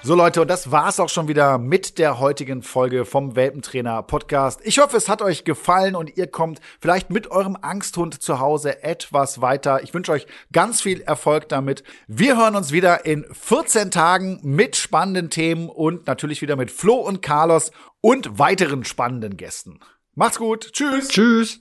So 0.07 0.15
Leute, 0.15 0.43
und 0.43 0.49
das 0.49 0.71
war's 0.71 1.01
auch 1.01 1.09
schon 1.09 1.29
wieder 1.29 1.57
mit 1.57 1.97
der 1.97 2.21
heutigen 2.21 2.63
Folge 2.63 3.07
vom 3.07 3.37
Welpentrainer 3.37 4.03
Podcast. 4.03 4.61
Ich 4.63 4.79
hoffe, 4.79 4.99
es 4.99 5.09
hat 5.09 5.23
euch 5.23 5.45
gefallen 5.45 5.97
und 5.97 6.19
ihr 6.19 6.27
kommt 6.27 6.61
vielleicht 6.79 7.09
mit 7.09 7.31
eurem 7.31 7.57
Angsthund 7.59 8.23
zu 8.23 8.39
Hause 8.39 8.83
etwas 8.83 9.41
weiter. 9.41 9.83
Ich 9.83 9.95
wünsche 9.95 10.13
euch 10.13 10.27
ganz 10.53 10.83
viel 10.83 11.01
Erfolg 11.01 11.49
damit. 11.49 11.85
Wir 12.07 12.37
hören 12.37 12.55
uns 12.55 12.71
wieder 12.71 13.07
in 13.07 13.25
14 13.33 13.91
Tagen 13.91 14.41
mit 14.43 14.77
spannenden 14.77 15.31
Themen 15.31 15.71
und 15.71 16.07
natürlich 16.07 16.43
wieder 16.43 16.57
mit 16.57 16.71
Flo 16.71 16.97
und 16.97 17.23
Carlos 17.23 17.71
und 18.03 18.39
weiteren 18.39 18.85
spannenden 18.85 19.39
Gästen. 19.39 19.81
Macht's 20.15 20.37
gut. 20.37 20.71
Tschüss. 20.75 21.09
Tschüss. 21.09 21.61